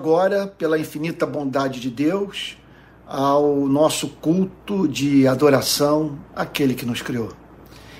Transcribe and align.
Agora, 0.00 0.46
pela 0.46 0.78
infinita 0.78 1.26
bondade 1.26 1.80
de 1.80 1.90
Deus, 1.90 2.56
ao 3.04 3.66
nosso 3.66 4.06
culto 4.06 4.86
de 4.86 5.26
adoração 5.26 6.20
àquele 6.36 6.76
que 6.76 6.86
nos 6.86 7.02
criou. 7.02 7.32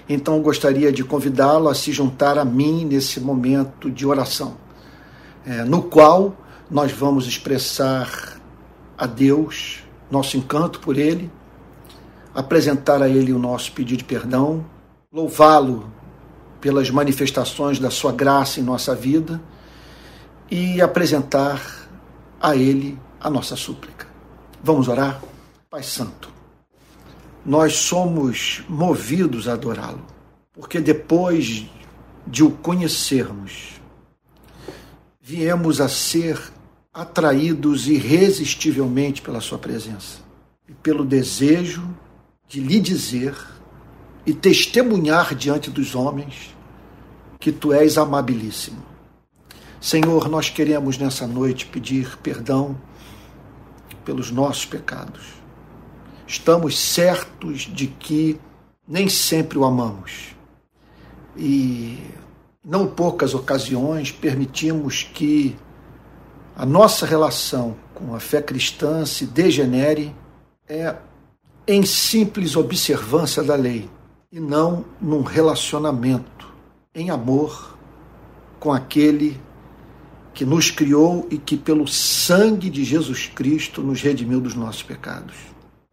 Então, 0.08 0.40
gostaria 0.40 0.92
de 0.92 1.02
convidá-lo 1.02 1.68
a 1.68 1.74
se 1.74 1.90
juntar 1.90 2.38
a 2.38 2.44
mim 2.44 2.84
nesse 2.84 3.18
momento 3.18 3.90
de 3.90 4.06
oração, 4.06 4.56
é, 5.44 5.64
no 5.64 5.82
qual 5.82 6.36
nós 6.70 6.92
vamos 6.92 7.26
expressar 7.26 8.40
a 8.96 9.04
Deus 9.04 9.82
nosso 10.08 10.36
encanto 10.36 10.78
por 10.78 10.96
Ele, 10.96 11.28
apresentar 12.32 13.02
a 13.02 13.08
Ele 13.08 13.32
o 13.32 13.40
nosso 13.40 13.72
pedido 13.72 13.98
de 13.98 14.04
perdão, 14.04 14.64
louvá-lo 15.12 15.90
pelas 16.60 16.90
manifestações 16.90 17.80
da 17.80 17.90
Sua 17.90 18.12
graça 18.12 18.60
em 18.60 18.62
nossa 18.62 18.94
vida 18.94 19.40
e 20.48 20.80
apresentar 20.80 21.77
a 22.40 22.54
Ele 22.54 22.98
a 23.20 23.28
nossa 23.28 23.56
súplica. 23.56 24.06
Vamos 24.62 24.88
orar? 24.88 25.20
Pai 25.70 25.82
Santo, 25.82 26.30
nós 27.44 27.74
somos 27.74 28.62
movidos 28.68 29.48
a 29.48 29.52
adorá-lo, 29.52 30.04
porque 30.52 30.80
depois 30.80 31.66
de 32.26 32.44
o 32.44 32.50
conhecermos, 32.50 33.80
viemos 35.20 35.80
a 35.80 35.88
ser 35.88 36.40
atraídos 36.92 37.86
irresistivelmente 37.86 39.22
pela 39.22 39.40
Sua 39.40 39.58
presença 39.58 40.18
e 40.68 40.72
pelo 40.72 41.04
desejo 41.04 41.88
de 42.48 42.60
lhe 42.60 42.80
dizer 42.80 43.36
e 44.26 44.32
testemunhar 44.32 45.34
diante 45.34 45.70
dos 45.70 45.94
homens 45.94 46.54
que 47.38 47.52
Tu 47.52 47.72
és 47.72 47.96
amabilíssimo 47.96 48.82
Senhor, 49.80 50.28
nós 50.28 50.50
queremos 50.50 50.98
nessa 50.98 51.26
noite 51.26 51.66
pedir 51.66 52.18
perdão 52.18 52.76
pelos 54.04 54.30
nossos 54.30 54.64
pecados. 54.64 55.34
Estamos 56.26 56.76
certos 56.76 57.60
de 57.60 57.86
que 57.86 58.40
nem 58.86 59.08
sempre 59.08 59.56
o 59.56 59.64
amamos. 59.64 60.34
E 61.36 61.98
não 62.64 62.88
poucas 62.88 63.34
ocasiões 63.34 64.10
permitimos 64.10 65.04
que 65.04 65.56
a 66.56 66.66
nossa 66.66 67.06
relação 67.06 67.76
com 67.94 68.16
a 68.16 68.20
fé 68.20 68.42
cristã 68.42 69.06
se 69.06 69.26
degenere 69.26 70.12
é 70.68 70.96
em 71.68 71.84
simples 71.84 72.56
observância 72.56 73.44
da 73.44 73.54
lei 73.54 73.88
e 74.32 74.40
não 74.40 74.84
num 75.00 75.22
relacionamento 75.22 76.52
em 76.92 77.10
amor 77.10 77.78
com 78.58 78.72
aquele 78.72 79.40
que 80.38 80.44
nos 80.44 80.70
criou 80.70 81.26
e 81.32 81.36
que, 81.36 81.56
pelo 81.56 81.88
sangue 81.88 82.70
de 82.70 82.84
Jesus 82.84 83.26
Cristo, 83.26 83.82
nos 83.82 84.00
redimiu 84.00 84.40
dos 84.40 84.54
nossos 84.54 84.84
pecados. 84.84 85.34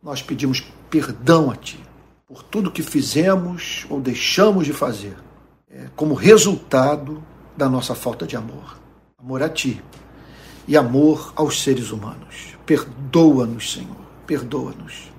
Nós 0.03 0.21
pedimos 0.21 0.63
perdão 0.87 1.49
a 1.49 1.55
Ti 1.55 1.79
por 2.27 2.43
tudo 2.43 2.69
que 2.69 2.83
fizemos 2.83 3.87
ou 3.89 3.99
deixamos 3.99 4.67
de 4.67 4.71
fazer, 4.71 5.17
é, 5.67 5.87
como 5.95 6.13
resultado 6.13 7.23
da 7.57 7.67
nossa 7.67 7.95
falta 7.95 8.27
de 8.27 8.35
amor. 8.35 8.77
Amor 9.17 9.41
a 9.41 9.49
Ti 9.49 9.81
e 10.67 10.77
amor 10.77 11.33
aos 11.35 11.63
seres 11.63 11.89
humanos. 11.89 12.55
Perdoa-nos, 12.67 13.73
Senhor, 13.73 13.97
perdoa-nos. 14.27 15.11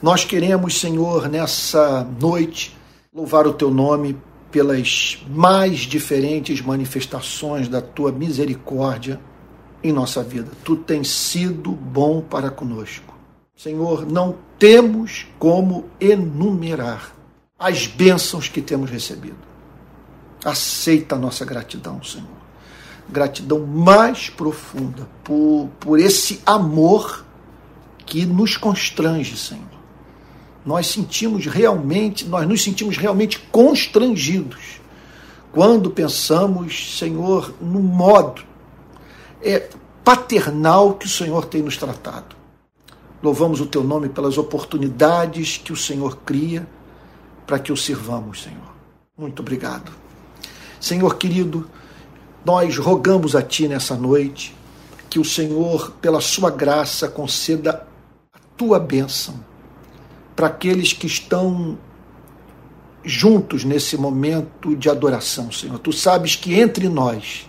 Nós 0.00 0.24
queremos, 0.24 0.78
Senhor, 0.78 1.28
nessa 1.28 2.04
noite, 2.20 2.78
louvar 3.12 3.48
o 3.48 3.52
Teu 3.52 3.72
nome 3.72 4.16
pelas 4.50 5.22
mais 5.28 5.80
diferentes 5.80 6.60
manifestações 6.60 7.68
da 7.68 7.80
tua 7.80 8.10
misericórdia 8.10 9.20
em 9.82 9.92
nossa 9.92 10.22
vida. 10.22 10.50
Tu 10.64 10.76
tens 10.76 11.08
sido 11.08 11.72
bom 11.72 12.20
para 12.20 12.50
conosco. 12.50 13.14
Senhor, 13.56 14.06
não 14.06 14.36
temos 14.58 15.26
como 15.38 15.84
enumerar 16.00 17.14
as 17.58 17.86
bênçãos 17.86 18.48
que 18.48 18.60
temos 18.60 18.90
recebido. 18.90 19.36
Aceita 20.44 21.14
a 21.14 21.18
nossa 21.18 21.44
gratidão, 21.44 22.02
Senhor. 22.02 22.40
Gratidão 23.08 23.66
mais 23.66 24.30
profunda 24.30 25.08
por, 25.22 25.68
por 25.78 25.98
esse 25.98 26.40
amor 26.46 27.24
que 28.06 28.24
nos 28.24 28.56
constrange, 28.56 29.36
Senhor 29.36 29.69
nós 30.64 30.86
sentimos 30.86 31.46
realmente, 31.46 32.26
nós 32.26 32.46
nos 32.46 32.62
sentimos 32.62 32.96
realmente 32.96 33.38
constrangidos 33.50 34.80
quando 35.52 35.90
pensamos, 35.90 36.98
Senhor, 36.98 37.52
no 37.60 37.80
modo 37.80 38.42
é, 39.42 39.68
paternal 40.04 40.94
que 40.94 41.06
o 41.06 41.08
Senhor 41.08 41.46
tem 41.46 41.62
nos 41.62 41.76
tratado. 41.76 42.36
Louvamos 43.22 43.60
o 43.60 43.66
teu 43.66 43.82
nome 43.82 44.08
pelas 44.08 44.38
oportunidades 44.38 45.58
que 45.58 45.72
o 45.72 45.76
Senhor 45.76 46.18
cria 46.24 46.66
para 47.46 47.58
que 47.58 47.72
o 47.72 47.76
sirvamos, 47.76 48.42
Senhor. 48.42 48.70
Muito 49.18 49.40
obrigado. 49.40 49.90
Senhor 50.78 51.16
querido, 51.16 51.68
nós 52.44 52.78
rogamos 52.78 53.34
a 53.34 53.42
Ti 53.42 53.68
nessa 53.68 53.94
noite 53.94 54.54
que 55.10 55.18
o 55.18 55.24
Senhor, 55.24 55.90
pela 56.00 56.20
Sua 56.20 56.50
graça, 56.50 57.08
conceda 57.08 57.86
a 58.32 58.38
Tua 58.56 58.78
bênção 58.78 59.49
para 60.40 60.46
aqueles 60.46 60.94
que 60.94 61.06
estão 61.06 61.76
juntos 63.04 63.62
nesse 63.62 63.98
momento 63.98 64.74
de 64.74 64.88
adoração, 64.88 65.52
Senhor. 65.52 65.78
Tu 65.78 65.92
sabes 65.92 66.34
que 66.34 66.58
entre 66.58 66.88
nós 66.88 67.46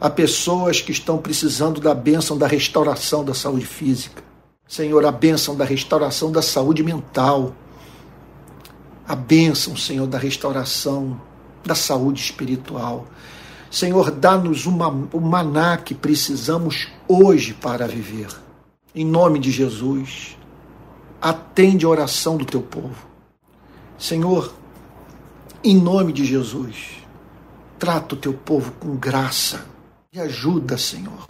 há 0.00 0.08
pessoas 0.08 0.80
que 0.80 0.92
estão 0.92 1.18
precisando 1.18 1.80
da 1.80 1.92
bênção 1.92 2.38
da 2.38 2.46
restauração 2.46 3.24
da 3.24 3.34
saúde 3.34 3.66
física. 3.66 4.22
Senhor, 4.68 5.04
a 5.04 5.10
bênção 5.10 5.56
da 5.56 5.64
restauração 5.64 6.30
da 6.30 6.40
saúde 6.40 6.84
mental. 6.84 7.52
A 9.04 9.16
bênção, 9.16 9.76
Senhor, 9.76 10.06
da 10.06 10.18
restauração 10.18 11.20
da 11.64 11.74
saúde 11.74 12.20
espiritual. 12.20 13.08
Senhor, 13.72 14.12
dá-nos 14.12 14.66
o 14.66 15.20
maná 15.20 15.76
que 15.78 15.96
precisamos 15.96 16.86
hoje 17.08 17.54
para 17.54 17.88
viver. 17.88 18.28
Em 18.94 19.04
nome 19.04 19.40
de 19.40 19.50
Jesus 19.50 20.37
atende 21.20 21.84
a 21.84 21.88
oração 21.88 22.36
do 22.36 22.44
teu 22.44 22.62
povo. 22.62 23.06
Senhor, 23.98 24.54
em 25.62 25.76
nome 25.76 26.12
de 26.12 26.24
Jesus, 26.24 27.02
trata 27.78 28.14
o 28.14 28.18
teu 28.18 28.32
povo 28.32 28.72
com 28.78 28.96
graça 28.96 29.66
e 30.12 30.20
ajuda, 30.20 30.78
Senhor, 30.78 31.26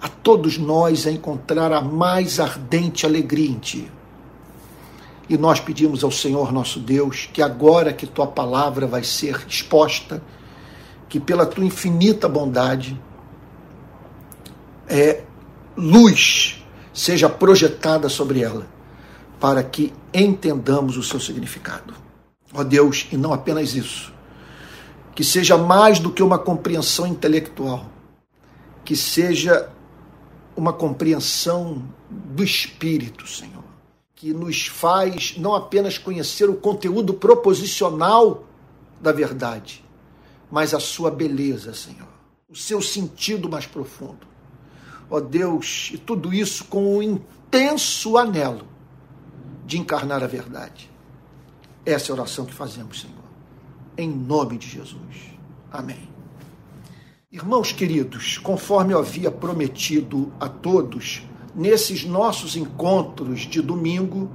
a 0.00 0.08
todos 0.08 0.58
nós 0.58 1.06
a 1.06 1.12
encontrar 1.12 1.72
a 1.72 1.80
mais 1.80 2.40
ardente 2.40 3.06
alegria 3.06 3.48
em 3.48 3.58
Ti. 3.58 3.92
E 5.28 5.36
nós 5.36 5.58
pedimos 5.60 6.04
ao 6.04 6.10
Senhor 6.10 6.52
nosso 6.52 6.78
Deus 6.78 7.28
que 7.32 7.40
agora 7.40 7.92
que 7.92 8.06
Tua 8.06 8.26
palavra 8.26 8.86
vai 8.86 9.04
ser 9.04 9.44
exposta, 9.48 10.22
que 11.08 11.20
pela 11.20 11.46
Tua 11.46 11.64
infinita 11.64 12.28
bondade, 12.28 13.00
é, 14.88 15.22
luz 15.76 16.64
seja 16.92 17.28
projetada 17.28 18.08
sobre 18.08 18.42
ela 18.42 18.75
para 19.40 19.62
que 19.62 19.92
entendamos 20.12 20.96
o 20.96 21.02
seu 21.02 21.20
significado. 21.20 21.94
Ó 22.52 22.64
Deus, 22.64 23.06
e 23.12 23.16
não 23.16 23.32
apenas 23.32 23.74
isso, 23.74 24.12
que 25.14 25.24
seja 25.24 25.58
mais 25.58 25.98
do 25.98 26.10
que 26.10 26.22
uma 26.22 26.38
compreensão 26.38 27.06
intelectual, 27.06 27.86
que 28.84 28.96
seja 28.96 29.70
uma 30.56 30.72
compreensão 30.72 31.82
do 32.08 32.42
Espírito, 32.42 33.26
Senhor, 33.26 33.64
que 34.14 34.32
nos 34.32 34.66
faz 34.66 35.36
não 35.36 35.54
apenas 35.54 35.98
conhecer 35.98 36.48
o 36.48 36.56
conteúdo 36.56 37.12
proposicional 37.12 38.44
da 39.00 39.12
verdade, 39.12 39.84
mas 40.50 40.72
a 40.72 40.80
sua 40.80 41.10
beleza, 41.10 41.74
Senhor, 41.74 42.08
o 42.48 42.56
seu 42.56 42.80
sentido 42.80 43.50
mais 43.50 43.66
profundo. 43.66 44.26
Ó 45.10 45.20
Deus, 45.20 45.90
e 45.92 45.98
tudo 45.98 46.32
isso 46.32 46.64
com 46.64 46.96
um 46.96 47.02
intenso 47.02 48.16
anelo 48.16 48.75
de 49.66 49.78
encarnar 49.78 50.22
a 50.22 50.28
verdade. 50.28 50.88
Essa 51.84 52.10
é 52.10 52.10
a 52.12 52.14
oração 52.14 52.46
que 52.46 52.54
fazemos, 52.54 53.00
Senhor. 53.00 53.16
Em 53.98 54.08
nome 54.08 54.56
de 54.56 54.68
Jesus. 54.68 55.34
Amém. 55.70 56.08
Irmãos 57.30 57.72
queridos, 57.72 58.38
conforme 58.38 58.94
eu 58.94 58.98
havia 59.00 59.30
prometido 59.30 60.32
a 60.38 60.48
todos, 60.48 61.22
nesses 61.54 62.04
nossos 62.04 62.56
encontros 62.56 63.40
de 63.40 63.60
domingo, 63.60 64.30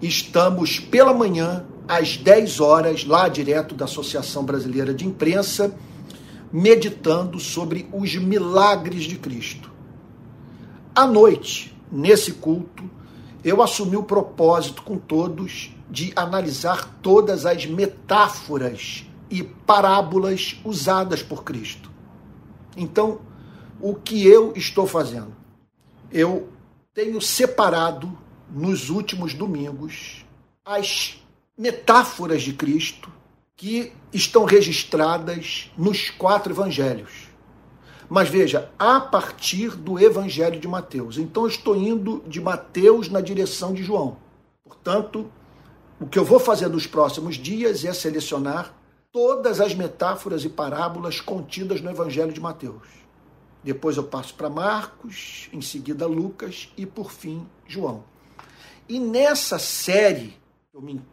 estamos 0.00 0.80
pela 0.80 1.12
manhã, 1.12 1.66
às 1.86 2.16
10 2.16 2.60
horas, 2.60 3.04
lá 3.04 3.28
direto 3.28 3.74
da 3.74 3.84
Associação 3.84 4.44
Brasileira 4.44 4.94
de 4.94 5.06
Imprensa, 5.06 5.76
meditando 6.52 7.38
sobre 7.38 7.88
os 7.92 8.16
milagres 8.16 9.04
de 9.04 9.16
Cristo. 9.16 9.70
À 10.94 11.06
noite, 11.06 11.76
nesse 11.90 12.32
culto, 12.32 12.88
eu 13.42 13.62
assumi 13.62 13.96
o 13.96 14.02
propósito 14.02 14.82
com 14.82 14.98
todos 14.98 15.74
de 15.90 16.12
analisar 16.14 16.98
todas 17.02 17.46
as 17.46 17.66
metáforas 17.66 19.04
e 19.30 19.42
parábolas 19.42 20.56
usadas 20.64 21.22
por 21.22 21.44
Cristo. 21.44 21.90
Então, 22.76 23.20
o 23.80 23.94
que 23.94 24.26
eu 24.26 24.52
estou 24.54 24.86
fazendo? 24.86 25.34
Eu 26.10 26.48
tenho 26.92 27.20
separado 27.20 28.16
nos 28.50 28.90
últimos 28.90 29.32
domingos 29.32 30.24
as 30.64 31.20
metáforas 31.56 32.42
de 32.42 32.52
Cristo 32.52 33.10
que 33.56 33.92
estão 34.12 34.44
registradas 34.44 35.70
nos 35.76 36.10
quatro 36.10 36.52
evangelhos. 36.52 37.29
Mas 38.10 38.28
veja, 38.28 38.68
a 38.76 39.00
partir 39.00 39.76
do 39.76 39.96
evangelho 39.96 40.58
de 40.58 40.66
Mateus. 40.66 41.16
Então 41.16 41.44
eu 41.44 41.48
estou 41.48 41.76
indo 41.76 42.24
de 42.26 42.40
Mateus 42.40 43.08
na 43.08 43.20
direção 43.20 43.72
de 43.72 43.84
João. 43.84 44.16
Portanto, 44.64 45.30
o 46.00 46.06
que 46.06 46.18
eu 46.18 46.24
vou 46.24 46.40
fazer 46.40 46.68
nos 46.68 46.88
próximos 46.88 47.36
dias 47.36 47.84
é 47.84 47.92
selecionar 47.92 48.74
todas 49.12 49.60
as 49.60 49.76
metáforas 49.76 50.44
e 50.44 50.48
parábolas 50.48 51.20
contidas 51.20 51.80
no 51.80 51.88
evangelho 51.88 52.32
de 52.32 52.40
Mateus. 52.40 52.82
Depois 53.62 53.96
eu 53.96 54.04
passo 54.04 54.34
para 54.34 54.50
Marcos, 54.50 55.48
em 55.52 55.60
seguida 55.60 56.06
Lucas 56.06 56.72
e 56.76 56.84
por 56.84 57.12
fim 57.12 57.46
João. 57.64 58.02
E 58.88 58.98
nessa 58.98 59.58
série 59.58 60.36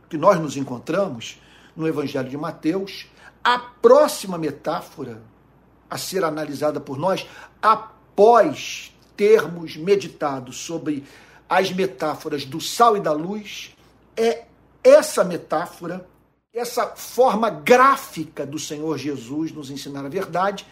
que 0.09 0.17
nós 0.17 0.39
nos 0.39 0.57
encontramos 0.57 1.39
no 1.75 1.87
Evangelho 1.87 2.29
de 2.29 2.37
Mateus, 2.37 3.07
a 3.43 3.59
próxima 3.59 4.37
metáfora 4.37 5.21
a 5.89 5.97
ser 5.97 6.23
analisada 6.23 6.79
por 6.79 6.97
nós, 6.97 7.27
após 7.61 8.93
termos 9.15 9.75
meditado 9.75 10.53
sobre 10.53 11.03
as 11.49 11.71
metáforas 11.71 12.45
do 12.45 12.59
sal 12.59 12.97
e 12.97 12.99
da 12.99 13.11
luz, 13.11 13.75
é 14.15 14.43
essa 14.83 15.23
metáfora, 15.23 16.05
essa 16.53 16.87
forma 16.87 17.49
gráfica 17.49 18.45
do 18.45 18.59
Senhor 18.59 18.97
Jesus 18.97 19.51
nos 19.51 19.69
ensinar 19.69 20.05
a 20.05 20.09
verdade, 20.09 20.65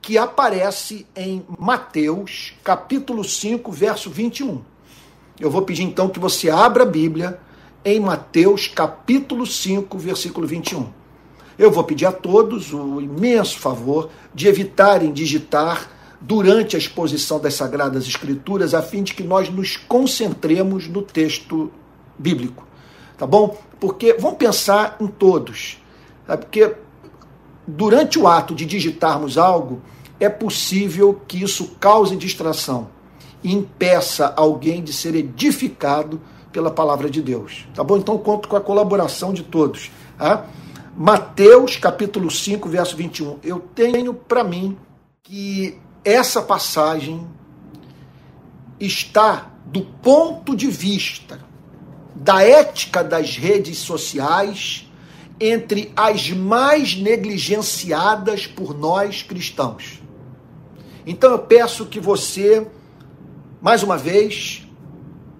que 0.00 0.16
aparece 0.16 1.06
em 1.14 1.44
Mateus, 1.58 2.54
capítulo 2.64 3.22
5, 3.22 3.70
verso 3.70 4.10
21. 4.10 4.62
Eu 5.38 5.50
vou 5.50 5.62
pedir 5.62 5.82
então 5.82 6.08
que 6.08 6.18
você 6.18 6.48
abra 6.48 6.84
a 6.84 6.86
Bíblia 6.86 7.40
em 7.84 7.98
Mateus 7.98 8.66
capítulo 8.66 9.46
5, 9.46 9.98
versículo 9.98 10.46
21. 10.46 10.99
Eu 11.60 11.70
vou 11.70 11.84
pedir 11.84 12.06
a 12.06 12.12
todos 12.12 12.72
o 12.72 13.02
imenso 13.02 13.58
favor 13.58 14.08
de 14.34 14.48
evitarem 14.48 15.12
digitar 15.12 15.90
durante 16.18 16.74
a 16.74 16.78
exposição 16.78 17.38
das 17.38 17.52
Sagradas 17.52 18.06
Escrituras, 18.06 18.72
a 18.72 18.80
fim 18.80 19.02
de 19.02 19.12
que 19.12 19.22
nós 19.22 19.50
nos 19.50 19.76
concentremos 19.76 20.88
no 20.88 21.02
texto 21.02 21.70
bíblico. 22.18 22.66
Tá 23.18 23.26
bom? 23.26 23.58
Porque 23.78 24.14
vamos 24.18 24.38
pensar 24.38 24.96
em 24.98 25.06
todos. 25.06 25.76
Sabe? 26.26 26.46
Porque 26.46 26.76
durante 27.66 28.18
o 28.18 28.26
ato 28.26 28.54
de 28.54 28.64
digitarmos 28.64 29.36
algo, 29.36 29.82
é 30.18 30.30
possível 30.30 31.20
que 31.28 31.42
isso 31.42 31.72
cause 31.78 32.16
distração 32.16 32.88
e 33.44 33.52
impeça 33.52 34.32
alguém 34.34 34.82
de 34.82 34.94
ser 34.94 35.14
edificado 35.14 36.22
pela 36.50 36.70
palavra 36.70 37.10
de 37.10 37.20
Deus. 37.20 37.68
Tá 37.74 37.84
bom? 37.84 37.98
Então 37.98 38.16
conto 38.16 38.48
com 38.48 38.56
a 38.56 38.62
colaboração 38.62 39.34
de 39.34 39.42
todos. 39.42 39.90
Tá? 40.16 40.46
Mateus 41.02 41.78
capítulo 41.78 42.30
5, 42.30 42.68
verso 42.68 42.94
21. 42.94 43.38
Eu 43.42 43.58
tenho 43.58 44.12
para 44.12 44.44
mim 44.44 44.76
que 45.22 45.78
essa 46.04 46.42
passagem 46.42 47.26
está 48.78 49.50
do 49.64 49.80
ponto 49.80 50.54
de 50.54 50.66
vista 50.66 51.40
da 52.14 52.42
ética 52.42 53.02
das 53.02 53.34
redes 53.34 53.78
sociais 53.78 54.92
entre 55.40 55.90
as 55.96 56.32
mais 56.32 56.94
negligenciadas 56.94 58.46
por 58.46 58.76
nós 58.76 59.22
cristãos. 59.22 60.02
Então 61.06 61.30
eu 61.30 61.38
peço 61.38 61.86
que 61.86 61.98
você, 61.98 62.66
mais 63.58 63.82
uma 63.82 63.96
vez, 63.96 64.68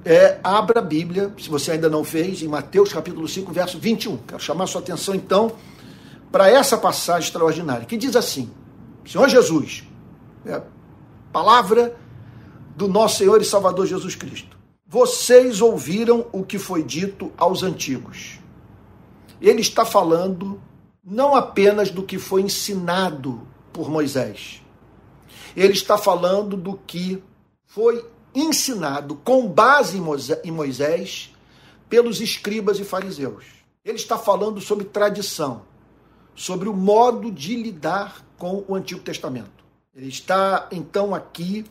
é, 0.05 0.39
abra 0.43 0.81
a 0.81 0.83
Bíblia, 0.83 1.33
se 1.39 1.49
você 1.49 1.73
ainda 1.73 1.89
não 1.89 2.03
fez, 2.03 2.43
em 2.43 2.49
Mateus 2.49 2.93
capítulo 2.93 3.29
5, 3.29 3.53
verso 3.53 3.79
21. 3.79 4.17
Quero 4.19 4.41
chamar 4.41 4.67
sua 4.67 4.81
atenção 4.81 5.15
então 5.15 5.53
para 6.33 6.49
essa 6.51 6.79
passagem 6.79 7.27
extraordinária, 7.27 7.87
que 7.87 7.97
diz 7.97 8.17
assim: 8.17 8.51
Senhor 9.05 9.29
Jesus, 9.29 9.85
é, 10.47 10.63
palavra 11.33 11.97
do 12.77 12.89
nosso 12.89 13.19
Senhor 13.19 13.41
e 13.41 13.45
Salvador 13.45 13.87
Jesus 13.87 14.15
Cristo. 14.15 14.59
Vocês 14.87 15.61
ouviram 15.61 16.27
o 16.33 16.43
que 16.43 16.59
foi 16.59 16.83
dito 16.83 17.33
aos 17.37 17.63
antigos. 17.63 18.41
Ele 19.41 19.61
está 19.61 19.85
falando 19.85 20.61
não 21.05 21.35
apenas 21.35 21.91
do 21.91 22.03
que 22.03 22.19
foi 22.19 22.43
ensinado 22.43 23.47
por 23.73 23.89
Moisés. 23.91 24.63
Ele 25.57 25.73
está 25.73 25.97
falando 25.97 26.57
do 26.57 26.75
que 26.75 27.23
foi 27.67 28.05
ensinado 28.35 29.17
com 29.17 29.49
base 29.49 30.01
em 30.45 30.51
Moisés 30.51 31.35
pelos 31.89 32.21
escribas 32.21 32.79
e 32.79 32.85
fariseus. 32.85 33.45
Ele 33.85 33.97
está 33.97 34.17
falando 34.17 34.61
sobre 34.61 34.85
tradição, 34.85 35.63
sobre 36.35 36.69
o 36.69 36.75
modo 36.75 37.31
de 37.31 37.57
lidar 37.57 38.25
com 38.39 38.65
o 38.69 38.75
Antigo 38.75 39.01
Testamento. 39.01 39.65
Ele 39.95 40.09
está, 40.09 40.69
então, 40.71 41.15
aqui 41.15 41.65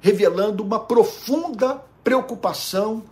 revelando 0.00 0.62
uma 0.62 0.78
profunda 0.78 1.82
preocupação 2.04 3.02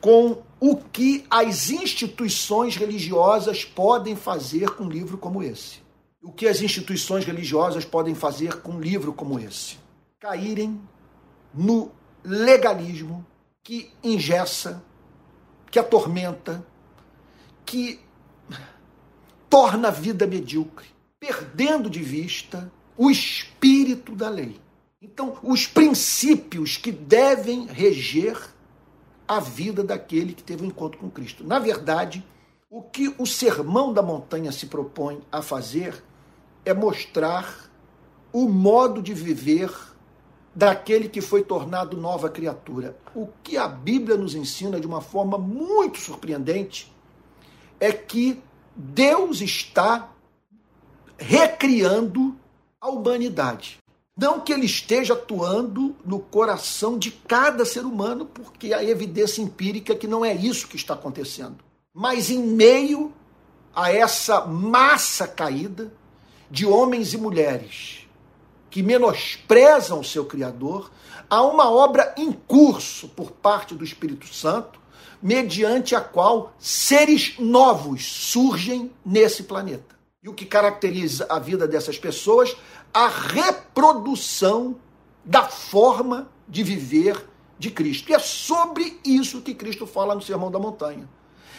com 0.00 0.42
o 0.60 0.76
que 0.76 1.24
as 1.30 1.70
instituições 1.70 2.76
religiosas 2.76 3.64
podem 3.64 4.14
fazer 4.14 4.70
com 4.70 4.84
um 4.84 4.88
livro 4.88 5.16
como 5.16 5.42
esse. 5.42 5.80
O 6.22 6.32
que 6.32 6.46
as 6.46 6.60
instituições 6.60 7.24
religiosas 7.24 7.84
podem 7.84 8.14
fazer 8.14 8.60
com 8.60 8.72
um 8.72 8.80
livro 8.80 9.12
como 9.12 9.38
esse? 9.38 9.78
Caírem 10.20 10.80
no 11.54 11.90
legalismo 12.24 13.26
que 13.62 13.90
engessa, 14.02 14.82
que 15.70 15.78
atormenta, 15.78 16.64
que 17.64 18.00
torna 19.48 19.88
a 19.88 19.90
vida 19.90 20.26
medíocre, 20.26 20.86
perdendo 21.20 21.88
de 21.90 22.02
vista 22.02 22.70
o 22.96 23.10
espírito 23.10 24.14
da 24.14 24.28
lei. 24.28 24.60
Então, 25.00 25.38
os 25.42 25.66
princípios 25.66 26.76
que 26.76 26.90
devem 26.90 27.66
reger 27.66 28.36
a 29.26 29.38
vida 29.38 29.84
daquele 29.84 30.32
que 30.32 30.42
teve 30.42 30.64
um 30.64 30.68
encontro 30.68 30.98
com 30.98 31.10
Cristo. 31.10 31.44
Na 31.44 31.58
verdade, 31.58 32.24
o 32.70 32.82
que 32.82 33.14
o 33.18 33.26
Sermão 33.26 33.92
da 33.92 34.02
Montanha 34.02 34.50
se 34.50 34.66
propõe 34.66 35.20
a 35.30 35.42
fazer 35.42 36.02
é 36.64 36.74
mostrar 36.74 37.70
o 38.32 38.48
modo 38.48 39.02
de 39.02 39.14
viver 39.14 39.70
daquele 40.58 41.08
que 41.08 41.20
foi 41.20 41.44
tornado 41.44 41.96
nova 41.96 42.28
criatura. 42.28 42.96
O 43.14 43.28
que 43.44 43.56
a 43.56 43.68
Bíblia 43.68 44.16
nos 44.16 44.34
ensina 44.34 44.80
de 44.80 44.88
uma 44.88 45.00
forma 45.00 45.38
muito 45.38 46.00
surpreendente 46.00 46.92
é 47.78 47.92
que 47.92 48.42
Deus 48.74 49.40
está 49.40 50.10
recriando 51.16 52.34
a 52.80 52.88
humanidade. 52.88 53.78
Não 54.16 54.40
que 54.40 54.52
ele 54.52 54.66
esteja 54.66 55.12
atuando 55.14 55.94
no 56.04 56.18
coração 56.18 56.98
de 56.98 57.12
cada 57.12 57.64
ser 57.64 57.84
humano, 57.84 58.26
porque 58.26 58.74
há 58.74 58.82
evidência 58.82 59.40
empírica 59.40 59.94
que 59.94 60.08
não 60.08 60.24
é 60.24 60.34
isso 60.34 60.66
que 60.66 60.74
está 60.74 60.94
acontecendo. 60.94 61.58
Mas 61.94 62.30
em 62.30 62.42
meio 62.42 63.12
a 63.72 63.92
essa 63.92 64.44
massa 64.44 65.28
caída 65.28 65.92
de 66.50 66.66
homens 66.66 67.12
e 67.12 67.16
mulheres 67.16 67.97
que 68.70 68.82
menosprezam 68.82 70.00
o 70.00 70.04
seu 70.04 70.24
Criador, 70.24 70.90
há 71.28 71.42
uma 71.42 71.70
obra 71.70 72.14
em 72.16 72.32
curso 72.32 73.08
por 73.08 73.32
parte 73.32 73.74
do 73.74 73.84
Espírito 73.84 74.26
Santo, 74.32 74.78
mediante 75.22 75.94
a 75.94 76.00
qual 76.00 76.52
seres 76.58 77.34
novos 77.38 78.04
surgem 78.04 78.90
nesse 79.04 79.44
planeta. 79.44 79.96
E 80.22 80.28
o 80.28 80.34
que 80.34 80.44
caracteriza 80.44 81.26
a 81.28 81.38
vida 81.38 81.66
dessas 81.66 81.98
pessoas? 81.98 82.56
A 82.92 83.08
reprodução 83.08 84.76
da 85.24 85.44
forma 85.44 86.28
de 86.48 86.62
viver 86.62 87.28
de 87.58 87.70
Cristo. 87.70 88.10
E 88.10 88.14
é 88.14 88.18
sobre 88.18 88.98
isso 89.04 89.42
que 89.42 89.54
Cristo 89.54 89.86
fala 89.86 90.14
no 90.14 90.22
Sermão 90.22 90.50
da 90.50 90.58
Montanha. 90.58 91.08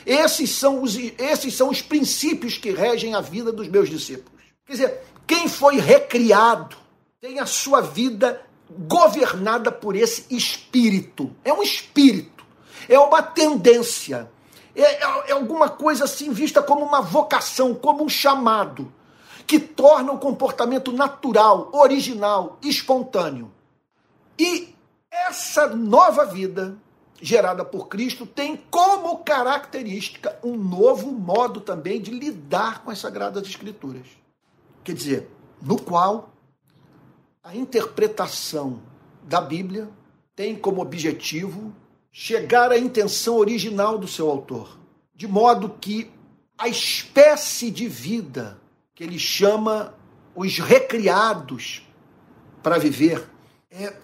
Esses 0.05 0.51
são 0.51 0.81
os, 0.81 0.97
esses 0.97 1.53
são 1.53 1.69
os 1.69 1.81
princípios 1.81 2.57
que 2.57 2.71
regem 2.71 3.13
a 3.13 3.21
vida 3.21 3.51
dos 3.51 3.67
meus 3.67 3.89
discípulos. 3.89 4.41
Quer 4.65 4.73
dizer, 4.73 5.01
quem 5.27 5.47
foi 5.47 5.79
recriado 5.79 6.75
tem 7.21 7.37
a 7.39 7.45
sua 7.45 7.81
vida 7.81 8.41
governada 8.69 9.71
por 9.71 9.95
esse 9.95 10.25
espírito. 10.33 11.35
É 11.43 11.51
um 11.51 11.61
espírito, 11.61 12.45
é 12.87 12.97
uma 12.97 13.21
tendência, 13.21 14.31
é, 14.73 14.81
é, 14.81 15.29
é, 15.29 15.31
alguma 15.33 15.67
coisa 15.67 16.05
assim 16.05 16.31
vista 16.31 16.61
como 16.63 16.85
uma 16.85 17.01
vocação, 17.01 17.75
como 17.75 18.05
um 18.05 18.09
chamado, 18.09 18.91
que 19.45 19.59
torna 19.59 20.13
o 20.13 20.19
comportamento 20.19 20.93
natural, 20.93 21.69
original, 21.73 22.57
espontâneo. 22.61 23.51
E 24.37 24.73
essa 25.11 25.67
nova 25.67 26.25
vida 26.25 26.77
gerada 27.21 27.65
por 27.65 27.89
Cristo 27.89 28.25
tem 28.25 28.55
como 28.71 29.17
característica 29.17 30.39
um 30.41 30.55
novo 30.55 31.11
modo 31.11 31.59
também 31.59 32.01
de 32.01 32.11
lidar 32.11 32.81
com 32.83 32.91
as 32.91 32.99
Sagradas 32.99 33.45
Escrituras. 33.45 34.07
Quer 34.85 34.93
dizer, 34.93 35.29
no 35.61 35.81
qual 35.81 36.29
a 37.43 37.55
interpretação 37.55 38.81
da 39.23 39.39
Bíblia 39.39 39.89
tem 40.35 40.55
como 40.55 40.81
objetivo 40.81 41.73
chegar 42.11 42.71
à 42.71 42.77
intenção 42.77 43.37
original 43.37 43.97
do 43.97 44.07
seu 44.07 44.29
autor, 44.29 44.77
de 45.15 45.27
modo 45.27 45.69
que 45.69 46.11
a 46.57 46.67
espécie 46.67 47.71
de 47.71 47.87
vida 47.87 48.59
que 48.93 49.03
ele 49.03 49.17
chama 49.17 49.93
os 50.35 50.59
recriados 50.59 51.81
para 52.61 52.77
viver 52.77 53.29
é, 53.71 53.95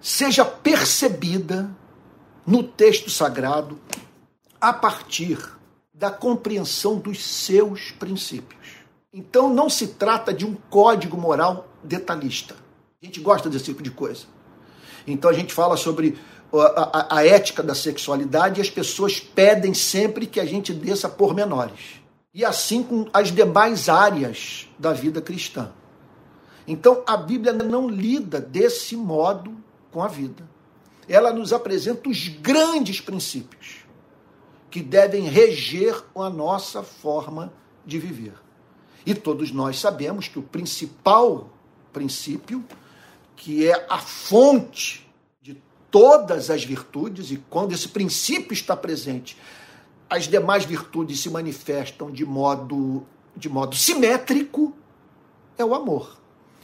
seja 0.00 0.44
percebida 0.44 1.74
no 2.46 2.62
texto 2.62 3.08
sagrado 3.08 3.80
a 4.60 4.72
partir 4.72 5.38
da 5.94 6.10
compreensão 6.10 6.98
dos 6.98 7.24
seus 7.24 7.90
princípios. 7.92 8.80
Então 9.12 9.52
não 9.52 9.70
se 9.70 9.88
trata 9.88 10.32
de 10.32 10.44
um 10.44 10.54
código 10.54 11.16
moral 11.16 11.69
detalhista. 11.82 12.54
A 13.02 13.06
gente 13.06 13.20
gosta 13.20 13.48
desse 13.48 13.66
tipo 13.66 13.82
de 13.82 13.90
coisa. 13.90 14.24
Então 15.06 15.30
a 15.30 15.34
gente 15.34 15.52
fala 15.52 15.76
sobre 15.76 16.18
a, 16.52 17.16
a, 17.16 17.16
a 17.18 17.26
ética 17.26 17.62
da 17.62 17.74
sexualidade 17.74 18.60
e 18.60 18.62
as 18.62 18.70
pessoas 18.70 19.20
pedem 19.20 19.72
sempre 19.72 20.26
que 20.26 20.40
a 20.40 20.44
gente 20.44 20.72
desça 20.72 21.08
pormenores. 21.08 22.00
E 22.34 22.44
assim 22.44 22.82
com 22.82 23.08
as 23.12 23.32
demais 23.32 23.88
áreas 23.88 24.68
da 24.78 24.92
vida 24.92 25.20
cristã. 25.20 25.72
Então 26.66 27.02
a 27.06 27.16
Bíblia 27.16 27.52
não 27.52 27.88
lida 27.88 28.40
desse 28.40 28.96
modo 28.96 29.56
com 29.90 30.02
a 30.02 30.08
vida. 30.08 30.48
Ela 31.08 31.32
nos 31.32 31.52
apresenta 31.52 32.08
os 32.08 32.28
grandes 32.28 33.00
princípios 33.00 33.84
que 34.70 34.80
devem 34.80 35.24
reger 35.24 36.00
a 36.14 36.30
nossa 36.30 36.82
forma 36.82 37.52
de 37.84 37.98
viver. 37.98 38.34
E 39.04 39.14
todos 39.14 39.50
nós 39.50 39.80
sabemos 39.80 40.28
que 40.28 40.38
o 40.38 40.42
principal 40.42 41.50
princípio, 41.92 42.64
que 43.36 43.66
é 43.66 43.86
a 43.88 43.98
fonte 43.98 45.08
todas 45.90 46.50
as 46.50 46.64
virtudes, 46.64 47.30
e 47.30 47.36
quando 47.50 47.72
esse 47.72 47.88
princípio 47.88 48.52
está 48.52 48.76
presente, 48.76 49.36
as 50.08 50.28
demais 50.28 50.64
virtudes 50.64 51.20
se 51.20 51.28
manifestam 51.28 52.10
de 52.10 52.24
modo, 52.24 53.04
de 53.36 53.48
modo 53.48 53.74
simétrico, 53.74 54.74
é 55.58 55.64
o 55.64 55.74
amor. 55.74 56.18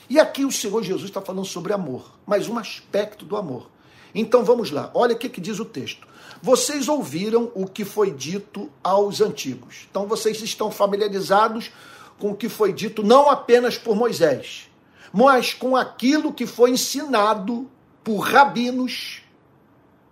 E 0.08 0.20
aqui 0.20 0.44
o 0.44 0.52
Senhor 0.52 0.82
Jesus 0.82 1.10
está 1.10 1.20
falando 1.20 1.44
sobre 1.44 1.72
amor, 1.72 2.18
mas 2.24 2.48
um 2.48 2.58
aspecto 2.58 3.24
do 3.24 3.36
amor. 3.36 3.68
Então 4.14 4.44
vamos 4.44 4.70
lá, 4.70 4.90
olha 4.94 5.14
o 5.14 5.18
que, 5.18 5.28
que 5.28 5.40
diz 5.40 5.58
o 5.58 5.64
texto. 5.64 6.06
Vocês 6.40 6.88
ouviram 6.88 7.50
o 7.54 7.66
que 7.66 7.84
foi 7.84 8.10
dito 8.10 8.70
aos 8.82 9.20
antigos. 9.20 9.86
Então 9.90 10.06
vocês 10.06 10.40
estão 10.40 10.70
familiarizados 10.70 11.70
com 12.18 12.30
o 12.30 12.36
que 12.36 12.48
foi 12.48 12.72
dito 12.72 13.02
não 13.02 13.28
apenas 13.28 13.76
por 13.76 13.94
Moisés, 13.94 14.70
mas 15.12 15.54
com 15.54 15.76
aquilo 15.76 16.32
que 16.32 16.46
foi 16.46 16.70
ensinado 16.70 17.70
por 18.02 18.18
rabinos, 18.18 19.22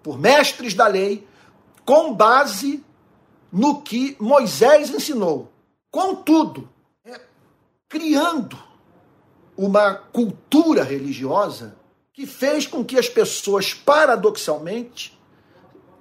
por 0.02 0.18
mestres 0.18 0.74
da 0.74 0.86
lei, 0.86 1.26
com 1.84 2.12
base 2.12 2.84
no 3.52 3.82
que 3.82 4.16
Moisés 4.20 4.90
ensinou. 4.90 5.52
Contudo, 5.90 6.68
é, 7.04 7.20
criando 7.88 8.58
uma 9.56 9.94
cultura 9.94 10.82
religiosa 10.82 11.76
que 12.12 12.26
fez 12.26 12.66
com 12.66 12.84
que 12.84 12.98
as 12.98 13.08
pessoas, 13.08 13.72
paradoxalmente, 13.72 15.18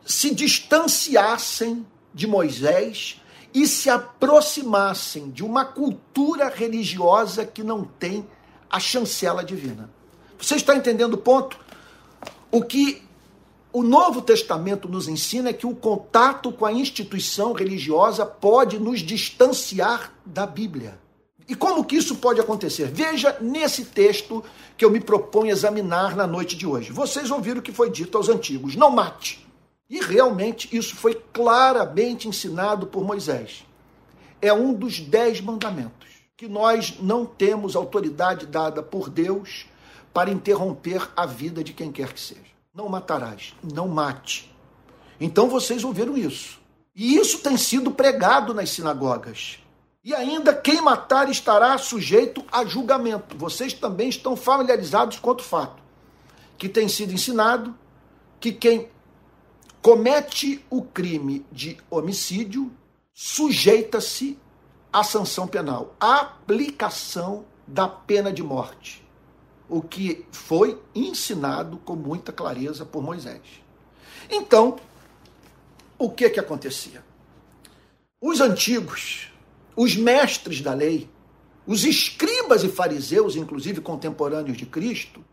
se 0.05 0.33
distanciassem 0.33 1.85
de 2.13 2.27
Moisés 2.27 3.21
e 3.53 3.67
se 3.67 3.89
aproximassem 3.89 5.29
de 5.29 5.43
uma 5.43 5.63
cultura 5.63 6.49
religiosa 6.49 7.45
que 7.45 7.63
não 7.63 7.83
tem 7.83 8.27
a 8.73 8.79
chancela 8.79 9.43
divina. 9.43 9.87
Você 10.39 10.55
está 10.55 10.75
entendendo 10.75 11.13
o 11.13 11.17
ponto? 11.17 11.59
O 12.49 12.63
que 12.63 13.03
o 13.71 13.83
Novo 13.83 14.19
Testamento 14.19 14.89
nos 14.89 15.07
ensina 15.07 15.53
que 15.53 15.67
o 15.67 15.75
contato 15.75 16.51
com 16.51 16.65
a 16.65 16.73
instituição 16.73 17.53
religiosa 17.53 18.25
pode 18.25 18.79
nos 18.79 19.01
distanciar 19.01 20.11
da 20.25 20.47
Bíblia. 20.47 20.99
E 21.47 21.53
como 21.53 21.85
que 21.85 21.95
isso 21.95 22.15
pode 22.15 22.41
acontecer? 22.41 22.87
Veja 22.87 23.37
nesse 23.39 23.85
texto 23.85 24.43
que 24.75 24.83
eu 24.83 24.89
me 24.89 24.99
proponho 24.99 25.51
examinar 25.51 26.15
na 26.15 26.25
noite 26.25 26.55
de 26.55 26.65
hoje. 26.65 26.91
Vocês 26.91 27.29
ouviram 27.29 27.59
o 27.59 27.63
que 27.63 27.71
foi 27.71 27.91
dito 27.91 28.17
aos 28.17 28.27
antigos: 28.27 28.75
não 28.75 28.89
mate. 28.89 29.47
E 29.87 29.99
realmente 29.99 30.67
isso 30.75 30.95
foi 30.95 31.13
claramente 31.31 32.27
ensinado 32.27 32.87
por 32.87 33.03
Moisés. 33.03 33.65
É 34.41 34.51
um 34.51 34.73
dos 34.73 34.99
dez 34.99 35.39
mandamentos 35.39 36.02
que 36.35 36.47
nós 36.47 36.95
não 36.99 37.25
temos 37.25 37.75
autoridade 37.75 38.45
dada 38.45 38.81
por 38.81 39.09
Deus 39.09 39.65
para 40.13 40.31
interromper 40.31 41.09
a 41.15 41.25
vida 41.25 41.63
de 41.63 41.73
quem 41.73 41.91
quer 41.91 42.13
que 42.13 42.19
seja. 42.19 42.41
Não 42.73 42.89
matarás, 42.89 43.53
não 43.63 43.87
mate. 43.87 44.53
Então 45.19 45.47
vocês 45.47 45.83
ouviram 45.83 46.17
isso. 46.17 46.59
E 46.95 47.15
isso 47.15 47.39
tem 47.39 47.57
sido 47.57 47.91
pregado 47.91 48.53
nas 48.53 48.69
sinagogas. 48.69 49.59
E 50.03 50.13
ainda 50.13 50.53
quem 50.53 50.81
matar 50.81 51.29
estará 51.29 51.77
sujeito 51.77 52.43
a 52.51 52.65
julgamento. 52.65 53.37
Vocês 53.37 53.73
também 53.73 54.09
estão 54.09 54.35
familiarizados 54.35 55.19
com 55.19 55.31
o 55.31 55.39
fato 55.39 55.81
que 56.57 56.67
tem 56.67 56.87
sido 56.87 57.13
ensinado 57.13 57.75
que 58.39 58.51
quem 58.51 58.89
comete 59.81 60.63
o 60.69 60.81
crime 60.81 61.45
de 61.51 61.77
homicídio 61.89 62.71
sujeita-se 63.13 64.37
à 64.93 65.03
sanção 65.03 65.47
penal, 65.47 65.95
à 65.99 66.21
aplicação 66.21 67.45
da 67.67 67.87
pena 67.87 68.31
de 68.31 68.43
morte 68.43 69.03
o 69.73 69.81
que 69.81 70.23
foi 70.31 70.79
ensinado 70.93 71.77
com 71.77 71.95
muita 71.95 72.31
clareza 72.31 72.85
por 72.85 73.01
Moisés. 73.01 73.41
Então, 74.29 74.77
o 75.97 76.11
que 76.11 76.29
que 76.29 76.39
acontecia? 76.39 77.03
Os 78.21 78.39
antigos, 78.39 79.31
os 79.75 79.95
mestres 79.95 80.61
da 80.61 80.75
lei, 80.75 81.09
os 81.65 81.85
escribas 81.85 82.63
e 82.63 82.69
fariseus, 82.69 83.35
inclusive 83.35 83.81
contemporâneos 83.81 84.57
de 84.57 84.67
Cristo, 84.67 85.25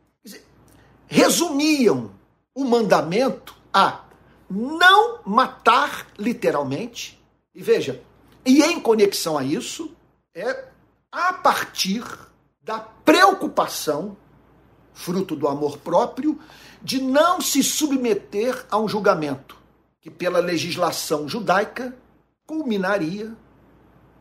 resumiam 1.07 2.13
o 2.55 2.65
mandamento 2.65 3.55
a 3.73 4.05
não 4.49 5.21
matar 5.27 6.07
literalmente. 6.19 7.21
E 7.55 7.63
veja, 7.63 8.01
e 8.45 8.63
em 8.63 8.81
conexão 8.81 9.37
a 9.37 9.45
isso, 9.45 9.95
é 10.35 10.69
a 11.11 11.33
partir 11.33 12.05
da 12.63 12.79
preocupação 12.79 14.17
fruto 14.93 15.35
do 15.35 15.49
amor 15.49 15.79
próprio, 15.79 16.39
de 16.83 17.01
não 17.01 17.41
se 17.41 17.63
submeter 17.63 18.67
a 18.71 18.79
um 18.79 18.89
julgamento 18.89 19.57
que, 20.01 20.11
pela 20.11 20.41
legislação 20.41 21.29
judaica, 21.29 21.97
culminaria 22.47 23.35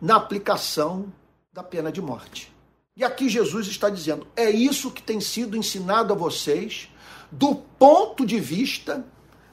na 0.02 0.16
aplicação 0.16 1.12
da 1.52 1.64
pena 1.64 1.92
de 1.92 2.02
morte. 2.02 2.54
E 2.96 3.04
aqui 3.04 3.30
Jesus 3.30 3.68
está 3.68 3.90
dizendo: 3.90 4.28
é 4.36 4.50
isso 4.50 4.92
que 4.92 5.02
tem 5.02 5.20
sido 5.20 5.58
ensinado 5.58 6.14
a 6.14 6.16
vocês 6.16 6.90
do 7.32 7.56
ponto 7.56 8.26
de 8.26 8.40
vista 8.40 9.06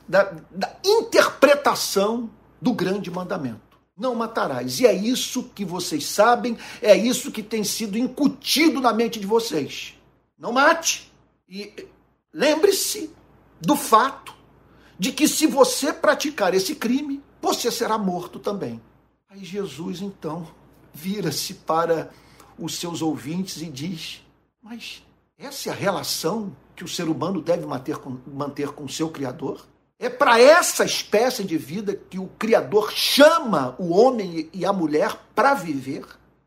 da, 0.08 0.32
da 0.50 0.76
interpretação 0.84 2.30
do 2.60 2.72
grande 2.72 3.10
mandamento. 3.10 3.65
Não 3.96 4.14
matarás. 4.14 4.78
E 4.80 4.86
é 4.86 4.92
isso 4.92 5.44
que 5.54 5.64
vocês 5.64 6.04
sabem, 6.04 6.58
é 6.82 6.94
isso 6.96 7.32
que 7.32 7.42
tem 7.42 7.64
sido 7.64 7.96
incutido 7.96 8.80
na 8.80 8.92
mente 8.92 9.18
de 9.18 9.26
vocês. 9.26 9.94
Não 10.38 10.52
mate. 10.52 11.10
E 11.48 11.88
lembre-se 12.32 13.10
do 13.60 13.74
fato 13.74 14.34
de 14.98 15.12
que 15.12 15.26
se 15.26 15.46
você 15.46 15.92
praticar 15.92 16.52
esse 16.54 16.74
crime, 16.74 17.22
você 17.40 17.70
será 17.70 17.96
morto 17.96 18.38
também. 18.38 18.80
Aí 19.28 19.44
Jesus 19.44 20.02
então 20.02 20.46
vira-se 20.92 21.54
para 21.54 22.10
os 22.58 22.76
seus 22.76 23.02
ouvintes 23.02 23.62
e 23.62 23.66
diz: 23.66 24.22
Mas 24.62 25.02
essa 25.38 25.68
é 25.68 25.72
a 25.72 25.76
relação 25.76 26.54
que 26.74 26.84
o 26.84 26.88
ser 26.88 27.08
humano 27.08 27.40
deve 27.40 27.66
manter 27.66 27.96
com, 27.98 28.18
manter 28.26 28.72
com 28.72 28.84
o 28.84 28.88
seu 28.88 29.08
Criador? 29.10 29.66
É 29.98 30.10
para 30.10 30.40
essa 30.40 30.84
espécie 30.84 31.42
de 31.42 31.56
vida 31.56 31.94
que 31.94 32.18
o 32.18 32.28
Criador 32.38 32.92
chama 32.92 33.74
o 33.78 33.94
homem 33.94 34.50
e 34.52 34.64
a 34.64 34.72
mulher 34.72 35.16
para 35.34 35.54
viver? 35.54 36.04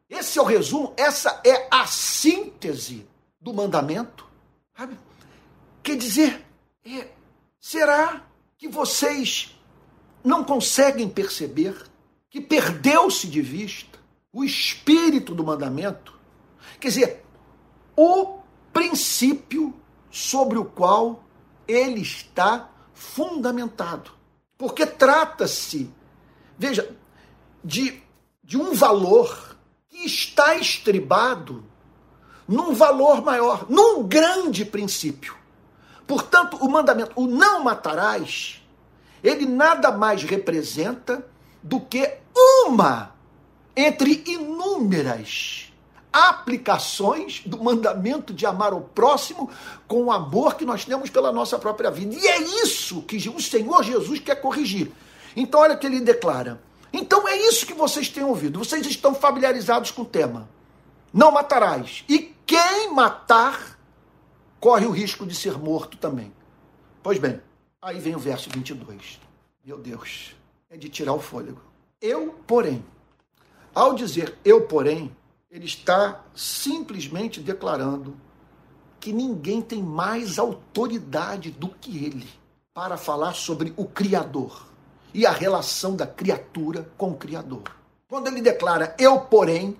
Esse 0.07 0.37
é 0.37 0.41
o 0.41 0.45
resumo, 0.45 0.93
essa 0.95 1.41
é 1.43 1.67
a 1.71 1.87
síntese 1.87 3.07
do 3.41 3.53
mandamento. 3.53 4.27
Sabe? 4.77 4.97
Quer 5.81 5.97
dizer, 5.97 6.45
é, 6.85 7.07
será 7.59 8.23
que 8.57 8.67
vocês 8.67 9.59
não 10.23 10.43
conseguem 10.43 11.09
perceber 11.09 11.75
que 12.29 12.39
perdeu-se 12.39 13.27
de 13.27 13.41
vista 13.41 13.97
o 14.31 14.43
espírito 14.43 15.33
do 15.33 15.43
mandamento? 15.43 16.19
Quer 16.79 16.89
dizer, 16.89 17.25
o 17.95 18.39
princípio 18.71 19.73
sobre 20.11 20.57
o 20.57 20.65
qual 20.65 21.23
ele 21.67 22.01
está 22.01 22.69
fundamentado. 22.99 24.11
Porque 24.57 24.85
trata-se, 24.85 25.89
veja, 26.57 26.93
de, 27.63 28.03
de 28.43 28.57
um 28.57 28.73
valor 28.73 29.55
que 29.87 30.05
está 30.05 30.55
estribado 30.55 31.63
num 32.45 32.73
valor 32.73 33.23
maior, 33.23 33.65
num 33.69 34.03
grande 34.03 34.65
princípio. 34.65 35.35
Portanto, 36.05 36.57
o 36.57 36.69
mandamento, 36.69 37.11
o 37.15 37.25
não 37.25 37.63
matarás, 37.63 38.61
ele 39.23 39.45
nada 39.45 39.91
mais 39.91 40.23
representa 40.23 41.25
do 41.63 41.79
que 41.79 42.17
uma 42.65 43.15
entre 43.75 44.23
inúmeras 44.27 45.68
aplicações 46.11 47.41
do 47.45 47.63
mandamento 47.63 48.33
de 48.33 48.45
amar 48.45 48.73
o 48.73 48.81
próximo 48.81 49.49
com 49.87 50.03
o 50.03 50.11
amor 50.11 50.55
que 50.55 50.65
nós 50.65 50.83
temos 50.83 51.09
pela 51.09 51.31
nossa 51.31 51.59
própria 51.59 51.91
vida. 51.91 52.15
E 52.15 52.27
é 52.27 52.41
isso 52.63 53.01
que 53.03 53.17
o 53.29 53.41
Senhor 53.41 53.83
Jesus 53.83 54.19
quer 54.19 54.35
corrigir. 54.35 54.91
Então, 55.35 55.59
olha 55.59 55.75
o 55.75 55.77
que 55.77 55.85
ele 55.85 56.01
declara. 56.01 56.61
Então 56.91 57.27
é 57.27 57.37
isso 57.37 57.65
que 57.65 57.73
vocês 57.73 58.09
têm 58.09 58.23
ouvido. 58.23 58.59
Vocês 58.59 58.85
estão 58.85 59.13
familiarizados 59.13 59.91
com 59.91 60.01
o 60.01 60.05
tema. 60.05 60.49
Não 61.13 61.31
matarás. 61.31 62.03
E 62.09 62.33
quem 62.45 62.91
matar 62.91 63.77
corre 64.59 64.85
o 64.85 64.91
risco 64.91 65.25
de 65.25 65.35
ser 65.35 65.57
morto 65.57 65.97
também. 65.97 66.33
Pois 67.01 67.19
bem, 67.19 67.39
aí 67.81 67.99
vem 67.99 68.15
o 68.15 68.19
verso 68.19 68.49
22. 68.49 69.19
Meu 69.63 69.77
Deus, 69.77 70.35
é 70.69 70.77
de 70.77 70.89
tirar 70.89 71.13
o 71.13 71.19
fôlego. 71.19 71.61
Eu, 72.01 72.35
porém, 72.47 72.83
ao 73.73 73.93
dizer 73.93 74.37
eu, 74.43 74.61
porém, 74.61 75.15
ele 75.49 75.65
está 75.65 76.23
simplesmente 76.35 77.41
declarando 77.41 78.15
que 78.99 79.11
ninguém 79.11 79.61
tem 79.61 79.81
mais 79.81 80.37
autoridade 80.37 81.49
do 81.49 81.69
que 81.69 82.05
ele 82.05 82.27
para 82.73 82.97
falar 82.97 83.33
sobre 83.33 83.73
o 83.75 83.85
Criador 83.85 84.67
e 85.13 85.25
a 85.25 85.31
relação 85.31 85.95
da 85.95 86.05
criatura 86.05 86.91
com 86.97 87.11
o 87.11 87.17
Criador. 87.17 87.63
Quando 88.07 88.27
ele 88.27 88.41
declara 88.41 88.95
eu, 88.99 89.21
porém, 89.21 89.75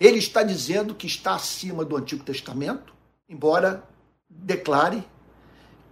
ele 0.00 0.18
está 0.18 0.42
dizendo 0.42 0.94
que 0.94 1.06
está 1.06 1.34
acima 1.34 1.84
do 1.84 1.96
Antigo 1.96 2.24
Testamento, 2.24 2.92
embora 3.28 3.84
declare 4.28 5.06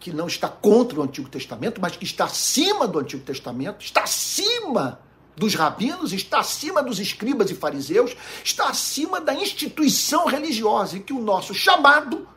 que 0.00 0.12
não 0.12 0.26
está 0.26 0.48
contra 0.48 0.98
o 0.98 1.02
Antigo 1.02 1.28
Testamento, 1.28 1.80
mas 1.80 1.96
que 1.96 2.04
está 2.04 2.24
acima 2.24 2.88
do 2.88 2.98
Antigo 2.98 3.22
Testamento, 3.22 3.84
está 3.84 4.02
acima 4.02 5.00
dos 5.36 5.54
rabinos, 5.54 6.12
está 6.12 6.40
acima 6.40 6.82
dos 6.82 6.98
escribas 6.98 7.50
e 7.50 7.54
fariseus, 7.54 8.16
está 8.44 8.68
acima 8.68 9.20
da 9.20 9.34
instituição 9.34 10.26
religiosa, 10.26 10.96
e 10.96 11.00
que 11.00 11.12
o 11.12 11.20
nosso 11.20 11.54
chamado 11.54 12.28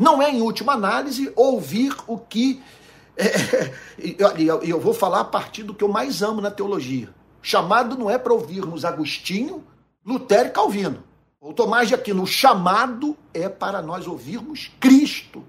não 0.00 0.22
é, 0.22 0.30
em 0.30 0.40
última 0.40 0.72
análise, 0.72 1.30
ouvir 1.36 1.94
o 2.06 2.16
que. 2.16 2.62
É, 3.22 4.14
eu, 4.38 4.62
eu 4.62 4.80
vou 4.80 4.94
falar 4.94 5.20
a 5.20 5.24
partir 5.24 5.62
do 5.62 5.74
que 5.74 5.84
eu 5.84 5.88
mais 5.88 6.22
amo 6.22 6.40
na 6.40 6.50
teologia. 6.50 7.14
Chamado 7.42 7.94
não 7.98 8.08
é 8.08 8.16
para 8.16 8.32
ouvirmos 8.32 8.82
Agostinho, 8.82 9.62
Lutero 10.06 10.48
e 10.48 10.52
Calvino. 10.52 11.04
O 11.38 11.52
Tomás 11.52 11.88
de 11.88 11.94
Aquino, 11.94 12.22
o 12.22 12.26
chamado 12.26 13.14
é 13.34 13.46
para 13.46 13.82
nós 13.82 14.06
ouvirmos 14.06 14.70
Cristo. 14.80 15.44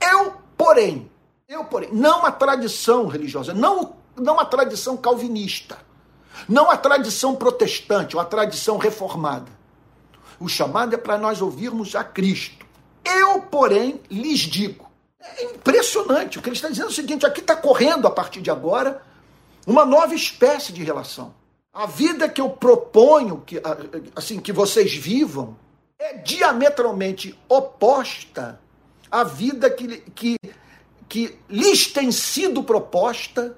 Eu, 0.00 0.34
porém, 0.56 1.08
eu, 1.48 1.64
porém, 1.66 1.90
não 1.92 2.26
a 2.26 2.32
tradição 2.32 3.06
religiosa, 3.06 3.54
não, 3.54 3.94
não 4.16 4.40
a 4.40 4.44
tradição 4.44 4.96
calvinista, 4.96 5.78
não 6.48 6.70
a 6.70 6.76
tradição 6.76 7.34
protestante 7.34 8.16
ou 8.16 8.22
a 8.22 8.24
tradição 8.24 8.76
reformada. 8.76 9.50
O 10.38 10.48
chamado 10.48 10.94
é 10.94 10.98
para 10.98 11.18
nós 11.18 11.40
ouvirmos 11.40 11.96
a 11.96 12.04
Cristo. 12.04 12.66
Eu, 13.04 13.40
porém, 13.42 14.00
lhes 14.10 14.40
digo. 14.40 14.88
É 15.20 15.44
impressionante. 15.44 16.38
O 16.38 16.42
que 16.42 16.48
ele 16.48 16.56
está 16.56 16.68
dizendo 16.68 16.88
é 16.88 16.90
o 16.90 16.94
seguinte: 16.94 17.26
aqui 17.26 17.40
está 17.40 17.56
correndo 17.56 18.06
a 18.06 18.10
partir 18.10 18.40
de 18.40 18.50
agora 18.50 19.02
uma 19.66 19.84
nova 19.84 20.14
espécie 20.14 20.72
de 20.72 20.82
relação. 20.84 21.34
A 21.72 21.86
vida 21.86 22.28
que 22.28 22.40
eu 22.40 22.50
proponho 22.50 23.42
que, 23.44 23.60
assim, 24.14 24.40
que 24.40 24.52
vocês 24.52 24.94
vivam 24.94 25.56
é 25.98 26.14
diametralmente 26.14 27.38
oposta 27.48 28.60
à 29.10 29.24
vida 29.24 29.68
que, 29.70 29.98
que, 30.14 30.36
que 31.08 31.38
lhes 31.48 31.88
tem 31.88 32.10
sido 32.12 32.62
proposta 32.62 33.56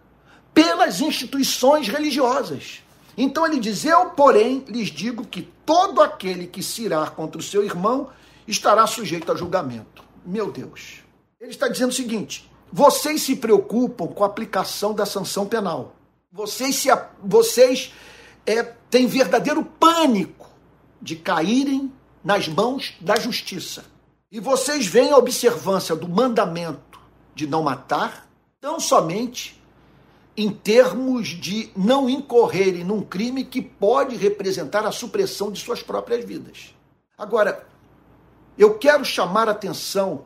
pelas 0.54 1.00
instituições 1.00 1.88
religiosas. 1.88 2.82
Então 3.16 3.46
ele 3.46 3.58
diz: 3.58 3.84
Eu, 3.84 4.10
porém, 4.10 4.64
lhes 4.68 4.88
digo 4.88 5.26
que 5.26 5.42
todo 5.64 6.02
aquele 6.02 6.46
que 6.46 6.62
se 6.62 6.82
irá 6.82 7.06
contra 7.08 7.38
o 7.38 7.44
seu 7.44 7.64
irmão 7.64 8.08
estará 8.46 8.86
sujeito 8.86 9.30
a 9.30 9.36
julgamento. 9.36 10.02
Meu 10.24 10.50
Deus. 10.50 11.02
Ele 11.40 11.50
está 11.50 11.68
dizendo 11.68 11.90
o 11.90 11.94
seguinte: 11.94 12.50
vocês 12.72 13.22
se 13.22 13.36
preocupam 13.36 14.06
com 14.06 14.22
a 14.22 14.26
aplicação 14.26 14.94
da 14.94 15.04
sanção 15.04 15.46
penal. 15.46 15.96
Vocês, 16.32 16.76
se, 16.76 16.88
vocês 17.22 17.92
é, 18.46 18.62
têm 18.62 19.06
verdadeiro 19.06 19.64
pânico 19.64 20.48
de 21.00 21.16
caírem 21.16 21.92
nas 22.22 22.46
mãos 22.46 22.94
da 23.00 23.16
justiça. 23.16 23.84
E 24.30 24.38
vocês 24.38 24.86
veem 24.86 25.10
a 25.10 25.16
observância 25.16 25.96
do 25.96 26.08
mandamento 26.08 27.00
de 27.34 27.46
não 27.46 27.62
matar 27.62 28.28
tão 28.60 28.78
somente 28.78 29.59
em 30.40 30.48
termos 30.50 31.28
de 31.28 31.70
não 31.76 32.08
incorrerem 32.08 32.82
num 32.82 33.02
crime 33.02 33.44
que 33.44 33.60
pode 33.60 34.16
representar 34.16 34.86
a 34.86 34.90
supressão 34.90 35.52
de 35.52 35.60
suas 35.60 35.82
próprias 35.82 36.24
vidas. 36.24 36.74
Agora, 37.18 37.66
eu 38.56 38.78
quero 38.78 39.04
chamar 39.04 39.50
a 39.50 39.52
atenção 39.52 40.24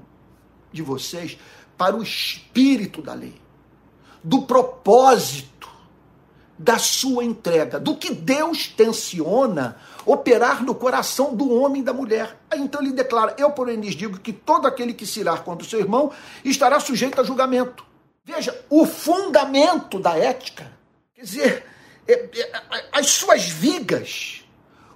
de 0.72 0.82
vocês 0.82 1.36
para 1.76 1.96
o 1.96 2.02
espírito 2.02 3.02
da 3.02 3.12
lei, 3.12 3.34
do 4.22 4.42
propósito 4.42 5.68
da 6.56 6.78
sua 6.78 7.24
entrega, 7.24 7.80
do 7.80 7.96
que 7.96 8.14
Deus 8.14 8.68
tensiona 8.68 9.76
operar 10.06 10.62
no 10.62 10.76
coração 10.76 11.34
do 11.34 11.52
homem 11.52 11.82
e 11.82 11.84
da 11.84 11.92
mulher. 11.92 12.38
Então 12.54 12.80
ele 12.80 12.92
declara: 12.92 13.34
Eu, 13.36 13.50
porém, 13.50 13.80
lhes 13.80 13.96
digo 13.96 14.20
que 14.20 14.32
todo 14.32 14.68
aquele 14.68 14.94
que 14.94 15.06
se 15.06 15.18
irá 15.18 15.36
contra 15.38 15.66
o 15.66 15.68
seu 15.68 15.80
irmão 15.80 16.12
estará 16.44 16.78
sujeito 16.78 17.20
a 17.20 17.24
julgamento. 17.24 17.93
Veja, 18.24 18.64
o 18.70 18.86
fundamento 18.86 20.00
da 20.00 20.16
ética, 20.16 20.72
quer 21.14 21.22
dizer, 21.22 21.66
é, 22.08 22.12
é, 22.12 22.88
as 22.92 23.08
suas 23.08 23.44
vigas, 23.44 24.44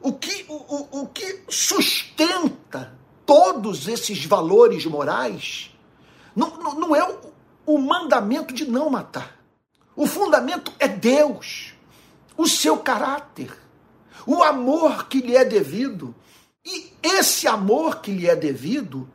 o 0.01 0.13
que, 0.13 0.47
o, 0.49 0.55
o, 0.55 1.03
o 1.03 1.07
que 1.09 1.43
sustenta 1.49 2.97
todos 3.27 3.87
esses 3.87 4.25
valores 4.25 4.87
morais, 4.87 5.71
não, 6.35 6.57
não, 6.57 6.75
não 6.75 6.97
é 6.97 7.05
o, 7.05 7.33
o 7.67 7.79
mandamento 7.79 8.55
de 8.55 8.65
não 8.65 8.89
matar 8.89 9.39
o 9.99 10.07
fundamento 10.07 10.73
é 10.79 10.87
Deus, 10.87 11.75
o 12.37 12.47
seu 12.47 12.77
caráter, 12.77 13.51
o 14.25 14.45
amor 14.45 15.09
que 15.09 15.19
lhe 15.19 15.37
é 15.37 15.45
devido. 15.45 16.15
E 16.65 16.93
esse 17.03 17.49
amor 17.49 17.97
que 18.01 18.13
lhe 18.13 18.29
é 18.29 18.37
devido 18.37 19.11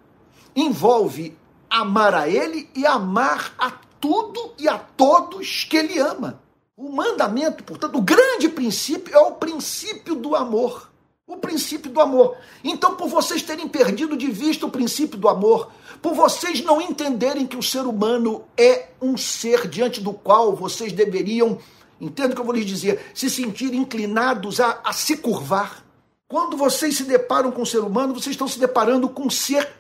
envolve 0.54 1.38
amar 1.70 2.14
a 2.14 2.28
Ele 2.28 2.70
e 2.76 2.86
amar 2.86 3.54
a 3.58 3.72
tudo 4.04 4.54
e 4.60 4.68
a 4.68 4.78
todos 4.78 5.64
que 5.64 5.78
Ele 5.78 5.98
ama. 5.98 6.44
O 6.76 6.92
mandamento, 6.92 7.64
portanto, 7.64 7.98
o 7.98 8.02
grande 8.02 8.50
princípio 8.50 9.16
é 9.16 9.18
o 9.18 9.32
princípio 9.32 10.14
do 10.14 10.36
amor. 10.36 10.92
O 11.26 11.38
princípio 11.38 11.90
do 11.90 12.02
amor. 12.02 12.36
Então, 12.66 12.98
por 12.98 13.08
vocês 13.08 13.42
terem 13.42 13.66
perdido 13.66 14.18
de 14.18 14.30
vista 14.30 14.66
o 14.66 14.70
princípio 14.70 15.18
do 15.18 15.30
amor, 15.30 15.72
por 16.02 16.14
vocês 16.14 16.62
não 16.62 16.82
entenderem 16.82 17.48
que 17.48 17.56
o 17.56 17.64
ser 17.64 17.84
humano 17.84 18.44
é 18.58 18.90
um 19.02 19.16
ser 19.16 19.70
diante 19.70 20.02
do 20.02 20.12
qual 20.12 20.54
vocês 20.54 20.92
deveriam, 20.92 21.58
entendo 22.02 22.34
o 22.34 22.36
que 22.36 22.42
eu 22.42 22.46
vou 22.46 22.56
lhes 22.56 22.66
dizer, 22.66 23.10
se 23.14 23.30
sentir 23.30 23.74
inclinados 23.74 24.60
a, 24.60 24.82
a 24.84 24.92
se 24.92 25.16
curvar. 25.16 25.82
Quando 26.28 26.58
vocês 26.58 26.98
se 26.98 27.06
deparam 27.06 27.54
com 27.54 27.62
o 27.62 27.66
ser 27.66 27.80
humano, 27.80 28.14
vocês 28.14 28.34
estão 28.34 28.50
se 28.50 28.60
deparando 28.60 29.08
com 29.08 29.28
um 29.28 29.30
ser 29.30 29.72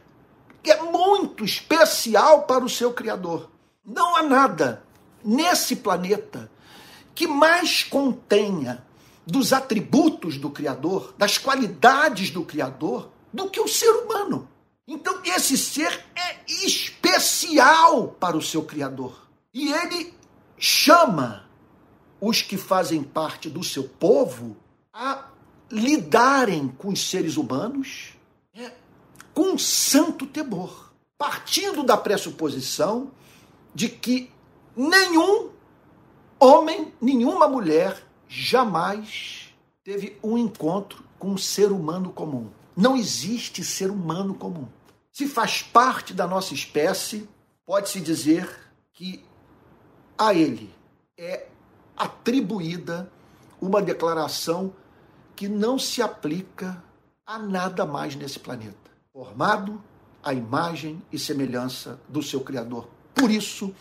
que 0.63 0.71
é 0.71 0.81
muito 0.81 1.43
especial 1.43 2.43
para 2.43 2.63
o 2.63 2.69
seu 2.69 2.93
Criador. 2.93 3.51
Não 3.85 4.15
há 4.15 4.23
nada 4.23 4.83
nesse 5.23 5.75
planeta 5.75 6.49
que 7.13 7.27
mais 7.27 7.83
contenha 7.83 8.83
dos 9.25 9.53
atributos 9.53 10.37
do 10.37 10.49
Criador, 10.49 11.13
das 11.17 11.37
qualidades 11.37 12.29
do 12.29 12.43
Criador, 12.43 13.09
do 13.31 13.49
que 13.49 13.59
o 13.59 13.67
ser 13.67 13.89
humano. 13.89 14.47
Então, 14.87 15.21
esse 15.23 15.57
ser 15.57 16.05
é 16.15 16.39
especial 16.47 18.09
para 18.19 18.37
o 18.37 18.41
seu 18.41 18.63
Criador. 18.63 19.27
E 19.53 19.71
ele 19.71 20.13
chama 20.57 21.45
os 22.19 22.41
que 22.41 22.57
fazem 22.57 23.03
parte 23.03 23.49
do 23.49 23.63
seu 23.63 23.83
povo 23.83 24.57
a 24.93 25.25
lidarem 25.69 26.67
com 26.67 26.89
os 26.89 27.09
seres 27.09 27.37
humanos 27.37 28.13
é, 28.53 28.71
com 29.33 29.57
santo 29.57 30.25
temor, 30.25 30.93
partindo 31.17 31.83
da 31.83 31.97
pressuposição 31.97 33.11
de 33.73 33.89
que 33.89 34.31
nenhum 34.75 35.49
homem, 36.39 36.93
nenhuma 37.01 37.47
mulher 37.47 38.01
jamais 38.27 39.53
teve 39.83 40.17
um 40.23 40.37
encontro 40.37 41.03
com 41.19 41.31
um 41.31 41.37
ser 41.37 41.71
humano 41.71 42.11
comum. 42.11 42.49
Não 42.75 42.95
existe 42.95 43.63
ser 43.63 43.91
humano 43.91 44.33
comum. 44.33 44.67
Se 45.11 45.27
faz 45.27 45.61
parte 45.61 46.13
da 46.13 46.27
nossa 46.27 46.53
espécie, 46.53 47.29
pode-se 47.65 48.01
dizer 48.01 48.49
que 48.93 49.23
a 50.17 50.33
ele 50.33 50.73
é 51.17 51.47
atribuída 51.95 53.11
uma 53.61 53.81
declaração 53.81 54.73
que 55.35 55.47
não 55.47 55.79
se 55.79 56.01
aplica 56.01 56.83
a 57.25 57.37
nada 57.37 57.85
mais 57.85 58.15
nesse 58.15 58.39
planeta. 58.39 58.83
formado 59.13 59.79
à 60.23 60.33
imagem 60.33 60.99
e 61.11 61.19
semelhança 61.19 61.99
do 62.09 62.23
seu 62.23 62.41
Criador. 62.41 62.87
Por 63.13 63.29
isso, 63.29 63.73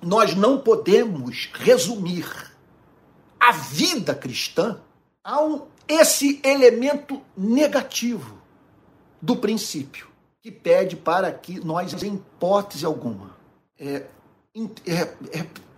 nós 0.00 0.34
não 0.34 0.58
podemos 0.58 1.48
resumir 1.54 2.26
a 3.38 3.52
vida 3.52 4.14
cristã 4.14 4.80
a 5.22 5.42
um, 5.42 5.62
esse 5.86 6.40
elemento 6.44 7.22
negativo 7.36 8.38
do 9.20 9.36
princípio, 9.36 10.08
que 10.40 10.50
pede 10.50 10.96
para 10.96 11.32
que 11.32 11.60
nós, 11.64 12.02
em 12.02 12.14
hipótese 12.14 12.84
alguma, 12.84 13.36
é, 13.78 14.04
é, 14.86 15.08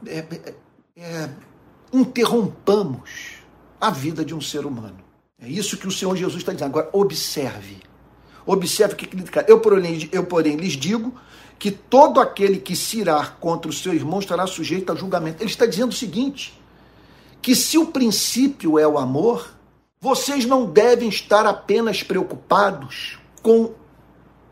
é, 0.07 0.65
é, 0.97 1.31
interrompamos 1.93 3.37
a 3.81 3.91
vida 3.91 4.25
de 4.25 4.35
um 4.35 4.41
ser 4.41 4.65
humano. 4.65 4.99
É 5.39 5.49
isso 5.49 5.77
que 5.77 5.87
o 5.87 5.93
Senhor 5.93 6.17
Jesus 6.17 6.39
está 6.39 6.53
dizendo. 6.53 6.71
Agora, 6.71 6.89
observe. 6.93 7.83
Observe 8.47 8.95
o 8.95 8.97
que 8.97 9.07
ele 9.07 9.23
diz. 9.23 9.31
Eu, 9.47 9.61
porém, 9.61 10.09
eu, 10.11 10.25
porém, 10.25 10.57
lhes 10.57 10.73
digo 10.73 11.15
que 11.59 11.71
todo 11.71 12.21
aquele 12.21 12.59
que 12.59 12.77
se 12.77 13.03
contra 13.41 13.71
o 13.71 13.75
seu 13.75 13.95
irmão 13.95 14.19
estará 14.19 14.47
sujeito 14.47 14.93
a 14.93 14.95
julgamento. 14.95 15.43
Ele 15.43 15.51
está 15.51 15.67
dizendo 15.67 15.91
o 15.91 15.95
seguinte: 15.95 16.61
que 17.41 17.55
se 17.55 17.79
o 17.79 17.87
princípio 17.87 18.79
é 18.79 18.87
o 18.87 18.99
amor, 18.99 19.55
vocês 20.01 20.45
não 20.45 20.67
devem 20.67 21.09
estar 21.09 21.47
apenas 21.47 22.03
preocupados 22.03 23.19
com 23.43 23.75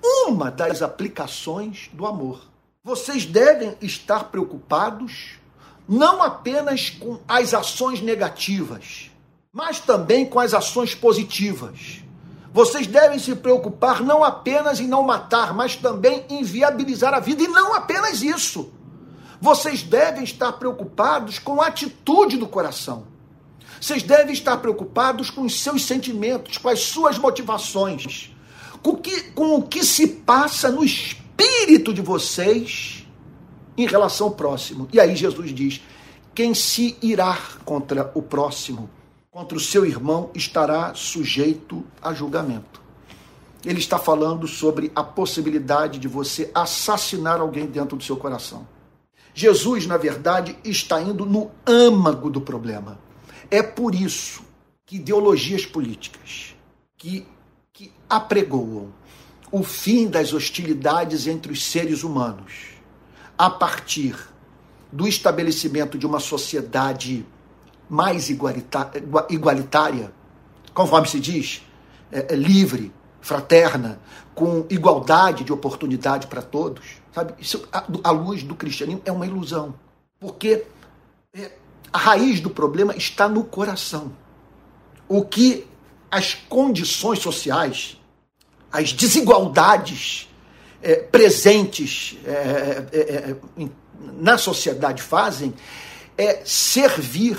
uma 0.03 0.51
das 0.51 0.83
aplicações 0.83 1.91
do 1.93 2.07
amor. 2.07 2.43
Vocês 2.85 3.25
devem 3.25 3.77
estar 3.81 4.25
preocupados 4.25 5.39
não 5.89 6.23
apenas 6.23 6.91
com 6.91 7.21
as 7.29 7.55
ações 7.55 8.01
negativas, 8.01 9.11
mas 9.53 9.79
também 9.79 10.25
com 10.25 10.41
as 10.41 10.55
ações 10.55 10.95
positivas. 10.95 12.03
Vocês 12.53 12.87
devem 12.87 13.19
se 13.19 13.35
preocupar 13.35 14.03
não 14.03 14.23
apenas 14.23 14.79
em 14.79 14.87
não 14.87 15.03
matar, 15.03 15.55
mas 15.55 15.75
também 15.75 16.25
em 16.29 16.43
viabilizar 16.43 17.15
a 17.15 17.21
vida. 17.21 17.43
E 17.43 17.49
não 17.49 17.75
apenas 17.75 18.23
isso. 18.23 18.71
Vocês 19.41 19.83
devem 19.83 20.23
estar 20.23 20.53
preocupados 20.53 21.39
com 21.39 21.63
a 21.63 21.69
atitude 21.69 22.37
do 22.37 22.47
coração. 22.47 23.05
Vocês 23.81 24.03
devem 24.03 24.33
estar 24.33 24.59
preocupados 24.59 25.31
com 25.31 25.43
os 25.43 25.61
seus 25.61 25.85
sentimentos, 25.85 26.59
com 26.59 26.69
as 26.69 26.81
suas 26.81 27.19
motivações, 27.19 28.31
com 28.83 28.97
que, 28.97 29.23
com 29.33 29.57
o 29.57 29.63
que 29.63 29.83
se 29.83 30.07
passa 30.07 30.71
no 30.71 30.85
espírito 30.85 31.93
de 31.93 32.03
vocês 32.03 33.07
em 33.77 33.87
relação 33.87 34.29
ao 34.29 34.35
próximo. 34.35 34.89
E 34.93 35.01
aí 35.01 35.17
Jesus 35.17 35.53
diz: 35.55 35.81
quem 36.35 36.55
se 36.55 36.97
irá 37.03 37.39
contra 37.65 38.13
o 38.15 38.23
próximo 38.23 38.91
contra 39.33 39.57
o 39.57 39.61
seu 39.61 39.87
irmão 39.87 40.31
estará 40.35 40.93
sujeito 40.95 41.83
a 42.03 42.13
julgamento. 42.13 42.83
Ele 43.65 43.79
está 43.79 43.99
falando 43.99 44.47
sobre 44.47 44.93
a 44.95 45.03
possibilidade 45.03 45.99
de 45.99 46.07
você 46.07 46.51
assassinar 46.55 47.41
alguém 47.41 47.65
dentro 47.65 47.97
do 47.97 48.05
seu 48.05 48.19
coração. 48.19 48.69
Jesus, 49.33 49.87
na 49.87 49.97
verdade, 49.97 50.55
está 50.63 51.01
indo 51.01 51.25
no 51.25 51.51
âmago 51.67 52.29
do 52.29 52.43
problema. 52.43 53.01
É 53.51 53.63
por 53.63 53.95
isso 53.95 54.43
que 54.85 54.97
ideologias 54.97 55.65
políticas 55.65 56.55
que, 56.99 57.27
que 57.73 57.91
apregoam 58.11 58.93
o 59.51 59.63
fim 59.63 60.09
das 60.09 60.35
hostilidades 60.35 61.27
entre 61.27 61.53
os 61.53 61.65
seres 61.65 62.03
humanos 62.03 62.75
a 63.39 63.49
partir 63.49 64.15
do 64.93 65.09
estabelecimento 65.09 65.97
de 65.97 66.05
uma 66.05 66.21
sociedade 66.21 67.25
mais 67.89 68.31
igualitária, 68.31 70.13
conforme 70.73 71.09
se 71.09 71.21
diz, 71.21 71.63
é, 72.11 72.35
é 72.35 72.37
livre, 72.37 72.93
fraterna, 73.21 74.01
com 74.35 74.67
igualdade 74.71 75.45
de 75.45 75.53
oportunidade 75.53 76.27
para 76.27 76.43
todos, 76.43 77.03
sabe? 77.13 77.35
Isso, 77.39 77.69
à 78.03 78.11
luz 78.11 78.43
do 78.43 78.55
cristianismo, 78.55 79.03
é 79.05 79.13
uma 79.13 79.27
ilusão. 79.27 79.75
Porque 80.19 80.65
é, 81.35 81.53
a 81.93 81.99
raiz 81.99 82.41
do 82.41 82.51
problema 82.51 82.97
está 82.97 83.29
no 83.29 83.45
coração. 83.45 84.13
O 85.09 85.25
que 85.25 85.67
as 86.11 86.35
condições 86.35 87.19
sociais, 87.19 88.01
as 88.73 88.93
desigualdades 88.93 90.29
é, 90.83 90.97
presentes 90.97 92.19
é, 92.25 92.87
é, 92.93 93.31
é 93.31 93.69
na 94.19 94.37
sociedade 94.37 95.01
fazem 95.01 95.55
é 96.19 96.43
servir 96.45 97.39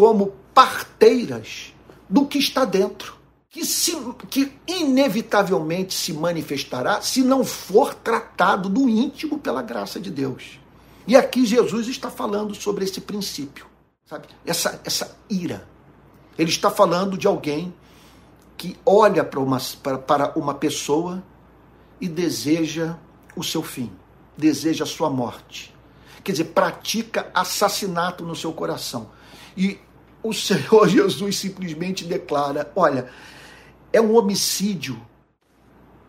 como 0.00 0.32
parteiras 0.54 1.74
do 2.08 2.24
que 2.24 2.38
está 2.38 2.64
dentro, 2.64 3.18
que, 3.50 3.66
se, 3.66 3.94
que 4.30 4.50
inevitavelmente 4.66 5.92
se 5.92 6.14
manifestará 6.14 7.02
se 7.02 7.22
não 7.22 7.44
for 7.44 7.92
tratado 7.92 8.70
do 8.70 8.88
íntimo 8.88 9.38
pela 9.38 9.60
graça 9.60 10.00
de 10.00 10.10
Deus. 10.10 10.58
E 11.06 11.14
aqui 11.14 11.44
Jesus 11.44 11.86
está 11.86 12.10
falando 12.10 12.54
sobre 12.54 12.86
esse 12.86 13.02
princípio, 13.02 13.66
sabe? 14.06 14.26
Essa, 14.46 14.80
essa 14.86 15.18
ira. 15.28 15.68
Ele 16.38 16.48
está 16.48 16.70
falando 16.70 17.18
de 17.18 17.26
alguém 17.26 17.70
que 18.56 18.78
olha 18.86 19.22
para 19.22 19.40
uma, 19.40 19.58
para, 19.82 19.98
para 19.98 20.32
uma 20.34 20.54
pessoa 20.54 21.22
e 22.00 22.08
deseja 22.08 22.96
o 23.36 23.44
seu 23.44 23.62
fim, 23.62 23.92
deseja 24.34 24.84
a 24.84 24.86
sua 24.86 25.10
morte. 25.10 25.74
Quer 26.24 26.32
dizer, 26.32 26.44
pratica 26.44 27.30
assassinato 27.34 28.24
no 28.24 28.34
seu 28.34 28.50
coração. 28.50 29.10
E 29.54 29.78
o 30.22 30.32
Senhor 30.32 30.86
Jesus 30.88 31.38
simplesmente 31.38 32.04
declara: 32.04 32.70
olha, 32.74 33.08
é 33.92 34.00
um 34.00 34.16
homicídio 34.16 35.00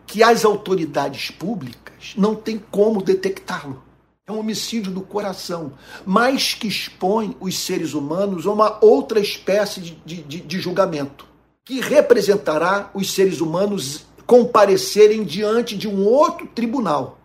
que 0.06 0.22
as 0.22 0.44
autoridades 0.44 1.30
públicas 1.30 2.14
não 2.16 2.34
têm 2.34 2.58
como 2.58 3.02
detectá-lo. 3.02 3.82
É 4.26 4.30
um 4.30 4.38
homicídio 4.38 4.92
do 4.92 5.00
coração, 5.00 5.72
mas 6.06 6.54
que 6.54 6.68
expõe 6.68 7.36
os 7.40 7.58
seres 7.58 7.92
humanos 7.92 8.46
a 8.46 8.52
uma 8.52 8.78
outra 8.84 9.18
espécie 9.18 9.80
de, 9.80 10.22
de, 10.22 10.40
de 10.40 10.60
julgamento, 10.60 11.26
que 11.64 11.80
representará 11.80 12.90
os 12.94 13.12
seres 13.12 13.40
humanos 13.40 14.06
comparecerem 14.24 15.24
diante 15.24 15.76
de 15.76 15.88
um 15.88 16.06
outro 16.06 16.46
tribunal, 16.46 17.18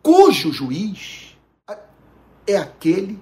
cujo 0.00 0.52
juiz 0.52 1.36
é 2.46 2.56
aquele 2.56 3.18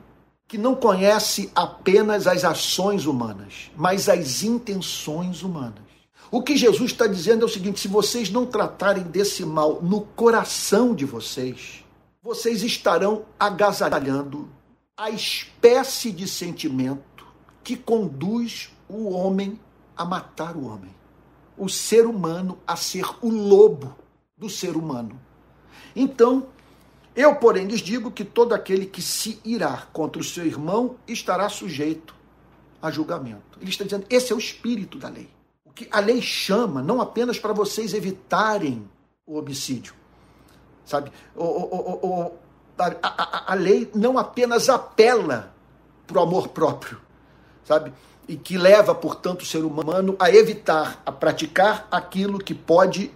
que 0.52 0.58
não 0.58 0.74
conhece 0.74 1.50
apenas 1.54 2.26
as 2.26 2.44
ações 2.44 3.06
humanas, 3.06 3.70
mas 3.74 4.06
as 4.06 4.42
intenções 4.42 5.42
humanas. 5.42 5.80
O 6.30 6.42
que 6.42 6.58
Jesus 6.58 6.90
está 6.92 7.06
dizendo 7.06 7.40
é 7.40 7.46
o 7.46 7.48
seguinte: 7.48 7.80
se 7.80 7.88
vocês 7.88 8.28
não 8.28 8.44
tratarem 8.44 9.02
desse 9.02 9.46
mal 9.46 9.80
no 9.80 10.02
coração 10.02 10.94
de 10.94 11.06
vocês, 11.06 11.82
vocês 12.22 12.62
estarão 12.62 13.24
agasalhando 13.40 14.46
a 14.94 15.08
espécie 15.08 16.12
de 16.12 16.28
sentimento 16.28 17.26
que 17.64 17.74
conduz 17.74 18.68
o 18.90 19.08
homem 19.08 19.58
a 19.96 20.04
matar 20.04 20.54
o 20.54 20.66
homem, 20.66 20.94
o 21.56 21.66
ser 21.66 22.04
humano 22.04 22.58
a 22.66 22.76
ser 22.76 23.06
o 23.22 23.30
lobo 23.30 23.96
do 24.36 24.50
ser 24.50 24.76
humano. 24.76 25.18
Então, 25.96 26.48
eu, 27.14 27.37
porém, 27.37 27.66
lhes 27.66 27.81
digo 27.81 28.11
que 28.11 28.25
todo 28.25 28.55
aquele 28.55 28.87
que 28.87 29.03
se 29.03 29.38
irá 29.44 29.87
contra 29.92 30.20
o 30.20 30.25
seu 30.25 30.46
irmão 30.46 30.96
estará 31.07 31.48
sujeito 31.48 32.14
a 32.81 32.90
julgamento. 32.90 33.59
Ele 33.61 33.70
está 33.70 33.85
dizendo, 33.85 34.07
esse 34.09 34.33
é 34.33 34.37
o 34.37 34.38
espírito 34.38 34.98
da 34.98 35.09
lei. 35.09 35.29
O 35.64 35.70
que 35.70 35.87
a 35.90 36.01
lei 36.01 36.22
chama, 36.22 36.83
não 36.83 37.01
apenas 37.01 37.38
para 37.38 37.53
vocês 37.53 37.92
evitarem 37.92 38.88
o 39.27 39.38
homicídio, 39.38 39.94
sabe? 40.85 41.12
O, 41.37 41.44
o, 41.44 42.07
o, 42.07 42.33
a, 42.79 42.92
a, 43.03 43.53
a 43.53 43.55
lei 43.55 43.90
não 43.94 44.18
apenas 44.18 44.68
apela 44.68 45.55
para 46.07 46.18
o 46.18 46.22
amor 46.22 46.48
próprio, 46.48 46.98
sabe? 47.64 47.92
E 48.27 48.37
que 48.37 48.57
leva, 48.57 48.94
portanto, 48.94 49.42
o 49.42 49.46
ser 49.46 49.64
humano 49.64 50.16
a 50.18 50.31
evitar, 50.31 51.03
a 51.05 51.12
praticar 51.12 51.87
aquilo 51.90 52.38
que 52.38 52.55
pode 52.55 53.11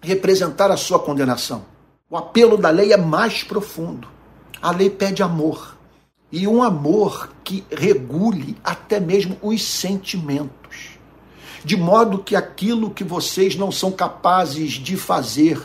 representar 0.00 0.70
a 0.70 0.76
sua 0.76 0.98
condenação. 0.98 1.73
O 2.14 2.16
apelo 2.16 2.56
da 2.56 2.70
lei 2.70 2.92
é 2.92 2.96
mais 2.96 3.42
profundo. 3.42 4.06
A 4.62 4.70
lei 4.70 4.88
pede 4.88 5.20
amor. 5.20 5.76
E 6.30 6.46
um 6.46 6.62
amor 6.62 7.30
que 7.42 7.64
regule 7.68 8.56
até 8.62 9.00
mesmo 9.00 9.36
os 9.42 9.60
sentimentos. 9.64 10.90
De 11.64 11.76
modo 11.76 12.22
que 12.22 12.36
aquilo 12.36 12.92
que 12.92 13.02
vocês 13.02 13.56
não 13.56 13.72
são 13.72 13.90
capazes 13.90 14.74
de 14.74 14.96
fazer 14.96 15.60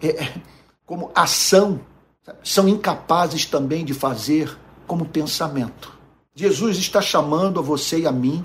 é, 0.00 0.22
é 0.22 0.34
como 0.86 1.10
ação, 1.16 1.80
são 2.44 2.68
incapazes 2.68 3.44
também 3.44 3.84
de 3.84 3.92
fazer 3.92 4.56
como 4.86 5.04
pensamento. 5.04 5.92
Jesus 6.32 6.76
está 6.78 7.02
chamando 7.02 7.58
a 7.58 7.62
você 7.62 7.98
e 7.98 8.06
a 8.06 8.12
mim 8.12 8.44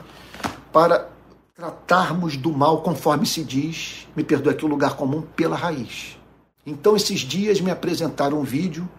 para 0.74 1.08
tratarmos 1.54 2.36
do 2.36 2.52
mal, 2.52 2.82
conforme 2.82 3.28
se 3.28 3.44
diz, 3.44 4.08
me 4.16 4.24
perdoe 4.24 4.54
aqui 4.54 4.66
o 4.66 4.68
lugar 4.68 4.96
comum, 4.96 5.22
pela 5.22 5.56
raiz. 5.56 6.18
Então, 6.66 6.96
esses 6.96 7.20
dias 7.20 7.62
me 7.62 7.70
apresentaram 7.70 8.40
um 8.40 8.44
vídeo 8.44 8.90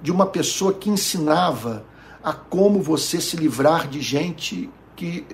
de 0.00 0.10
uma 0.10 0.26
pessoa 0.26 0.72
que 0.72 0.88
ensinava 0.88 1.84
a 2.22 2.32
como 2.32 2.80
você 2.80 3.20
se 3.20 3.36
livrar 3.36 3.88
de 3.88 4.00
gente 4.00 4.70
que, 4.96 5.26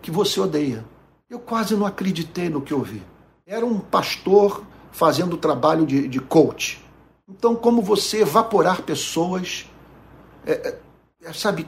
que 0.00 0.10
você 0.10 0.38
odeia. 0.40 0.84
Eu 1.28 1.40
quase 1.40 1.74
não 1.74 1.86
acreditei 1.86 2.48
no 2.48 2.60
que 2.60 2.72
ouvi. 2.72 3.02
era 3.46 3.64
um 3.64 3.80
pastor 3.80 4.62
fazendo 4.92 5.36
trabalho 5.36 5.84
de, 5.84 6.06
de 6.06 6.20
coach. 6.20 6.82
Então, 7.28 7.56
como 7.56 7.82
você 7.82 8.22
evaporar 8.22 8.82
pessoas, 8.82 9.68
é, 10.46 10.78
é, 11.22 11.32
sabe, 11.32 11.66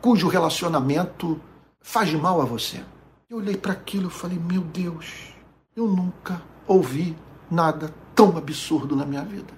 cujo 0.00 0.26
relacionamento 0.26 1.40
faz 1.80 2.12
mal 2.12 2.40
a 2.40 2.44
você. 2.44 2.82
Eu 3.30 3.38
olhei 3.38 3.56
para 3.56 3.72
aquilo 3.72 4.08
e 4.08 4.10
falei: 4.10 4.38
Meu 4.38 4.62
Deus, 4.62 5.32
eu 5.76 5.86
nunca 5.86 6.42
ouvi 6.66 7.16
nada 7.50 7.94
tão 8.18 8.36
absurdo 8.36 8.96
na 8.96 9.06
minha 9.06 9.22
vida. 9.22 9.54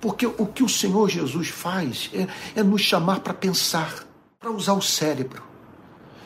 Porque 0.00 0.24
o 0.26 0.46
que 0.46 0.62
o 0.62 0.68
Senhor 0.70 1.10
Jesus 1.10 1.48
faz 1.50 2.10
é, 2.14 2.26
é 2.58 2.62
nos 2.62 2.80
chamar 2.80 3.20
para 3.20 3.34
pensar, 3.34 4.06
para 4.38 4.50
usar 4.50 4.72
o 4.72 4.80
cérebro. 4.80 5.42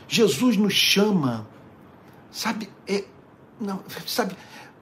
Jesus 0.06 0.56
nos 0.56 0.72
chama, 0.72 1.44
sabe, 2.30 2.70
é, 2.87 3.02
não, 3.60 3.80
sabe, 4.06 4.37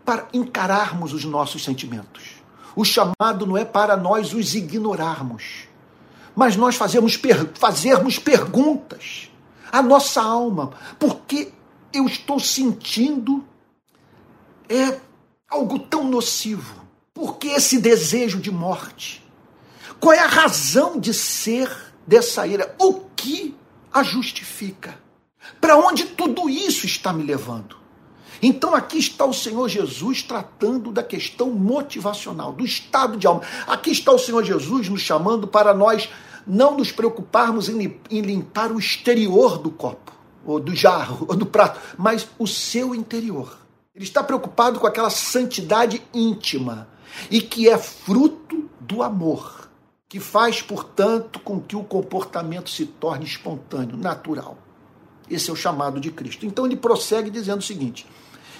para 0.05 0.29
encararmos 0.35 1.15
os 1.15 1.25
nossos 1.25 1.65
sentimentos. 1.65 2.43
O 2.77 2.85
chamado 2.85 3.47
não 3.47 3.57
é 3.57 3.65
para 3.65 3.97
nós 3.97 4.35
os 4.35 4.55
ignorarmos, 4.55 5.67
mas 6.37 6.57
nós 6.57 6.77
fazermos, 6.77 7.17
per, 7.17 7.53
fazermos 7.55 8.19
perguntas 8.19 9.31
à 9.73 9.81
nossa 9.81 10.21
alma, 10.21 10.73
porque 10.99 11.55
eu 11.91 12.05
estou 12.05 12.39
sentindo 12.39 13.43
é 14.69 15.01
algo 15.49 15.79
tão 15.79 16.05
nocivo? 16.05 16.82
Por 17.15 17.37
que 17.37 17.49
esse 17.49 17.79
desejo 17.79 18.41
de 18.41 18.51
morte? 18.51 19.23
Qual 20.01 20.13
é 20.13 20.19
a 20.19 20.27
razão 20.27 20.99
de 20.99 21.13
ser 21.13 21.71
dessa 22.07 22.47
ira? 22.47 22.75
O 22.79 23.01
que 23.15 23.55
a 23.93 24.03
justifica? 24.03 24.99
Para 25.61 25.77
onde 25.77 26.07
tudo 26.07 26.49
isso 26.49 26.87
está 26.87 27.13
me 27.13 27.23
levando? 27.23 27.77
Então 28.43 28.75
aqui 28.75 28.99
está 28.99 29.25
o 29.25 29.33
Senhor 29.33 29.69
Jesus 29.69 30.23
tratando 30.23 30.91
da 30.91 31.03
questão 31.03 31.51
motivacional, 31.51 32.53
do 32.53 32.65
estado 32.65 33.17
de 33.17 33.27
alma. 33.27 33.43
Aqui 33.67 33.91
está 33.93 34.11
o 34.11 34.19
Senhor 34.19 34.43
Jesus 34.43 34.89
nos 34.89 35.01
chamando 35.01 35.47
para 35.47 35.73
nós 35.73 36.09
não 36.47 36.77
nos 36.77 36.91
preocuparmos 36.91 37.69
em, 37.69 38.01
limpar 38.11 38.73
o 38.73 38.79
exterior 38.79 39.59
do 39.59 39.71
copo, 39.71 40.13
ou 40.45 40.59
do 40.59 40.75
jarro, 40.75 41.25
ou 41.29 41.37
do 41.37 41.47
prato, 41.47 41.81
mas 41.97 42.27
o 42.39 42.47
seu 42.47 42.95
interior. 42.95 43.59
Ele 43.95 44.05
está 44.05 44.25
preocupado 44.25 44.81
com 44.81 44.87
aquela 44.87 45.11
santidade 45.11 46.03
íntima 46.13 46.89
e 47.31 47.41
que 47.41 47.69
é 47.69 47.79
fruto 47.79 48.69
do 48.81 49.03
amor, 49.03 49.71
que 50.09 50.21
faz, 50.21 50.61
portanto, 50.61 51.41
com 51.41 51.61
que 51.61 51.77
o 51.77 51.85
comportamento 51.85 52.69
se 52.69 52.85
torne 52.85 53.25
espontâneo, 53.25 53.97
natural. 53.97 54.59
Esse 55.31 55.51
é 55.51 55.53
o 55.53 55.57
chamado 55.57 56.01
de 56.01 56.11
Cristo. 56.11 56.45
Então 56.45 56.67
ele 56.67 56.77
prossegue 56.77 57.31
dizendo 57.31 57.61
o 57.61 57.65
seguinte: 57.65 58.07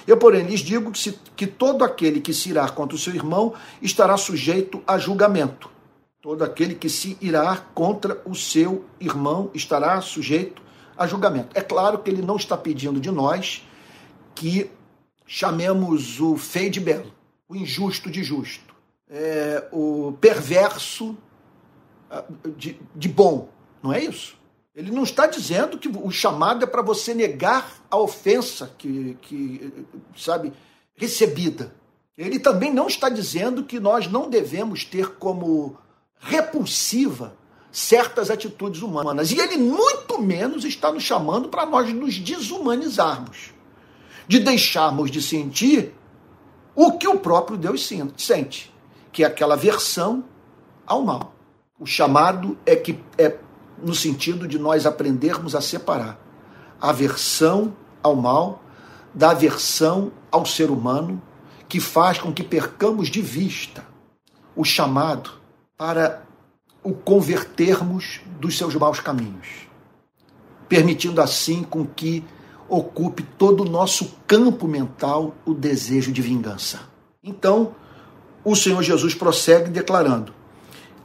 Eu, 0.07 0.17
porém, 0.17 0.45
lhes 0.45 0.61
digo 0.61 0.91
que, 0.91 0.99
se, 0.99 1.19
que 1.35 1.45
todo 1.45 1.83
aquele 1.83 2.19
que 2.19 2.33
se 2.33 2.49
irá 2.49 2.67
contra 2.69 2.95
o 2.95 2.99
seu 2.99 3.13
irmão 3.13 3.53
estará 3.81 4.17
sujeito 4.17 4.81
a 4.87 4.97
julgamento. 4.97 5.69
Todo 6.21 6.43
aquele 6.43 6.73
que 6.73 6.89
se 6.89 7.17
irá 7.19 7.57
contra 7.73 8.21
o 8.25 8.33
seu 8.33 8.85
irmão 8.99 9.51
estará 9.53 9.99
sujeito 10.01 10.61
a 10.97 11.05
julgamento. 11.05 11.49
É 11.53 11.61
claro 11.61 11.99
que 11.99 12.09
ele 12.09 12.21
não 12.21 12.37
está 12.37 12.55
pedindo 12.55 12.99
de 12.99 13.11
nós 13.11 13.67
que 14.33 14.71
chamemos 15.25 16.19
o 16.19 16.37
feio 16.37 16.71
de 16.71 16.79
belo, 16.79 17.11
o 17.47 17.55
injusto 17.55 18.09
de 18.09 18.23
justo, 18.23 18.73
é, 19.09 19.67
o 19.71 20.13
perverso 20.19 21.17
ah, 22.09 22.23
de, 22.57 22.79
de 22.95 23.09
bom. 23.09 23.49
Não 23.81 23.91
é 23.91 24.03
isso? 24.03 24.37
Ele 24.75 24.89
não 24.89 25.03
está 25.03 25.27
dizendo 25.27 25.77
que 25.77 25.87
o 25.87 26.09
chamado 26.09 26.63
é 26.63 26.67
para 26.67 26.81
você 26.81 27.13
negar 27.13 27.71
a 27.91 27.97
ofensa 27.97 28.73
que, 28.77 29.15
que, 29.21 29.85
sabe, 30.17 30.51
recebida. 30.95 31.75
Ele 32.17 32.39
também 32.39 32.73
não 32.73 32.87
está 32.87 33.07
dizendo 33.07 33.63
que 33.63 33.79
nós 33.79 34.07
não 34.07 34.29
devemos 34.29 34.83
ter 34.83 35.15
como 35.15 35.77
repulsiva 36.19 37.35
certas 37.71 38.31
atitudes 38.31 38.81
humanas. 38.81 39.31
E 39.31 39.39
ele 39.39 39.57
muito 39.57 40.19
menos 40.19 40.63
está 40.63 40.91
nos 40.91 41.03
chamando 41.03 41.49
para 41.49 41.65
nós 41.65 41.91
nos 41.93 42.17
desumanizarmos, 42.17 43.51
de 44.27 44.39
deixarmos 44.39 45.11
de 45.11 45.21
sentir 45.21 45.93
o 46.75 46.97
que 46.97 47.07
o 47.07 47.19
próprio 47.19 47.57
Deus 47.57 47.89
sente, 48.17 48.73
que 49.11 49.23
é 49.23 49.27
aquela 49.27 49.55
versão 49.55 50.23
ao 50.85 51.03
mal. 51.03 51.33
O 51.79 51.85
chamado 51.85 52.57
é 52.65 52.75
que 52.75 52.99
é 53.17 53.37
no 53.81 53.93
sentido 53.93 54.47
de 54.47 54.57
nós 54.57 54.85
aprendermos 54.85 55.55
a 55.55 55.61
separar 55.61 56.19
a 56.79 56.89
aversão 56.89 57.75
ao 58.01 58.15
mal 58.15 58.61
da 59.13 59.31
aversão 59.31 60.11
ao 60.31 60.45
ser 60.45 60.71
humano, 60.71 61.21
que 61.69 61.79
faz 61.79 62.17
com 62.17 62.33
que 62.33 62.43
percamos 62.43 63.09
de 63.09 63.21
vista 63.21 63.85
o 64.55 64.63
chamado 64.63 65.31
para 65.77 66.23
o 66.83 66.93
convertermos 66.93 68.19
dos 68.39 68.57
seus 68.57 68.75
maus 68.75 68.99
caminhos, 68.99 69.67
permitindo 70.67 71.21
assim 71.21 71.63
com 71.63 71.85
que 71.85 72.23
ocupe 72.67 73.23
todo 73.23 73.61
o 73.61 73.69
nosso 73.69 74.15
campo 74.27 74.67
mental 74.67 75.35
o 75.45 75.53
desejo 75.53 76.11
de 76.11 76.21
vingança. 76.21 76.81
Então, 77.23 77.75
o 78.43 78.55
Senhor 78.55 78.81
Jesus 78.81 79.13
prossegue 79.13 79.69
declarando: 79.69 80.33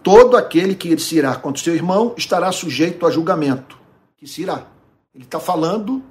todo 0.03 0.37
aquele 0.37 0.75
que 0.75 0.97
se 0.99 1.17
irá 1.17 1.37
contra 1.37 1.61
o 1.61 1.65
seu 1.65 1.75
irmão 1.75 2.15
estará 2.17 2.51
sujeito 2.51 3.07
a 3.07 3.11
julgamento. 3.11 3.79
Que 4.17 4.27
se 4.27 4.43
irá. 4.43 4.67
Ele 5.15 5.25
está 5.25 5.39
falando 5.39 6.03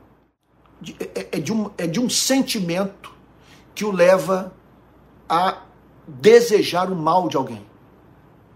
de, 0.81 0.95
é, 0.99 1.27
é, 1.33 1.39
de 1.39 1.51
um, 1.51 1.69
é 1.77 1.87
de 1.87 1.99
um 1.99 2.09
sentimento 2.09 3.11
que 3.75 3.83
o 3.83 3.91
leva 3.91 4.53
a 5.27 5.61
desejar 6.07 6.91
o 6.91 6.95
mal 6.95 7.27
de 7.27 7.35
alguém. 7.35 7.65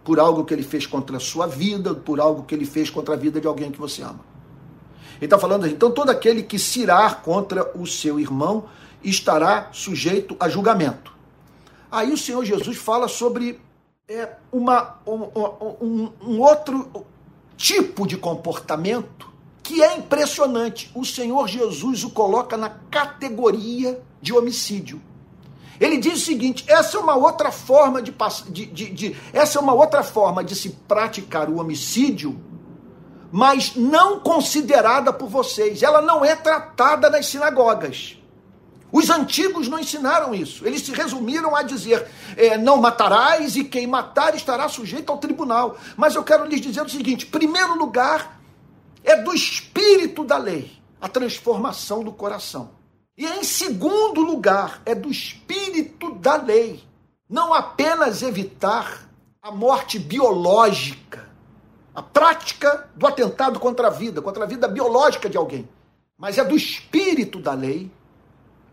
Por 0.04 0.20
algo 0.20 0.46
que 0.46 0.54
ele 0.54 0.64
fez 0.64 0.88
contra 0.88 1.18
a 1.18 1.20
sua 1.20 1.46
vida, 1.46 1.94
por 1.94 2.20
algo 2.20 2.44
que 2.44 2.56
ele 2.56 2.66
fez 2.66 2.90
contra 2.90 3.14
a 3.14 3.18
vida 3.18 3.40
de 3.40 3.48
alguém 3.48 3.72
que 3.72 3.80
você 3.80 4.02
ama. 4.02 4.31
Ele 5.22 5.28
está 5.28 5.38
falando 5.38 5.68
então 5.68 5.92
todo 5.92 6.10
aquele 6.10 6.42
que 6.42 6.58
se 6.58 6.82
irá 6.82 7.14
contra 7.14 7.72
o 7.78 7.86
seu 7.86 8.20
irmão 8.20 8.66
estará 9.04 9.70
sujeito 9.72 10.36
a 10.40 10.50
julgamento. 10.50 11.14
Aí 11.92 12.12
o 12.12 12.18
Senhor 12.18 12.44
Jesus 12.44 12.78
fala 12.78 13.08
sobre 13.08 13.62
é, 14.08 14.30
uma, 14.52 14.96
um, 15.06 15.30
um, 15.80 16.12
um 16.22 16.42
outro 16.42 17.06
tipo 17.56 18.08
de 18.08 18.18
comportamento 18.18 19.30
que 19.62 19.84
é 19.84 19.96
impressionante. 19.96 20.90
O 20.96 21.06
Senhor 21.06 21.48
Jesus 21.48 22.04
o 22.04 22.10
coloca 22.10 22.58
na 22.58 22.70
categoria 22.90 24.02
de 24.20 24.34
homicídio. 24.34 25.00
Ele 25.80 25.98
diz 25.98 26.14
o 26.14 26.26
seguinte: 26.26 26.66
essa 26.68 26.98
é 26.98 27.00
uma 27.00 27.16
outra 27.16 27.52
forma 27.52 28.02
de, 28.02 28.14
de, 28.50 28.66
de, 28.66 28.90
de, 28.92 29.16
essa 29.32 29.60
é 29.60 29.62
uma 29.62 29.74
outra 29.74 30.04
forma 30.04 30.44
de 30.44 30.56
se 30.56 30.70
praticar 30.88 31.50
o 31.50 31.60
homicídio, 31.60 32.40
mas 33.32 33.76
não 33.76 34.20
considerada 34.20 35.14
por 35.14 35.30
vocês. 35.30 35.82
Ela 35.82 36.02
não 36.02 36.24
é 36.24 36.36
tratada 36.36 37.10
nas 37.10 37.28
sinagogas. 37.28 38.18
Os 38.92 39.10
antigos 39.10 39.70
não 39.70 39.80
ensinaram 39.80 40.36
isso. 40.36 40.68
Eles 40.68 40.82
se 40.82 40.92
resumiram 40.92 41.56
a 41.56 41.64
dizer: 41.64 42.08
é, 42.36 42.58
não 42.58 42.78
matarás 42.78 43.56
e 43.56 43.64
quem 43.64 43.88
matar 43.88 44.36
estará 44.36 44.68
sujeito 44.68 45.12
ao 45.12 45.18
tribunal. 45.18 45.78
Mas 45.96 46.16
eu 46.16 46.24
quero 46.24 46.46
lhes 46.46 46.60
dizer 46.60 46.82
o 46.82 46.90
seguinte: 46.90 47.26
primeiro 47.26 47.78
lugar, 47.78 48.40
é 49.04 49.16
do 49.16 49.34
espírito 49.34 50.24
da 50.24 50.38
lei 50.38 50.72
a 51.00 51.08
transformação 51.08 52.04
do 52.04 52.12
coração. 52.12 52.72
E 53.18 53.26
em 53.26 53.44
segundo 53.44 54.22
lugar, 54.22 54.82
é 54.86 54.94
do 54.94 55.10
espírito 55.10 56.14
da 56.16 56.36
lei 56.36 56.84
não 57.30 57.54
apenas 57.54 58.22
evitar 58.22 59.10
a 59.42 59.52
morte 59.52 59.98
biológica, 59.98 61.21
a 61.94 62.02
prática 62.02 62.90
do 62.96 63.06
atentado 63.06 63.60
contra 63.60 63.88
a 63.88 63.90
vida, 63.90 64.22
contra 64.22 64.44
a 64.44 64.48
vida 64.48 64.68
biológica 64.68 65.30
de 65.30 65.38
alguém, 65.38 65.68
mas 66.18 66.38
é 66.38 66.44
do 66.44 66.56
espírito 66.56 67.40
da 67.40 67.54
lei 67.54 67.92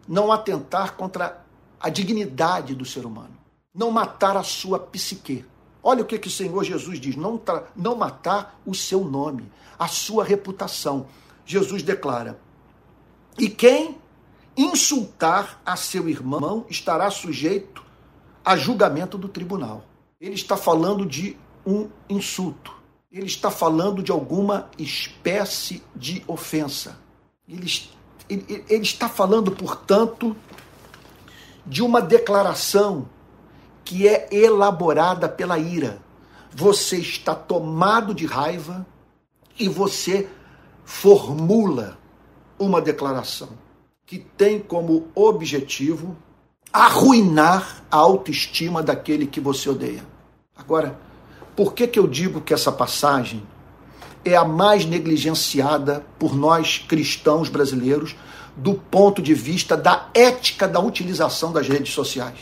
não 0.07 0.33
atentar 0.33 0.95
contra 0.95 1.45
a 1.81 1.89
dignidade 1.89 2.75
do 2.75 2.85
ser 2.85 3.05
humano, 3.05 3.37
não 3.75 3.91
matar 3.91 4.37
a 4.37 4.43
sua 4.43 4.79
psique. 4.79 5.45
Olha 5.83 6.03
o 6.03 6.07
que, 6.07 6.19
que 6.19 6.29
o 6.29 6.31
Senhor 6.31 6.65
Jesus 6.65 7.01
diz: 7.01 7.17
não, 7.17 7.41
não 7.77 7.95
matar 7.95 8.61
o 8.65 8.75
seu 8.75 9.05
nome, 9.05 9.51
a 9.79 9.89
sua 9.89 10.25
reputação. 10.25 11.07
Jesus 11.45 11.83
declara: 11.83 12.39
e 13.39 13.49
quem 13.49 13.97
insultar 14.57 15.63
a 15.65 15.77
seu 15.77 16.09
irmão 16.09 16.67
estará 16.69 17.09
sujeito 17.11 17.85
a 18.45 18.57
julgamento 18.57 19.17
do 19.17 19.29
tribunal. 19.29 19.85
Ele 20.21 20.35
está 20.35 20.57
falando 20.57 21.07
de 21.07 21.37
um 21.65 21.89
insulto. 22.09 22.78
Ele 23.11 23.27
está 23.27 23.51
falando 23.51 24.03
de 24.03 24.13
alguma 24.13 24.71
espécie 24.79 25.83
de 25.97 26.23
ofensa. 26.27 26.99
Ele 27.49 27.67
ele, 28.29 28.65
ele 28.69 28.83
está 28.83 29.09
falando, 29.09 29.51
portanto, 29.51 30.37
de 31.65 31.83
uma 31.83 32.01
declaração 32.01 33.09
que 33.85 34.07
é 34.07 34.29
elaborada 34.31 35.29
pela 35.29 35.59
ira. 35.59 36.01
Você 36.55 36.99
está 36.99 37.35
tomado 37.35 38.15
de 38.15 38.27
raiva 38.27 38.87
e 39.59 39.69
você 39.69 40.29
formula 40.85 41.99
uma 42.59 42.81
declaração 42.81 43.51
que 44.05 44.19
tem 44.19 44.59
como 44.59 45.09
objetivo 45.15 46.17
arruinar 46.73 47.83
a 47.91 47.97
autoestima 47.97 48.83
daquele 48.83 49.27
que 49.27 49.41
você 49.41 49.69
odeia. 49.69 50.05
Agora, 50.57 50.99
por 51.59 51.75
que, 51.75 51.89
que 51.89 51.99
eu 51.99 52.07
digo 52.07 52.41
que 52.41 52.55
essa 52.55 52.71
passagem 52.71 53.43
é 54.25 54.37
a 54.37 54.45
mais 54.45 54.85
negligenciada 54.85 56.07
por 56.17 56.37
nós 56.37 56.79
cristãos 56.79 57.49
brasileiros 57.49 58.15
do 58.57 58.75
ponto 58.75 59.21
de 59.21 59.35
vista 59.35 59.77
da 59.77 60.09
ética 60.15 60.69
da 60.69 60.79
utilização 60.79 61.51
das 61.51 61.67
redes 61.67 61.93
sociais? 61.93 62.39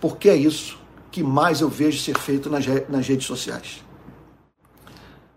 Porque 0.00 0.28
é 0.28 0.34
isso 0.34 0.76
que 1.12 1.22
mais 1.22 1.60
eu 1.60 1.68
vejo 1.68 2.02
ser 2.02 2.18
feito 2.18 2.50
nas, 2.50 2.66
nas 2.88 3.06
redes 3.06 3.24
sociais. 3.24 3.84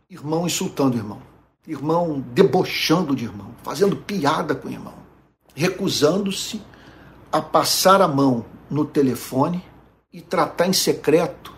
Irmão 0.10 0.48
insultando 0.48 0.98
irmão, 0.98 1.22
irmão 1.68 2.26
debochando 2.34 3.16
de 3.16 3.26
irmão, 3.26 3.52
fazendo 3.62 3.96
piada 3.96 4.56
com 4.56 4.72
irmão, 4.72 4.96
recusando-se 5.54 6.60
a 7.32 7.44
passar 7.44 8.02
a 8.02 8.08
mão 8.08 8.44
no 8.68 8.84
telefone 8.84 9.64
e 10.12 10.20
tratar 10.20 10.66
em 10.66 10.74
secreto 10.74 11.57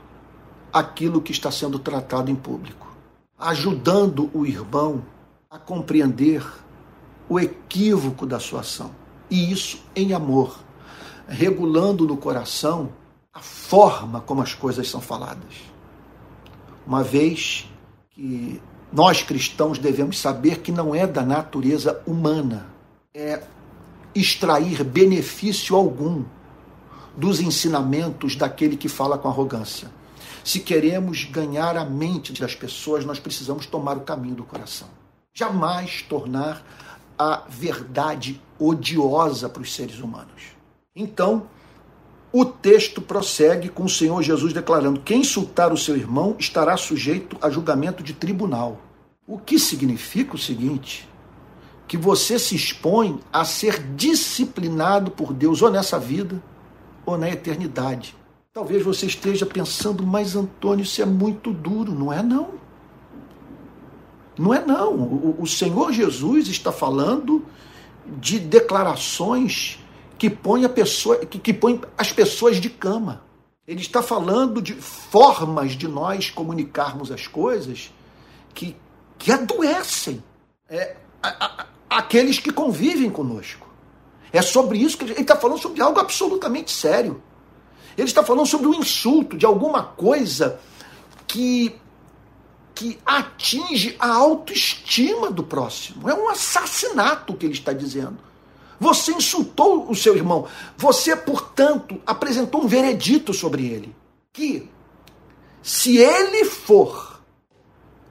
aquilo 0.72 1.22
que 1.22 1.32
está 1.32 1.52
sendo 1.52 1.80
tratado 1.80 2.30
em 2.30 2.36
público, 2.36 2.88
ajudando 3.38 4.30
o 4.34 4.46
irmão 4.46 5.04
a 5.50 5.58
compreender 5.58 6.46
o 7.28 7.40
equívoco 7.40 8.26
da 8.26 8.40
sua 8.40 8.62
ação. 8.62 8.92
E 9.30 9.52
isso 9.52 9.84
em 9.96 10.14
amor, 10.14 10.60
regulando 11.28 12.06
no 12.06 12.18
coração 12.18 12.90
a 13.34 13.40
forma 13.40 14.22
como 14.22 14.42
as 14.42 14.54
coisas 14.54 14.90
são 14.90 15.00
faladas. 15.00 15.54
Uma 16.86 17.04
vez 17.04 17.70
que 18.10 18.62
nós 18.92 19.22
cristãos 19.22 19.78
devemos 19.78 20.20
saber 20.20 20.60
que 20.60 20.72
não 20.72 20.96
é 20.96 21.06
da 21.06 21.22
natureza 21.22 22.02
humana, 22.06 22.68
é 23.14 23.44
extrair 24.16 24.84
benefício 24.84 25.76
algum 25.76 26.24
dos 27.16 27.40
ensinamentos 27.40 28.36
daquele 28.36 28.76
que 28.76 28.90
fala 28.90 29.18
com 29.18 29.28
arrogância. 29.28 29.90
Se 30.44 30.60
queremos 30.60 31.26
ganhar 31.26 31.78
a 31.78 31.86
mente 31.86 32.34
das 32.34 32.56
pessoas, 32.56 33.06
nós 33.06 33.20
precisamos 33.20 33.66
tomar 33.66 33.98
o 33.98 34.02
caminho 34.02 34.36
do 34.36 34.44
coração. 34.44 34.88
Jamais 35.34 36.02
tornar 36.04 36.64
a 37.18 37.44
verdade 37.50 38.42
odiosa 38.58 39.50
para 39.50 39.62
os 39.62 39.74
seres 39.74 40.00
humanos. 40.00 40.56
Então, 40.96 41.48
o 42.32 42.46
texto 42.46 43.02
prossegue 43.02 43.70
com 43.70 43.86
o 43.86 43.90
Senhor 43.90 44.22
Jesus 44.22 44.54
declarando: 44.54 45.02
quem 45.02 45.22
insultar 45.22 45.74
o 45.74 45.78
seu 45.78 45.96
irmão 45.96 46.36
estará 46.38 46.78
sujeito 46.78 47.38
a 47.42 47.50
julgamento 47.50 48.04
de 48.04 48.14
tribunal. 48.14 48.80
O 49.28 49.38
que 49.38 49.60
significa 49.60 50.36
o 50.36 50.40
seguinte: 50.40 51.10
que 51.88 51.98
você 51.98 52.38
se 52.38 52.56
expõe 52.56 53.20
a 53.34 53.44
ser 53.44 53.84
disciplinado 53.96 55.10
por 55.12 55.34
Deus 55.34 55.62
ou 55.62 55.72
nessa 55.72 55.98
vida 56.00 56.42
ou 57.06 57.18
na 57.18 57.30
eternidade. 57.30 58.16
Talvez 58.52 58.84
você 58.84 59.06
esteja 59.06 59.46
pensando, 59.46 60.06
mas 60.06 60.36
Antônio, 60.36 60.84
isso 60.84 61.02
é 61.02 61.06
muito 61.06 61.54
duro. 61.54 61.94
Não 61.94 62.12
é 62.12 62.24
não. 62.24 62.56
Não 64.38 64.54
é 64.54 64.66
não. 64.66 64.96
O, 64.96 65.42
o 65.42 65.48
Senhor 65.48 65.94
Jesus 65.94 66.48
está 66.48 66.72
falando 66.72 67.46
de 68.06 68.40
declarações 68.40 69.80
que 70.18 70.30
põem, 70.30 70.66
a 70.66 70.70
pessoa, 70.70 71.18
que, 71.26 71.38
que 71.38 71.54
põem 71.54 71.80
as 71.96 72.12
pessoas 72.12 72.58
de 72.58 72.70
cama. 72.70 73.24
Ele 73.68 73.82
está 73.82 74.02
falando 74.02 74.62
de 74.62 74.74
formas 74.74 75.74
de 75.74 75.88
nós 75.88 76.32
comunicarmos 76.32 77.12
as 77.12 77.28
coisas 77.28 77.94
que, 78.54 78.76
que 79.20 79.32
adoecem. 79.32 80.24
É, 80.68 80.96
a, 81.22 81.30
a, 81.30 81.68
aqueles 81.90 82.40
que 82.40 82.52
convivem 82.52 83.12
conosco. 83.12 83.68
É 84.34 84.42
sobre 84.42 84.80
isso 84.80 84.98
que 84.98 85.06
ele 85.06 85.14
está 85.14 85.36
falando 85.36 85.60
sobre 85.60 85.82
algo 85.82 86.00
absolutamente 86.00 86.72
sério. 86.72 87.22
Ele 87.98 88.08
está 88.08 88.24
falando 88.24 88.46
sobre 88.46 88.68
o 88.68 88.76
insulto 88.76 89.38
de 89.38 89.46
alguma 89.46 89.84
coisa 89.84 90.60
que 91.28 91.76
que 92.80 92.98
atinge 93.06 93.98
a 94.00 94.08
autoestima 94.08 95.30
do 95.30 95.44
próximo. 95.44 96.10
É 96.10 96.14
um 96.14 96.30
assassinato 96.30 97.34
que 97.34 97.46
ele 97.46 97.54
está 97.54 97.74
dizendo. 97.74 98.18
Você 98.80 99.12
insultou 99.12 99.92
o 99.92 99.94
seu 99.94 100.16
irmão. 100.16 100.48
Você, 100.78 101.14
portanto, 101.14 102.02
apresentou 102.08 102.64
um 102.64 102.68
veredito 102.68 103.34
sobre 103.34 103.66
ele. 103.66 103.94
Que, 104.32 104.70
se 105.62 105.98
ele 105.98 106.46
for 106.46 107.22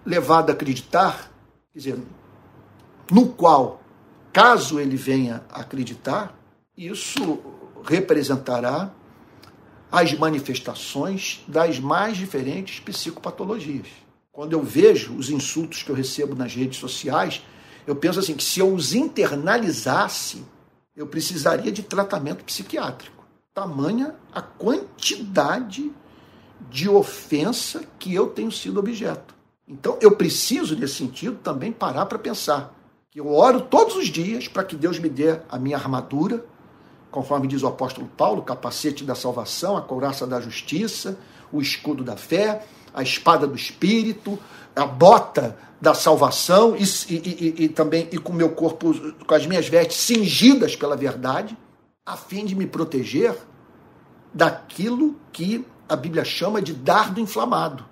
levado 0.05 0.51
a 0.51 0.53
acreditar, 0.53 1.31
quer 1.73 1.79
dizer, 1.79 1.99
no 3.11 3.29
qual, 3.29 3.81
caso 4.35 4.79
ele 4.79 4.97
venha 4.97 5.43
acreditar, 5.51 6.39
isso 6.77 7.39
representará 7.83 8.93
as 9.91 10.13
manifestações 10.13 11.43
das 11.49 11.79
mais 11.79 12.17
diferentes 12.17 12.81
psicopatologias. 12.81 13.87
Quando 14.31 14.53
eu 14.53 14.63
vejo 14.63 15.15
os 15.15 15.31
insultos 15.31 15.83
que 15.83 15.91
eu 15.91 15.97
recebo 15.97 16.35
nas 16.35 16.55
redes 16.55 16.79
sociais, 16.79 17.43
eu 17.87 17.97
penso 17.97 18.21
assim 18.21 18.35
que 18.35 18.45
se 18.45 18.61
eu 18.61 18.73
os 18.73 18.95
internalizasse, 18.95 20.45
eu 20.95 21.07
precisaria 21.07 21.73
de 21.73 21.83
tratamento 21.83 22.45
psiquiátrico. 22.45 23.25
Tamanha 23.55 24.15
a 24.33 24.43
quantidade 24.43 25.91
de 26.71 26.89
ofensa 26.89 27.83
que 27.99 28.15
eu 28.15 28.29
tenho 28.29 28.53
sido 28.53 28.79
objeto. 28.79 29.35
Então 29.67 29.99
eu 30.01 30.13
preciso, 30.13 30.77
nesse 30.77 30.95
sentido, 30.95 31.37
também 31.43 31.73
parar 31.73 32.07
para 32.07 32.19
pensar 32.19 32.75
que 33.11 33.21
eu 33.21 33.29
oro 33.33 33.63
todos 33.63 33.97
os 33.97 34.09
dias 34.09 34.49
para 34.49 34.65
que 34.65 34.77
Deus 34.77 34.99
me 34.99 35.09
dê 35.09 35.41
a 35.49 35.59
minha 35.59 35.77
armadura, 35.77 36.45
conforme 37.11 37.47
diz 37.47 37.63
o 37.63 37.67
apóstolo 37.67 38.09
Paulo, 38.17 38.41
o 38.41 38.45
capacete 38.45 39.05
da 39.05 39.15
salvação, 39.15 39.77
a 39.77 39.83
couraça 39.83 40.27
da 40.27 40.41
justiça, 40.41 41.19
o 41.53 41.61
escudo 41.61 42.05
da 42.05 42.17
fé, 42.17 42.67
a 42.93 43.03
espada 43.03 43.47
do 43.47 43.57
espírito, 43.57 44.39
a 44.75 44.85
bota 44.85 45.57
da 45.81 45.95
salvação 45.95 46.77
e, 46.77 46.83
e, 46.83 47.15
e, 47.15 47.65
e 47.65 47.69
também 47.69 48.09
e 48.11 48.19
com 48.19 48.33
meu 48.33 48.51
corpo, 48.51 48.93
com 49.27 49.35
as 49.35 49.47
minhas 49.47 49.69
vestes 49.69 49.99
cingidas 49.99 50.77
pela 50.77 50.97
verdade, 50.97 51.57
a 52.05 52.17
fim 52.17 52.45
de 52.45 52.55
me 52.55 52.67
proteger 52.67 53.35
daquilo 54.33 55.17
que 55.33 55.65
a 55.89 55.97
Bíblia 55.97 56.25
chama 56.25 56.61
de 56.61 56.75
dardo 56.75 57.21
inflamado, 57.21 57.85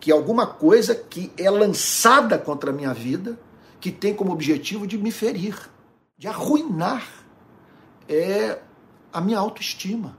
que 0.00 0.10
é 0.10 0.14
alguma 0.14 0.46
coisa 0.46 0.94
que 0.94 1.30
é 1.36 1.48
lançada 1.48 2.38
contra 2.38 2.70
a 2.70 2.72
minha 2.72 2.92
vida 2.92 3.38
que 3.80 3.90
tem 3.90 4.14
como 4.14 4.32
objetivo 4.32 4.86
de 4.86 4.96
me 4.96 5.10
ferir, 5.10 5.56
de 6.16 6.28
arruinar 6.28 7.21
é, 8.14 8.62
a 9.12 9.20
minha 9.20 9.38
autoestima, 9.38 10.16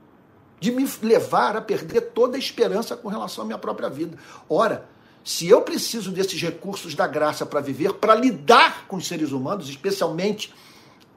de 0.60 0.71
me 0.71 0.88
levar 1.01 1.58
a 1.58 1.62
perder 1.62 2.01
toda 2.13 2.38
a 2.38 2.39
esperança 2.39 2.95
com 2.95 3.08
relação 3.08 3.43
à 3.43 3.47
minha 3.47 3.58
própria 3.58 3.89
vida. 3.89 4.17
Ora, 4.49 4.88
se 5.23 5.47
eu 5.47 5.62
preciso 5.62 6.12
desses 6.12 6.41
recursos 6.41 6.95
da 6.95 7.08
graça 7.08 7.45
para 7.45 7.62
viver, 7.62 7.93
para 7.93 8.15
lidar 8.15 8.88
com 8.88 8.97
os 8.97 9.08
seres 9.08 9.32
humanos, 9.32 9.69
especialmente 9.69 10.53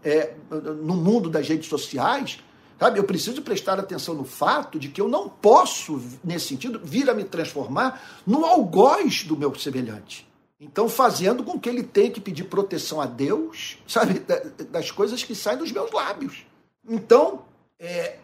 é, 0.05 0.35
no 0.51 0.95
mundo 0.95 1.29
das 1.29 1.49
redes 1.49 1.69
sociais, 1.69 2.39
sabe? 2.79 2.99
Eu 2.99 3.05
preciso 3.05 3.43
prestar 3.43 3.79
atenção 3.79 4.15
no 4.15 4.25
fato 4.25 4.79
de 4.79 4.89
que 4.89 5.01
eu 5.01 5.09
não 5.09 5.29
posso, 5.29 6.01
nesse 6.23 6.49
sentido, 6.49 6.81
vir 6.83 7.11
a 7.11 7.15
me 7.15 7.25
transformar 7.25 8.21
no 8.25 8.45
algoz 8.45 9.25
do 9.25 9.37
meu 9.37 9.55
semelhante. 9.57 10.27
Então, 10.59 10.89
fazendo 10.89 11.45
com 11.45 11.59
que 11.59 11.69
ele 11.69 11.83
tenha 11.83 12.11
que 12.11 12.21
pedir 12.21 12.45
proteção 12.45 13.01
a 13.01 13.07
Deus, 13.07 13.79
sabe, 13.87 14.23
das 14.71 14.91
coisas 14.91 15.23
que 15.23 15.35
saem 15.35 15.59
dos 15.59 15.71
meus 15.71 15.91
lábios. 15.93 16.46
Então, 16.89 17.43
é, 17.79 18.19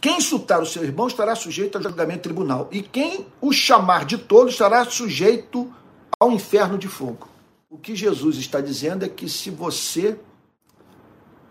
quem 0.00 0.18
insultar 0.18 0.62
o 0.62 0.66
seu 0.66 0.84
irmão 0.84 1.08
estará 1.08 1.34
sujeito 1.34 1.76
ao 1.76 1.82
julgamento 1.82 2.22
tribunal, 2.22 2.68
e 2.70 2.82
quem 2.82 3.26
o 3.40 3.52
chamar 3.52 4.04
de 4.04 4.16
tolo 4.16 4.48
estará 4.48 4.84
sujeito 4.84 5.72
ao 6.20 6.30
inferno 6.30 6.78
de 6.78 6.88
fogo. 6.88 7.28
O 7.68 7.76
que 7.76 7.94
Jesus 7.94 8.36
está 8.36 8.60
dizendo 8.60 9.04
é 9.04 9.08
que 9.08 9.28
se 9.28 9.50
você, 9.50 10.18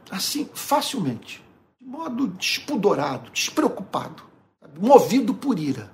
assim, 0.09 0.49
facilmente, 0.53 1.43
de 1.79 1.85
modo 1.85 2.27
despudorado, 2.27 3.29
despreocupado, 3.31 4.23
movido 4.79 5.33
por 5.33 5.59
ira, 5.59 5.91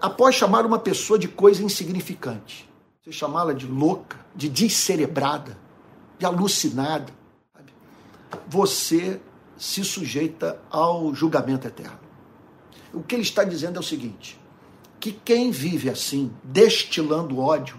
após 0.00 0.34
chamar 0.34 0.64
uma 0.66 0.78
pessoa 0.78 1.18
de 1.18 1.26
coisa 1.26 1.62
insignificante, 1.62 2.68
você 3.02 3.12
chamá-la 3.12 3.52
de 3.52 3.66
louca, 3.66 4.18
de 4.34 4.48
descerebrada, 4.48 5.58
de 6.18 6.26
alucinada. 6.26 7.12
Sabe? 7.52 7.72
Você 8.46 9.20
se 9.60 9.84
sujeita 9.84 10.58
ao 10.70 11.14
julgamento 11.14 11.68
eterno. 11.68 12.00
O 12.94 13.02
que 13.02 13.14
ele 13.14 13.22
está 13.22 13.44
dizendo 13.44 13.76
é 13.76 13.80
o 13.80 13.82
seguinte: 13.84 14.40
que 14.98 15.12
quem 15.12 15.50
vive 15.50 15.90
assim, 15.90 16.32
destilando 16.42 17.38
ódio, 17.38 17.78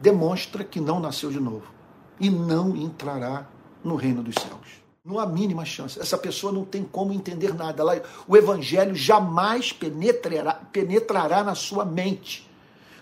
demonstra 0.00 0.64
que 0.64 0.80
não 0.80 0.98
nasceu 0.98 1.30
de 1.30 1.38
novo 1.38 1.70
e 2.18 2.30
não 2.30 2.74
entrará 2.74 3.46
no 3.84 3.94
reino 3.94 4.22
dos 4.22 4.34
céus. 4.36 4.82
Não 5.04 5.18
há 5.18 5.26
mínima 5.26 5.66
chance. 5.66 6.00
Essa 6.00 6.16
pessoa 6.16 6.50
não 6.50 6.64
tem 6.64 6.82
como 6.82 7.12
entender 7.12 7.52
nada. 7.54 7.82
Ela, 7.82 8.02
o 8.26 8.34
evangelho 8.34 8.94
jamais 8.94 9.70
penetrará, 9.70 10.54
penetrará 10.54 11.44
na 11.44 11.54
sua 11.54 11.84
mente. 11.84 12.48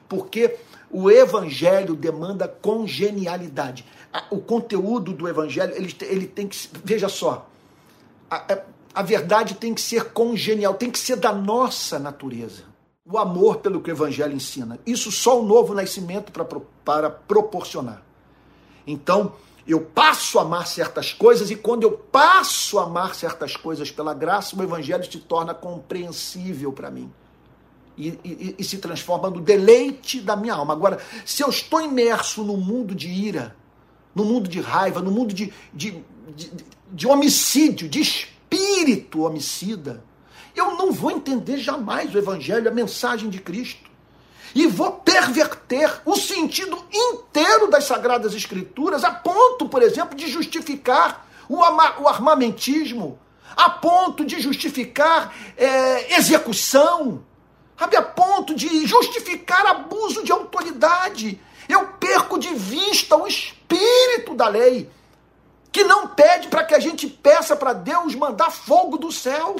Porque 0.09 0.57
o 0.91 1.09
evangelho 1.11 1.95
demanda 1.95 2.49
congenialidade. 2.49 3.85
O 4.31 4.39
conteúdo 4.39 5.13
do 5.13 5.29
evangelho, 5.29 5.75
ele, 5.77 5.95
ele 6.03 6.27
tem 6.27 6.49
que. 6.49 6.57
Veja 6.83 7.09
só. 7.09 7.50
A 8.95 9.03
verdade 9.03 9.55
tem 9.55 9.75
que 9.75 9.81
ser 9.81 10.13
congenial, 10.13 10.75
tem 10.75 10.91
que 10.91 10.99
ser 10.99 11.17
da 11.17 11.33
nossa 11.33 11.99
natureza. 11.99 12.65
O 13.05 13.19
amor 13.19 13.59
pelo 13.59 13.81
que 13.81 13.91
o 13.91 13.93
Evangelho 13.93 14.35
ensina. 14.35 14.79
Isso 14.87 15.11
só 15.11 15.41
o 15.41 15.45
novo 15.45 15.75
nascimento 15.75 16.31
para, 16.31 16.45
para 16.85 17.11
proporcionar. 17.11 18.03
Então, 18.87 19.33
eu 19.67 19.81
passo 19.81 20.39
a 20.39 20.43
amar 20.43 20.67
certas 20.67 21.13
coisas, 21.13 21.51
e 21.51 21.57
quando 21.57 21.85
eu 21.85 21.93
passo 21.93 22.79
a 22.79 22.85
amar 22.85 23.15
certas 23.15 23.57
coisas 23.57 23.91
pela 23.91 24.13
graça, 24.13 24.57
o 24.57 24.63
Evangelho 24.63 25.05
se 25.11 25.19
torna 25.19 25.55
compreensível 25.55 26.73
para 26.73 26.91
mim. 26.91 27.11
E, 27.97 28.19
e, 28.25 28.55
e, 28.59 28.65
se 28.65 28.79
transforma 28.79 29.29
no 29.29 29.41
deleite 29.41 30.21
da 30.21 30.35
minha 30.35 30.55
alma. 30.55 30.73
Agora, 30.73 30.99
se 31.25 31.43
eu 31.43 31.51
estou 31.51 31.81
imerso 31.83 32.43
no 32.43 32.57
mundo 32.57 32.95
de 32.95 33.09
ira, 33.09 33.55
no 34.15 34.25
mundo 34.25 34.49
de 34.49 34.59
raiva, 34.59 35.03
no 35.03 35.11
mundo 35.11 35.35
de, 35.35 35.53
de, 35.75 36.03
de, 36.35 36.49
de 36.49 36.65
homicídio, 37.09 37.89
de 37.89 38.01
espírito 38.01 39.23
homicida, 39.23 40.05
eu 40.55 40.77
não 40.77 40.93
vou 40.93 41.11
entender 41.11 41.59
jamais 41.59 42.15
o 42.15 42.19
Evangelho, 42.19 42.69
a 42.69 42.75
mensagem 42.75 43.31
de 43.31 43.41
Cristo. 43.41 43.89
E 44.55 44.67
vou 44.67 44.93
perverter 44.93 46.03
o 46.05 46.17
sentido 46.17 46.85
inteiro 46.93 47.69
das 47.69 47.85
Sagradas 47.85 48.35
Escrituras, 48.35 49.05
a 49.05 49.13
ponto, 49.13 49.69
por 49.69 49.83
exemplo, 49.83 50.17
de 50.17 50.29
justificar 50.29 51.27
o, 51.49 51.63
armamentismo, 51.63 53.19
a 53.57 53.71
ponto 53.71 54.25
de 54.25 54.41
justificar 54.41 55.35
é, 55.57 56.17
execução, 56.17 57.25
sabe, 57.79 57.97
a 57.97 58.03
ponto 58.03 58.55
de 58.55 58.87
justificar 58.87 59.67
abuso 59.67 60.25
de 60.25 60.33
autoridade. 60.33 61.41
Eu 61.69 61.87
perco 62.01 62.39
de 62.39 62.53
vista 62.55 63.17
o 63.17 63.27
espírito 63.27 64.35
da 64.35 64.49
lei, 64.49 64.91
que 65.73 65.85
não 65.85 66.09
pede 66.09 66.49
para 66.49 66.65
que 66.65 66.75
a 66.75 66.81
gente 66.81 67.07
peça 67.07 67.55
para 67.55 67.73
Deus 67.73 68.15
mandar 68.15 68.51
fogo 68.51 68.97
do 68.99 69.13
céu. 69.13 69.57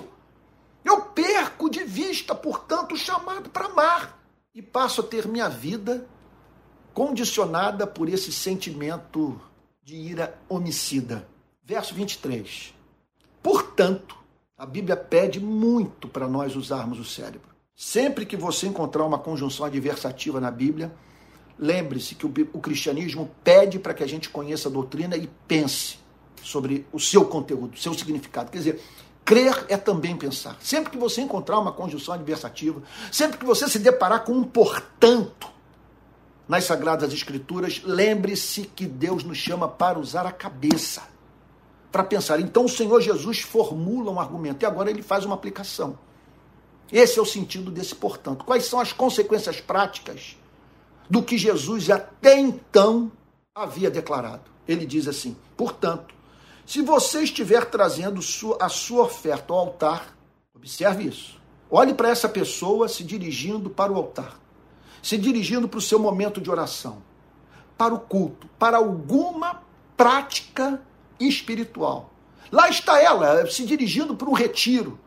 Eu 0.85 1.03
perco 1.03 1.69
de 1.69 1.85
vista, 1.85 2.35
portanto, 2.35 2.93
o 2.93 2.99
chamado 2.99 3.51
para 3.51 3.67
amar 3.67 4.19
e 4.55 4.61
passo 4.61 5.01
a 5.01 5.05
ter 5.05 5.29
minha 5.29 5.49
vida 5.49 6.07
condicionada 6.93 7.87
por 7.87 8.09
esse 8.09 8.33
sentimento 8.33 9.41
de 9.83 9.95
ira 9.95 10.39
homicida. 10.49 11.29
Verso 11.63 11.95
23. 11.95 12.75
Portanto, 13.43 14.17
a 14.57 14.67
Bíblia 14.67 14.97
pede 14.97 15.41
muito 15.41 16.09
para 16.09 16.27
nós 16.27 16.57
usarmos 16.57 16.99
o 16.99 17.05
cérebro. 17.05 17.51
Sempre 17.75 18.27
que 18.27 18.37
você 18.37 18.67
encontrar 18.67 19.05
uma 19.05 19.19
conjunção 19.19 19.65
adversativa 19.65 20.41
na 20.41 20.51
Bíblia, 20.51 20.93
lembre-se 21.61 22.15
que 22.15 22.25
o, 22.25 22.33
o 22.55 22.61
cristianismo 22.61 23.31
pede 23.45 23.79
para 23.79 23.93
que 23.93 24.03
a 24.03 24.09
gente 24.09 24.31
conheça 24.31 24.69
a 24.69 24.73
doutrina 24.73 25.17
e 25.17 25.29
pense 25.47 25.99
sobre 26.43 26.87
o 26.91 26.99
seu 26.99 27.27
conteúdo, 27.27 27.79
seu 27.79 27.93
significado. 27.93 28.51
Quer 28.51 28.59
dizer, 28.59 28.81
Crer 29.25 29.67
é 29.69 29.77
também 29.77 30.17
pensar. 30.17 30.57
Sempre 30.61 30.91
que 30.91 30.99
você 30.99 31.21
encontrar 31.21 31.59
uma 31.59 31.71
conjunção 31.71 32.15
adversativa, 32.15 32.83
sempre 33.13 33.39
que 33.39 33.45
você 33.45 33.69
se 33.69 33.79
deparar 33.79 34.25
com 34.25 34.33
um 34.33 34.43
portanto 34.43 35.49
nas 36.49 36.65
Sagradas 36.65 37.13
Escrituras, 37.13 37.81
lembre-se 37.85 38.63
que 38.63 38.87
Deus 38.87 39.23
nos 39.23 39.39
chama 39.39 39.69
para 39.69 40.01
usar 40.01 40.27
a 40.27 40.33
cabeça, 40.33 41.03
para 41.93 42.03
pensar. 42.03 42.41
Então 42.41 42.65
o 42.65 42.69
Senhor 42.69 43.01
Jesus 43.01 43.41
formula 43.41 44.11
um 44.11 44.19
argumento 44.19 44.65
e 44.65 44.67
agora 44.67 44.91
ele 44.91 45.03
faz 45.03 45.25
uma 45.25 45.37
aplicação. 45.37 45.97
Esse 46.91 47.21
é 47.21 47.23
o 47.23 47.27
sentido 47.27 47.71
desse 47.71 47.95
portanto. 47.95 48.45
Quais 48.45 48.65
são 48.65 48.81
as 48.81 48.93
consequências 48.93 49.61
práticas 49.61 50.37
do 51.11 51.23
que 51.23 51.37
Jesus 51.37 51.91
até 51.91 52.39
então 52.39 53.11
havia 53.53 53.91
declarado? 53.91 54.49
Ele 54.67 54.87
diz 54.87 55.09
assim: 55.09 55.37
portanto, 55.57 56.15
se 56.65 56.81
você 56.81 57.23
estiver 57.23 57.65
trazendo 57.67 58.21
a 58.61 58.69
sua 58.69 59.03
oferta 59.03 59.53
ao 59.53 59.59
altar, 59.59 60.17
observe 60.55 61.09
isso. 61.09 61.41
Olhe 61.69 61.93
para 61.93 62.09
essa 62.09 62.29
pessoa 62.29 62.89
se 62.89 63.03
dirigindo 63.03 63.69
para 63.69 63.93
o 63.93 63.97
altar, 63.97 64.39
se 65.03 65.19
dirigindo 65.19 65.69
para 65.69 65.79
o 65.79 65.83
seu 65.83 65.99
momento 65.99 66.41
de 66.41 66.51
oração, 66.51 67.03
para 67.77 67.93
o 67.93 67.99
culto, 67.99 68.49
para 68.59 68.77
alguma 68.77 69.63
prática 69.97 70.81
espiritual. 71.19 72.13
Lá 72.53 72.69
está 72.69 73.01
ela, 73.01 73.47
se 73.49 73.65
dirigindo 73.65 74.17
para 74.17 74.29
um 74.29 74.33
retiro, 74.33 74.99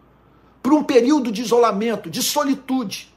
para 0.61 0.73
um 0.73 0.83
período 0.83 1.31
de 1.31 1.41
isolamento, 1.41 2.09
de 2.09 2.21
solitude. 2.21 3.13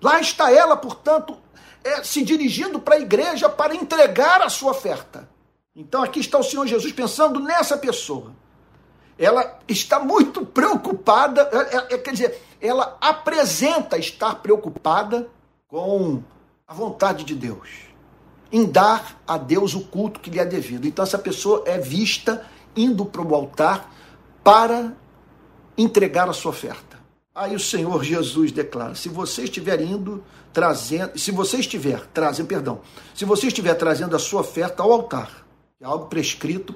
Lá 0.00 0.20
está 0.20 0.52
ela, 0.52 0.76
portanto, 0.76 1.38
é, 1.86 2.02
se 2.02 2.22
dirigindo 2.24 2.80
para 2.80 2.96
a 2.96 3.00
igreja 3.00 3.48
para 3.48 3.74
entregar 3.74 4.42
a 4.42 4.48
sua 4.48 4.72
oferta. 4.72 5.28
Então 5.74 6.02
aqui 6.02 6.18
está 6.18 6.36
o 6.38 6.42
Senhor 6.42 6.66
Jesus 6.66 6.92
pensando 6.92 7.38
nessa 7.38 7.76
pessoa. 7.76 8.32
Ela 9.16 9.60
está 9.68 10.00
muito 10.00 10.44
preocupada, 10.44 11.48
é, 11.52 11.94
é, 11.94 11.98
quer 11.98 12.10
dizer, 12.10 12.42
ela 12.60 12.96
apresenta 13.00 13.96
estar 13.96 14.36
preocupada 14.36 15.28
com 15.68 16.22
a 16.66 16.74
vontade 16.74 17.24
de 17.24 17.34
Deus, 17.34 17.68
em 18.50 18.64
dar 18.64 19.20
a 19.26 19.38
Deus 19.38 19.74
o 19.74 19.80
culto 19.82 20.18
que 20.18 20.28
lhe 20.28 20.40
é 20.40 20.44
devido. 20.44 20.86
Então 20.86 21.04
essa 21.04 21.18
pessoa 21.18 21.62
é 21.66 21.78
vista 21.78 22.44
indo 22.74 23.06
para 23.06 23.22
o 23.22 23.34
altar 23.34 23.92
para 24.42 24.92
entregar 25.78 26.28
a 26.28 26.32
sua 26.32 26.50
oferta. 26.50 26.85
Aí 27.36 27.54
o 27.54 27.60
Senhor 27.60 28.02
Jesus 28.02 28.50
declara: 28.50 28.94
se 28.94 29.10
você 29.10 29.42
estiver 29.42 29.78
indo 29.82 30.24
trazendo, 30.54 31.18
se 31.18 31.30
você 31.30 31.58
estiver 31.58 32.00
trazendo, 32.06 32.46
perdão, 32.46 32.80
se 33.14 33.26
você 33.26 33.48
estiver 33.48 33.74
trazendo 33.74 34.16
a 34.16 34.18
sua 34.18 34.40
oferta 34.40 34.82
ao 34.82 34.90
altar, 34.90 35.46
é 35.78 35.84
algo 35.84 36.06
prescrito 36.06 36.74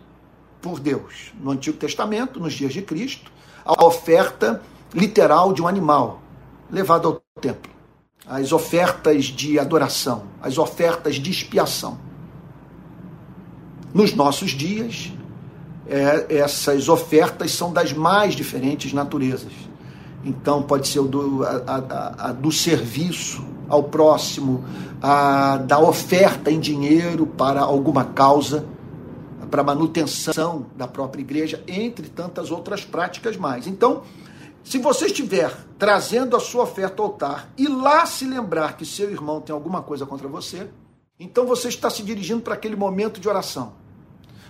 por 0.61 0.79
Deus. 0.79 1.33
No 1.41 1.53
Antigo 1.53 1.79
Testamento, 1.79 2.39
nos 2.39 2.53
dias 2.53 2.75
de 2.75 2.83
Cristo, 2.83 3.33
a 3.65 3.83
oferta 3.83 4.61
literal 4.93 5.55
de 5.55 5.63
um 5.63 5.67
animal 5.67 6.21
levado 6.71 7.09
ao 7.09 7.41
templo. 7.41 7.73
As 8.27 8.53
ofertas 8.53 9.25
de 9.25 9.59
adoração, 9.59 10.25
as 10.43 10.59
ofertas 10.59 11.15
de 11.15 11.31
expiação. 11.31 11.99
Nos 13.95 14.13
nossos 14.13 14.51
dias, 14.51 15.11
é, 15.89 16.37
essas 16.37 16.87
ofertas 16.91 17.51
são 17.53 17.73
das 17.73 17.95
mais 17.95 18.35
diferentes 18.35 18.93
naturezas. 18.93 19.70
Então, 20.25 20.63
pode 20.63 20.89
ser 20.89 21.03
do, 21.03 21.45
a, 21.45 21.63
a, 21.67 22.29
a 22.29 22.33
do 22.33 22.53
serviço 22.53 23.45
ao 23.69 23.85
próximo, 23.85 24.65
da 25.67 25.79
oferta 25.79 26.51
em 26.51 26.59
dinheiro 26.59 27.27
para 27.27 27.61
alguma 27.61 28.05
causa 28.05 28.67
para 29.51 29.65
manutenção 29.65 30.67
da 30.77 30.87
própria 30.87 31.21
igreja, 31.21 31.63
entre 31.67 32.09
tantas 32.09 32.51
outras 32.51 32.85
práticas 32.85 33.37
mais. 33.37 33.67
Então, 33.67 34.03
se 34.63 34.79
você 34.79 35.07
estiver 35.07 35.53
trazendo 35.79 36.37
a 36.37 36.41
sua 36.41 36.63
oferta 36.63 37.03
ao 37.03 37.09
altar 37.09 37.51
e 37.59 37.67
lá 37.67 38.07
se 38.07 38.25
lembrar 38.25 38.77
que 38.77 38.87
seu 38.87 39.11
irmão 39.11 39.41
tem 39.41 39.53
alguma 39.53 39.83
coisa 39.83 40.07
contra 40.07 40.29
você, 40.29 40.69
então 41.19 41.47
você 41.47 41.69
está 41.69 41.91
se 41.91 42.03
dirigindo 42.03 42.43
para 42.43 42.55
aquele 42.55 42.77
momento 42.77 43.21
de 43.21 43.29
oração. 43.29 43.80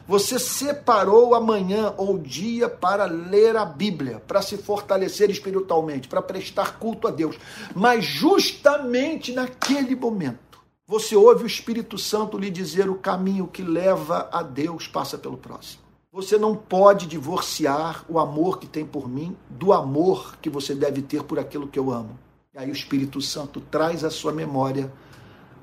Você 0.06 0.38
separou 0.38 1.34
a 1.34 1.40
manhã 1.40 1.94
ou 1.96 2.18
dia 2.18 2.68
para 2.68 3.04
ler 3.04 3.56
a 3.56 3.64
Bíblia, 3.64 4.22
para 4.26 4.42
se 4.42 4.56
fortalecer 4.56 5.30
espiritualmente, 5.30 6.08
para 6.08 6.22
prestar 6.22 6.78
culto 6.78 7.06
a 7.06 7.10
Deus. 7.10 7.36
Mas 7.74 8.04
justamente 8.04 9.32
naquele 9.32 9.94
momento, 9.94 10.60
você 10.86 11.14
ouve 11.14 11.44
o 11.44 11.46
Espírito 11.46 11.96
Santo 11.96 12.36
lhe 12.36 12.50
dizer 12.50 12.90
o 12.90 12.96
caminho 12.96 13.46
que 13.46 13.62
leva 13.62 14.28
a 14.32 14.42
Deus 14.42 14.88
passa 14.88 15.16
pelo 15.16 15.36
próximo. 15.36 15.82
Você 16.12 16.36
não 16.36 16.56
pode 16.56 17.06
divorciar 17.06 18.04
o 18.08 18.18
amor 18.18 18.58
que 18.58 18.66
tem 18.66 18.84
por 18.84 19.08
mim 19.08 19.36
do 19.48 19.72
amor 19.72 20.36
que 20.42 20.50
você 20.50 20.74
deve 20.74 21.02
ter 21.02 21.22
por 21.22 21.38
aquilo 21.38 21.68
que 21.68 21.78
eu 21.78 21.92
amo. 21.92 22.18
E 22.52 22.58
aí 22.58 22.68
o 22.68 22.72
Espírito 22.72 23.20
Santo 23.20 23.60
traz 23.60 24.02
à 24.02 24.10
sua 24.10 24.32
memória 24.32 24.92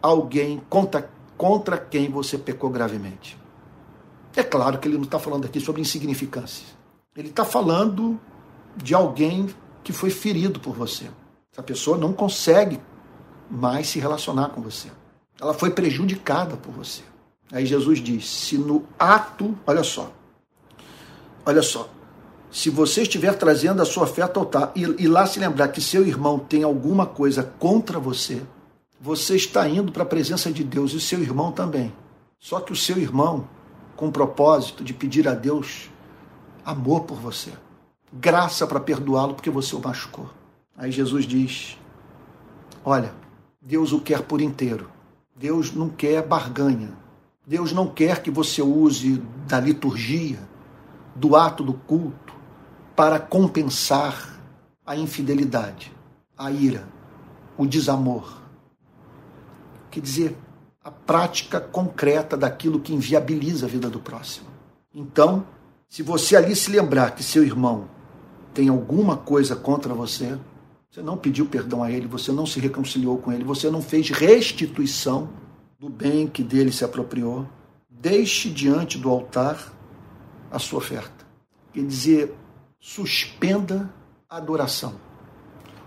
alguém 0.02 0.62
contra, 0.70 1.12
contra 1.36 1.78
quem 1.78 2.10
você 2.10 2.38
pecou 2.38 2.70
gravemente. 2.70 3.38
É 4.38 4.44
claro 4.44 4.78
que 4.78 4.88
ele 4.88 4.98
não 4.98 5.04
está 5.04 5.18
falando 5.18 5.46
aqui 5.46 5.60
sobre 5.60 5.82
insignificância. 5.82 6.64
Ele 7.16 7.30
está 7.30 7.44
falando 7.44 8.20
de 8.76 8.94
alguém 8.94 9.50
que 9.84 9.92
foi 9.92 10.12
ferido 10.12 10.60
por 10.60 10.76
você. 10.76 11.10
Essa 11.52 11.64
pessoa 11.64 11.98
não 11.98 12.14
consegue 12.14 12.80
mais 13.50 13.88
se 13.88 14.00
relacionar 14.00 14.50
com 14.50 14.62
você. 14.62 14.90
Ela 15.42 15.56
foi 15.56 15.72
prejudicada 15.72 16.56
por 16.56 16.72
você. 16.72 17.02
Aí 17.52 17.66
Jesus 17.66 17.98
diz: 17.98 18.30
se 18.30 18.60
no 18.60 18.86
ato, 19.00 19.58
olha 19.66 19.82
só, 19.82 20.12
olha 21.44 21.64
só, 21.64 21.90
se 22.52 22.70
você 22.70 23.02
estiver 23.02 23.34
trazendo 23.34 23.82
a 23.82 23.86
sua 23.86 24.04
oferta 24.04 24.40
ao 24.40 24.46
altar 24.46 24.72
e, 24.76 24.82
e 24.84 25.08
lá 25.08 25.26
se 25.26 25.40
lembrar 25.40 25.70
que 25.70 25.82
seu 25.82 26.06
irmão 26.06 26.38
tem 26.38 26.62
alguma 26.62 27.08
coisa 27.08 27.42
contra 27.58 28.00
você, 28.00 28.44
você 29.02 29.36
está 29.36 29.68
indo 29.68 29.92
para 29.92 30.04
a 30.04 30.08
presença 30.08 30.52
de 30.52 30.64
Deus 30.64 30.94
e 30.94 31.02
seu 31.02 31.22
irmão 31.22 31.52
também. 31.52 31.92
Só 32.40 32.60
que 32.60 32.72
o 32.72 32.76
seu 32.76 33.00
irmão, 33.00 33.50
com 33.98 34.08
o 34.08 34.12
propósito 34.12 34.84
de 34.84 34.94
pedir 34.94 35.28
a 35.28 35.34
Deus 35.34 35.90
amor 36.64 37.02
por 37.02 37.18
você, 37.18 37.52
graça 38.14 38.66
para 38.66 38.80
perdoá-lo 38.80 39.34
porque 39.34 39.50
você 39.50 39.76
o 39.76 39.82
machucou. 39.82 40.30
Aí 40.78 40.92
Jesus 40.92 41.26
diz: 41.26 41.78
Olha, 42.86 43.14
Deus 43.60 43.92
o 43.92 44.00
quer 44.00 44.22
por 44.22 44.40
inteiro. 44.40 44.90
Deus 45.36 45.74
não 45.74 45.90
quer 45.90 46.26
barganha. 46.26 46.94
Deus 47.46 47.72
não 47.72 47.88
quer 47.88 48.22
que 48.22 48.30
você 48.30 48.62
use 48.62 49.22
da 49.48 49.60
liturgia, 49.60 50.40
do 51.16 51.36
ato 51.36 51.64
do 51.64 51.74
culto, 51.74 52.34
para 52.96 53.20
compensar 53.20 54.40
a 54.86 54.96
infidelidade, 54.96 55.92
a 56.38 56.52
ira, 56.52 56.88
o 57.58 57.66
desamor. 57.66 58.42
Quer 59.90 60.02
dizer, 60.02 60.38
a 60.88 60.92
prática 60.92 61.60
concreta 61.60 62.38
daquilo 62.38 62.80
que 62.80 62.94
inviabiliza 62.94 63.66
a 63.66 63.70
vida 63.70 63.90
do 63.90 64.00
próximo. 64.00 64.48
Então, 64.96 65.46
se 65.90 66.02
você 66.02 66.38
ali 66.38 66.56
se 66.56 66.72
lembrar 66.72 67.12
que 67.12 67.22
seu 67.22 67.44
irmão 67.44 67.90
tem 68.54 68.70
alguma 68.70 69.18
coisa 69.18 69.54
contra 69.54 69.94
você, 69.94 70.40
você 70.90 71.02
não 71.02 71.18
pediu 71.18 71.46
perdão 71.46 71.84
a 71.84 71.92
ele, 71.92 72.08
você 72.08 72.32
não 72.32 72.46
se 72.46 72.62
reconciliou 72.62 73.18
com 73.18 73.34
ele, 73.34 73.44
você 73.44 73.70
não 73.70 73.82
fez 73.82 74.12
restituição 74.12 75.28
do 75.78 75.90
bem 75.90 76.26
que 76.26 76.42
dele 76.42 76.72
se 76.72 76.86
apropriou, 76.86 77.46
deixe 77.90 78.50
diante 78.50 78.98
do 78.98 79.10
altar 79.10 79.74
a 80.50 80.58
sua 80.58 80.78
oferta. 80.78 81.28
Quer 81.74 81.84
dizer, 81.84 82.34
suspenda 82.80 83.94
a 84.30 84.38
adoração. 84.38 84.96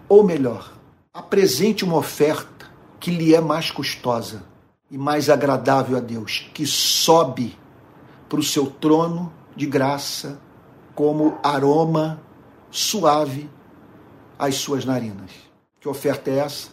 Ou 0.06 0.22
melhor, 0.22 0.74
apresente 1.10 1.86
uma 1.86 1.96
oferta 1.96 2.66
que 3.00 3.10
lhe 3.10 3.34
é 3.34 3.40
mais 3.40 3.70
custosa 3.70 4.49
e 4.90 4.98
mais 4.98 5.30
agradável 5.30 5.96
a 5.96 6.00
Deus, 6.00 6.50
que 6.52 6.66
sobe 6.66 7.56
para 8.28 8.40
o 8.40 8.42
seu 8.42 8.66
trono 8.66 9.32
de 9.54 9.66
graça 9.66 10.40
como 10.94 11.38
aroma 11.42 12.20
suave 12.70 13.48
às 14.38 14.56
suas 14.56 14.84
narinas. 14.84 15.30
Que 15.80 15.88
oferta 15.88 16.30
é 16.30 16.38
essa? 16.38 16.70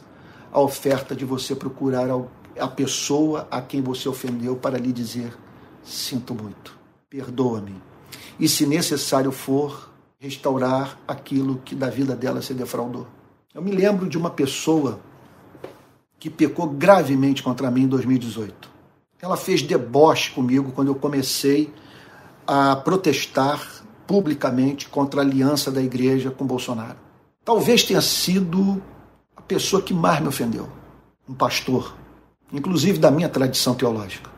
A 0.51 0.59
oferta 0.59 1.15
de 1.15 1.25
você 1.25 1.55
procurar 1.55 2.07
a 2.59 2.67
pessoa 2.67 3.47
a 3.51 3.61
quem 3.61 3.81
você 3.81 4.09
ofendeu 4.09 4.55
para 4.55 4.77
lhe 4.77 4.91
dizer: 4.91 5.37
sinto 5.83 6.33
muito, 6.33 6.77
perdoa-me. 7.09 7.75
E 8.39 8.47
se 8.47 8.65
necessário 8.65 9.31
for, 9.31 9.91
restaurar 10.19 10.99
aquilo 11.07 11.61
que 11.63 11.75
da 11.75 11.89
vida 11.89 12.15
dela 12.15 12.41
se 12.41 12.53
defraudou. 12.53 13.07
Eu 13.53 13.61
me 13.61 13.71
lembro 13.71 14.07
de 14.07 14.17
uma 14.17 14.29
pessoa 14.29 14.99
que 16.19 16.29
pecou 16.29 16.67
gravemente 16.67 17.43
contra 17.43 17.69
mim 17.69 17.83
em 17.83 17.87
2018. 17.87 18.69
Ela 19.21 19.37
fez 19.37 19.61
deboche 19.61 20.31
comigo 20.31 20.71
quando 20.71 20.89
eu 20.89 20.95
comecei 20.95 21.73
a 22.45 22.75
protestar 22.75 23.83
publicamente 24.05 24.87
contra 24.87 25.21
a 25.21 25.23
aliança 25.23 25.69
da 25.69 25.81
igreja 25.81 26.31
com 26.31 26.45
Bolsonaro. 26.45 26.97
Talvez 27.43 27.83
tenha 27.83 28.01
sido 28.01 28.81
a 29.35 29.41
pessoa 29.41 29.81
que 29.81 29.93
mais 29.93 30.21
me 30.21 30.27
ofendeu, 30.27 30.69
um 31.27 31.33
pastor, 31.33 31.95
inclusive 32.51 32.97
da 32.99 33.11
minha 33.11 33.29
tradição 33.29 33.75
teológica. 33.75 34.29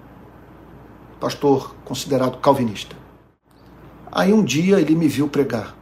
Pastor 1.19 1.75
considerado 1.86 2.38
calvinista. 2.38 2.95
Aí 4.11 4.34
um 4.34 4.43
dia 4.43 4.80
ele 4.80 4.95
me 4.95 5.07
viu 5.07 5.27
pregar. 5.27 5.75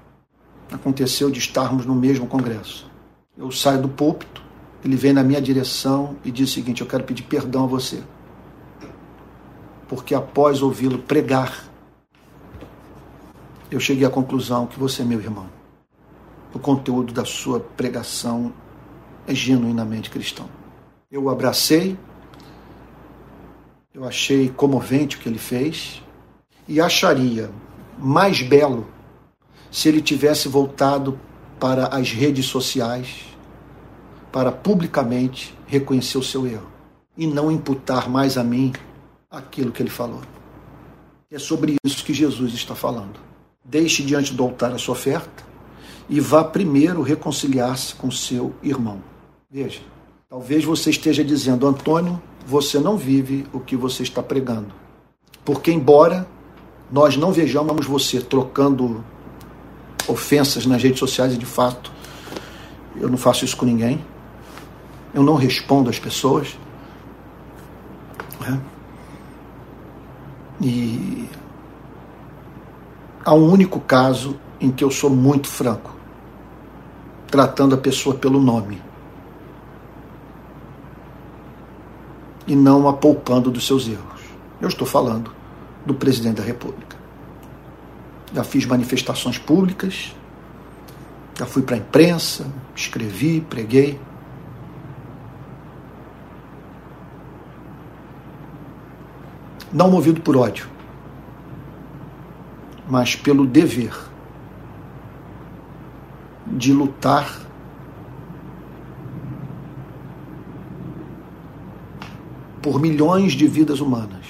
Aconteceu 0.72 1.30
de 1.30 1.40
estarmos 1.40 1.86
no 1.86 1.96
mesmo 1.96 2.28
congresso. 2.28 2.90
Eu 3.38 3.52
saio 3.52 3.82
do 3.82 3.88
púlpito, 3.88 4.42
ele 4.88 4.96
vem 4.96 5.12
na 5.12 5.22
minha 5.22 5.42
direção 5.42 6.16
e 6.24 6.32
diz 6.32 6.50
o 6.50 6.54
seguinte: 6.54 6.80
Eu 6.80 6.88
quero 6.88 7.04
pedir 7.04 7.24
perdão 7.24 7.66
a 7.66 7.68
você. 7.68 8.02
Porque 9.90 10.16
após 10.16 10.62
ouvi-lo 10.62 11.00
pregar, 11.00 11.66
eu 13.70 13.82
cheguei 13.82 14.08
à 14.08 14.10
conclusão 14.10 14.66
que 14.66 14.80
você 14.80 15.02
é 15.02 15.06
meu 15.06 15.20
irmão. 15.20 15.50
O 16.54 16.60
conteúdo 16.60 17.14
da 17.14 17.26
sua 17.26 17.60
pregação 17.60 18.54
é 19.28 19.36
genuinamente 19.36 20.10
cristão. 20.10 20.50
Eu 21.12 21.24
o 21.24 21.30
abracei, 21.30 21.98
eu 23.94 24.06
achei 24.06 24.48
comovente 24.50 25.18
o 25.18 25.20
que 25.20 25.28
ele 25.28 25.38
fez 25.38 26.02
e 26.66 26.80
acharia 26.80 27.52
mais 27.98 28.42
belo 28.42 28.88
se 29.70 29.90
ele 29.90 30.02
tivesse 30.02 30.48
voltado 30.48 31.20
para 31.60 31.88
as 31.88 32.12
redes 32.12 32.46
sociais 32.46 33.37
para 34.38 34.52
publicamente 34.52 35.58
reconhecer 35.66 36.16
o 36.16 36.24
seu 36.24 36.46
erro 36.46 36.68
e 37.18 37.26
não 37.26 37.52
imputar 37.52 38.08
mais 38.08 38.38
a 38.38 38.44
mim 38.44 38.72
aquilo 39.32 39.72
que 39.72 39.82
ele 39.82 39.90
falou. 39.90 40.22
É 41.32 41.40
sobre 41.40 41.76
isso 41.84 42.06
que 42.06 42.14
Jesus 42.14 42.54
está 42.54 42.76
falando. 42.76 43.20
Deixe 43.66 44.04
diante 44.04 44.36
do 44.36 44.44
altar 44.44 44.72
a 44.74 44.78
sua 44.78 44.92
oferta 44.92 45.44
e 46.08 46.20
vá 46.20 46.44
primeiro 46.44 47.02
reconciliar-se 47.02 47.96
com 47.96 48.12
seu 48.12 48.54
irmão. 48.62 49.02
Veja, 49.50 49.80
talvez 50.30 50.64
você 50.64 50.92
esteja 50.92 51.24
dizendo, 51.24 51.66
Antônio, 51.66 52.22
você 52.46 52.80
não 52.80 52.96
vive 52.96 53.48
o 53.52 53.60
que 53.60 53.76
você 53.76 54.04
está 54.04 54.22
pregando. 54.22 54.72
Porque, 55.44 55.72
embora 55.72 56.28
nós 56.92 57.18
não 57.18 57.32
vejamos 57.32 57.88
você 57.88 58.22
trocando 58.22 59.04
ofensas 60.08 60.68
nas 60.68 60.84
redes 60.84 61.00
sociais, 61.00 61.34
e 61.34 61.38
de 61.38 61.46
fato 61.48 61.92
eu 62.96 63.10
não 63.10 63.18
faço 63.18 63.44
isso 63.44 63.58
com 63.58 63.66
ninguém, 63.66 64.06
eu 65.14 65.24
não 65.24 65.36
respondo 65.36 65.90
às 65.90 66.00
pessoas. 66.00 66.58
Né? 68.40 68.60
E 70.62 71.30
há 73.24 73.34
um 73.34 73.52
único 73.52 73.80
caso 73.80 74.40
em 74.60 74.72
que 74.72 74.84
eu 74.84 74.90
sou 74.90 75.10
muito 75.10 75.48
franco, 75.48 75.96
tratando 77.28 77.76
a 77.76 77.78
pessoa 77.78 78.16
pelo 78.16 78.40
nome. 78.40 78.82
E 82.48 82.56
não 82.56 82.88
a 82.88 82.94
poupando 82.94 83.52
dos 83.52 83.68
seus 83.68 83.88
erros. 83.88 84.22
Eu 84.62 84.70
estou 84.70 84.88
falando 84.88 85.32
do 85.86 85.94
presidente 85.94 86.38
da 86.38 86.44
República. 86.44 86.98
Já 88.34 88.44
fiz 88.44 88.66
manifestações 88.66 89.38
públicas, 89.38 90.16
já 91.38 91.46
fui 91.46 91.62
para 91.62 91.76
a 91.76 91.80
imprensa, 91.80 92.48
escrevi, 92.76 93.42
preguei. 93.42 94.00
Não 99.74 99.90
movido 99.90 100.22
por 100.22 100.38
ódio 100.38 100.78
mas 102.88 103.16
pelo 103.16 103.46
dever 103.46 103.94
de 106.46 106.72
lutar 106.72 107.42
por 112.62 112.80
milhões 112.80 113.34
de 113.34 113.46
vidas 113.46 113.82
humanas. 113.82 114.26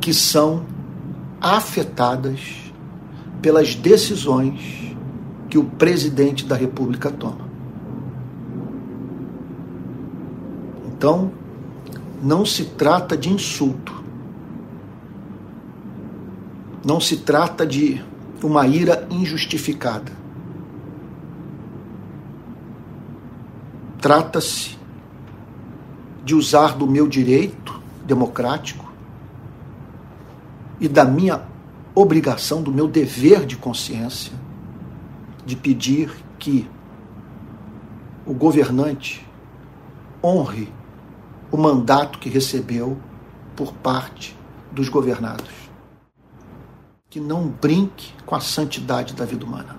Que 0.00 0.12
são 0.12 0.66
afetadas 1.40 2.72
pelas 3.40 3.76
decisões 3.76 4.96
que 5.48 5.56
o 5.56 5.64
presidente 5.64 6.44
da 6.44 6.56
República 6.56 7.10
toma. 7.10 7.51
Então, 11.02 11.32
não 12.22 12.46
se 12.46 12.64
trata 12.64 13.16
de 13.16 13.28
insulto. 13.28 14.04
Não 16.84 17.00
se 17.00 17.16
trata 17.16 17.66
de 17.66 18.00
uma 18.40 18.68
ira 18.68 19.04
injustificada. 19.10 20.12
Trata-se 24.00 24.78
de 26.24 26.36
usar 26.36 26.76
do 26.76 26.86
meu 26.86 27.08
direito 27.08 27.82
democrático 28.06 28.88
e 30.78 30.86
da 30.86 31.04
minha 31.04 31.42
obrigação, 31.96 32.62
do 32.62 32.70
meu 32.70 32.86
dever 32.86 33.44
de 33.44 33.56
consciência, 33.56 34.32
de 35.44 35.56
pedir 35.56 36.14
que 36.38 36.70
o 38.24 38.32
governante 38.32 39.26
honre 40.22 40.72
o 41.52 41.58
mandato 41.58 42.18
que 42.18 42.30
recebeu 42.30 42.98
por 43.54 43.74
parte 43.74 44.34
dos 44.72 44.88
governados. 44.88 45.52
Que 47.10 47.20
não 47.20 47.46
brinque 47.46 48.14
com 48.24 48.34
a 48.34 48.40
santidade 48.40 49.12
da 49.12 49.26
vida 49.26 49.44
humana. 49.44 49.78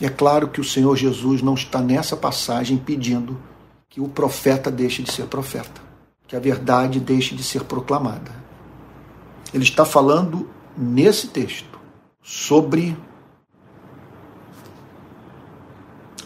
E 0.00 0.04
é 0.04 0.08
claro 0.08 0.48
que 0.48 0.60
o 0.60 0.64
Senhor 0.64 0.96
Jesus 0.96 1.40
não 1.40 1.54
está 1.54 1.80
nessa 1.80 2.16
passagem 2.16 2.76
pedindo 2.76 3.40
que 3.88 4.00
o 4.00 4.08
profeta 4.08 4.68
deixe 4.68 5.02
de 5.02 5.12
ser 5.12 5.26
profeta, 5.26 5.80
que 6.26 6.34
a 6.34 6.40
verdade 6.40 6.98
deixe 6.98 7.36
de 7.36 7.44
ser 7.44 7.62
proclamada. 7.64 8.32
Ele 9.54 9.62
está 9.62 9.84
falando 9.84 10.50
nesse 10.76 11.28
texto 11.28 11.78
sobre 12.20 12.98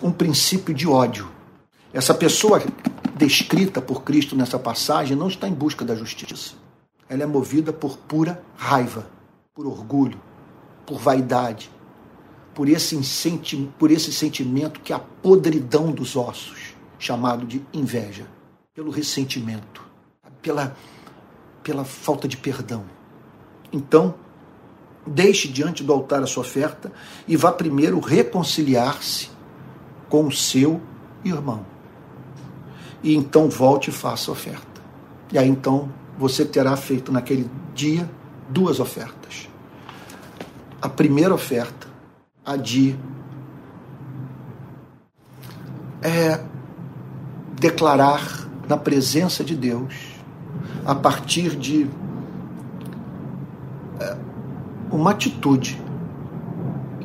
um 0.02 0.10
princípio 0.10 0.74
de 0.74 0.88
ódio 0.88 1.28
essa 1.92 2.14
pessoa 2.14 2.62
descrita 3.16 3.82
por 3.82 4.02
Cristo 4.02 4.36
nessa 4.36 4.58
passagem 4.58 5.16
não 5.16 5.28
está 5.28 5.48
em 5.48 5.52
busca 5.52 5.84
da 5.84 5.94
justiça. 5.94 6.54
Ela 7.08 7.24
é 7.24 7.26
movida 7.26 7.72
por 7.72 7.98
pura 7.98 8.42
raiva, 8.56 9.10
por 9.52 9.66
orgulho, 9.66 10.20
por 10.86 10.98
vaidade, 11.00 11.70
por 12.54 12.68
esse, 12.68 12.96
por 13.78 13.90
esse 13.90 14.12
sentimento 14.12 14.80
que 14.80 14.92
é 14.92 14.96
a 14.96 15.00
podridão 15.00 15.90
dos 15.90 16.14
ossos, 16.14 16.74
chamado 16.98 17.44
de 17.44 17.60
inveja, 17.72 18.26
pelo 18.72 18.90
ressentimento, 18.90 19.84
pela, 20.40 20.76
pela 21.64 21.84
falta 21.84 22.28
de 22.28 22.36
perdão. 22.36 22.84
Então, 23.72 24.14
deixe 25.04 25.48
diante 25.48 25.82
do 25.82 25.92
altar 25.92 26.22
a 26.22 26.26
sua 26.26 26.42
oferta 26.42 26.92
e 27.26 27.36
vá 27.36 27.50
primeiro 27.50 27.98
reconciliar-se 27.98 29.30
com 30.08 30.26
o 30.26 30.32
seu 30.32 30.80
irmão. 31.24 31.66
E 33.02 33.14
então 33.14 33.48
volte 33.48 33.90
e 33.90 33.92
faça 33.92 34.30
oferta. 34.30 34.80
E 35.32 35.38
aí 35.38 35.48
então 35.48 35.88
você 36.18 36.44
terá 36.44 36.76
feito 36.76 37.10
naquele 37.10 37.50
dia 37.74 38.08
duas 38.48 38.80
ofertas. 38.80 39.48
A 40.82 40.88
primeira 40.88 41.34
oferta, 41.34 41.86
a 42.44 42.56
de 42.56 42.96
é, 46.02 46.40
declarar 47.58 48.48
na 48.68 48.76
presença 48.76 49.44
de 49.44 49.54
Deus, 49.54 49.94
a 50.84 50.94
partir 50.94 51.56
de 51.56 51.88
é, 54.00 54.16
uma 54.90 55.10
atitude 55.10 55.80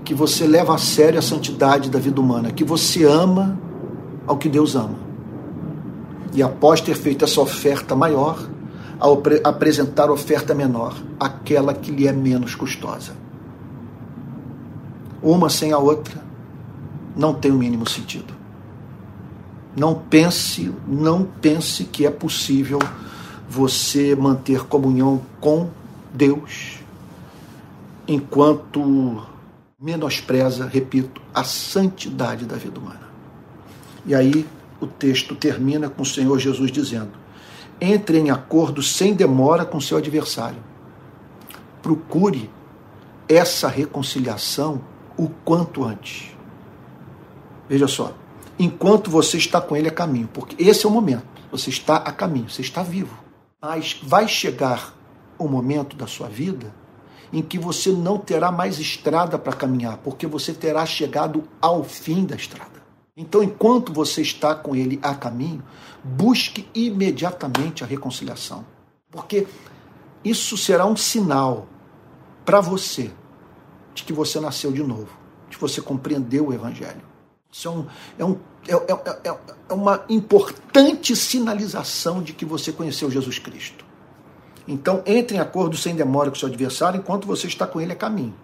que 0.03 0.13
você 0.13 0.45
leva 0.45 0.75
a 0.75 0.77
sério 0.77 1.19
a 1.19 1.21
santidade 1.21 1.89
da 1.89 1.99
vida 1.99 2.21
humana, 2.21 2.51
que 2.51 2.63
você 2.63 3.03
ama 3.03 3.59
ao 4.27 4.37
que 4.37 4.47
Deus 4.47 4.75
ama. 4.75 5.04
E 6.35 6.43
após 6.43 6.81
ter 6.81 6.95
feito 6.95 7.23
essa 7.23 7.39
oferta 7.39 7.95
maior, 7.95 8.45
ao 8.99 9.23
apresentar 9.43 10.11
oferta 10.11 10.53
menor, 10.53 10.93
aquela 11.17 11.73
que 11.73 11.91
lhe 11.91 12.07
é 12.07 12.11
menos 12.11 12.53
custosa. 12.53 13.13
Uma 15.23 15.49
sem 15.49 15.71
a 15.71 15.77
outra 15.77 16.21
não 17.15 17.33
tem 17.33 17.51
o 17.51 17.55
mínimo 17.55 17.89
sentido. 17.89 18.33
Não 19.75 19.95
pense, 19.95 20.73
não 20.85 21.23
pense 21.23 21.85
que 21.85 22.05
é 22.05 22.11
possível 22.11 22.79
você 23.49 24.13
manter 24.13 24.65
comunhão 24.65 25.21
com 25.39 25.69
Deus 26.13 26.79
enquanto 28.07 29.23
menospreza, 29.79 30.65
repito, 30.67 31.21
a 31.33 31.43
santidade 31.43 32.45
da 32.45 32.55
vida 32.55 32.79
humana. 32.79 33.09
E 34.05 34.13
aí 34.13 34.45
o 34.85 34.87
texto 34.87 35.35
termina 35.35 35.89
com 35.89 36.03
o 36.03 36.05
Senhor 36.05 36.37
Jesus 36.39 36.71
dizendo: 36.71 37.11
entre 37.79 38.17
em 38.17 38.29
acordo 38.29 38.81
sem 38.81 39.13
demora 39.13 39.65
com 39.65 39.79
seu 39.79 39.97
adversário. 39.97 40.63
Procure 41.81 42.49
essa 43.27 43.67
reconciliação 43.67 44.81
o 45.17 45.29
quanto 45.29 45.83
antes. 45.83 46.35
Veja 47.67 47.87
só, 47.87 48.13
enquanto 48.57 49.09
você 49.09 49.37
está 49.37 49.59
com 49.59 49.75
ele 49.75 49.87
a 49.87 49.91
caminho, 49.91 50.29
porque 50.31 50.55
esse 50.61 50.85
é 50.85 50.89
o 50.89 50.91
momento, 50.91 51.25
você 51.51 51.69
está 51.69 51.97
a 51.97 52.11
caminho, 52.11 52.49
você 52.49 52.61
está 52.61 52.83
vivo. 52.83 53.17
Mas 53.61 53.99
vai 54.03 54.27
chegar 54.27 54.93
o 55.37 55.47
momento 55.47 55.95
da 55.95 56.07
sua 56.07 56.27
vida 56.27 56.73
em 57.33 57.41
que 57.41 57.57
você 57.57 57.89
não 57.89 58.17
terá 58.17 58.51
mais 58.51 58.79
estrada 58.79 59.37
para 59.37 59.53
caminhar, 59.53 59.97
porque 59.97 60.27
você 60.27 60.53
terá 60.53 60.85
chegado 60.85 61.43
ao 61.59 61.83
fim 61.83 62.23
da 62.23 62.35
estrada. 62.35 62.84
Então, 63.17 63.41
enquanto 63.41 63.93
você 63.93 64.21
está 64.21 64.53
com 64.53 64.75
ele 64.75 64.99
a 65.01 65.15
caminho, 65.15 65.63
busque 66.03 66.67
imediatamente 66.75 67.83
a 67.83 67.87
reconciliação, 67.87 68.65
porque 69.09 69.47
isso 70.23 70.57
será 70.57 70.85
um 70.85 70.97
sinal 70.97 71.67
para 72.43 72.59
você 72.59 73.11
de 73.93 74.03
que 74.03 74.11
você 74.11 74.39
nasceu 74.39 74.71
de 74.71 74.83
novo, 74.83 75.09
de 75.49 75.55
que 75.55 75.61
você 75.61 75.81
compreendeu 75.81 76.47
o 76.47 76.53
Evangelho. 76.53 77.01
Isso 77.49 77.69
é, 77.69 77.71
um, 77.71 77.87
é, 78.19 78.25
um, 78.25 78.37
é, 78.67 78.73
é, 78.73 79.29
é, 79.29 79.37
é 79.69 79.73
uma 79.73 80.03
importante 80.09 81.15
sinalização 81.15 82.21
de 82.21 82.33
que 82.33 82.43
você 82.43 82.73
conheceu 82.73 83.09
Jesus 83.09 83.39
Cristo. 83.39 83.85
Então, 84.67 85.01
entre 85.05 85.37
em 85.37 85.39
acordo 85.39 85.77
sem 85.77 85.95
demora 85.95 86.29
com 86.29 86.35
seu 86.35 86.49
adversário 86.49 86.99
enquanto 86.99 87.27
você 87.27 87.47
está 87.47 87.65
com 87.65 87.79
ele 87.79 87.93
a 87.93 87.95
caminho, 87.95 88.35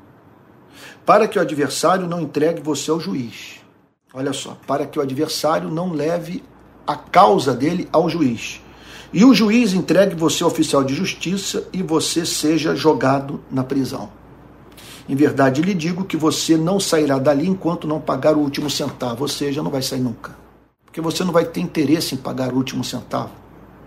para 1.06 1.28
que 1.28 1.38
o 1.38 1.42
adversário 1.42 2.08
não 2.08 2.22
entregue 2.22 2.62
você 2.62 2.90
ao 2.90 3.00
juiz. 3.00 3.61
Olha 4.14 4.34
só, 4.34 4.58
para 4.68 4.86
que 4.86 5.00
o 5.00 5.02
adversário 5.02 5.70
não 5.70 5.94
leve 5.94 6.44
a 6.86 6.96
causa 6.96 7.54
dele 7.54 7.88
ao 7.94 8.10
juiz. 8.10 8.62
E 9.14 9.24
o 9.24 9.34
juiz 9.34 9.74
entregue 9.74 10.16
você 10.16 10.44
ao 10.44 10.50
oficial 10.50 10.84
de 10.84 10.94
justiça 10.94 11.68
e 11.72 11.82
você 11.82 12.26
seja 12.26 12.76
jogado 12.76 13.42
na 13.50 13.64
prisão. 13.64 14.10
Em 15.08 15.16
verdade 15.16 15.62
lhe 15.62 15.74
digo 15.74 16.06
que 16.06 16.18
você 16.18 16.58
não 16.58 16.80
sairá 16.80 17.18
dali 17.18 17.48
enquanto 17.48 17.88
não 17.88 18.00
pagar 18.00 18.36
o 18.36 18.40
último 18.40 18.70
centavo, 18.70 19.24
ou 19.24 19.28
seja, 19.28 19.64
não 19.64 19.72
vai 19.72 19.82
sair 19.82 20.02
nunca. 20.02 20.36
Porque 20.86 21.02
você 21.02 21.24
não 21.24 21.32
vai 21.32 21.46
ter 21.46 21.62
interesse 21.62 22.16
em 22.16 22.18
pagar 22.18 22.52
o 22.54 22.58
último 22.58 22.84
centavo. 22.84 23.32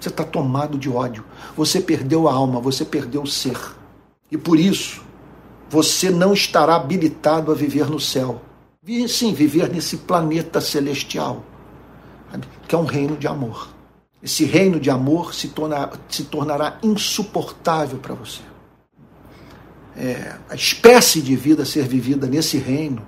Você 0.01 0.09
está 0.09 0.25
tomado 0.25 0.79
de 0.79 0.89
ódio. 0.89 1.25
Você 1.57 1.81
perdeu 1.81 2.29
a 2.29 2.33
alma, 2.33 2.61
você 2.61 2.85
perdeu 2.85 3.23
o 3.23 3.27
ser. 3.27 3.59
E 4.31 4.37
por 4.37 4.59
isso, 4.59 5.03
você 5.69 6.11
não 6.11 6.33
estará 6.33 6.77
habilitado 6.77 7.53
a 7.53 7.55
viver 7.55 7.91
no 7.91 8.01
céu. 8.01 8.41
Sim, 9.09 9.33
viver 9.33 9.71
nesse 9.71 9.99
planeta 9.99 10.61
celestial, 10.61 11.45
que 12.69 12.75
é 12.75 12.79
um 12.79 12.85
reino 12.85 13.17
de 13.17 13.27
amor. 13.27 13.69
Esse 14.23 14.45
reino 14.45 14.81
de 14.81 14.91
amor 14.91 15.35
se, 15.35 15.49
torna, 15.49 15.91
se 16.09 16.25
tornará 16.25 16.79
insuportável 16.83 17.99
para 17.99 18.15
você 18.15 18.41
é, 19.97 20.37
a 20.49 20.55
espécie 20.55 21.21
de 21.21 21.37
vida 21.37 21.63
a 21.63 21.67
ser 21.67 21.87
vivida 21.87 22.27
nesse 22.27 22.59
reino 22.59 23.07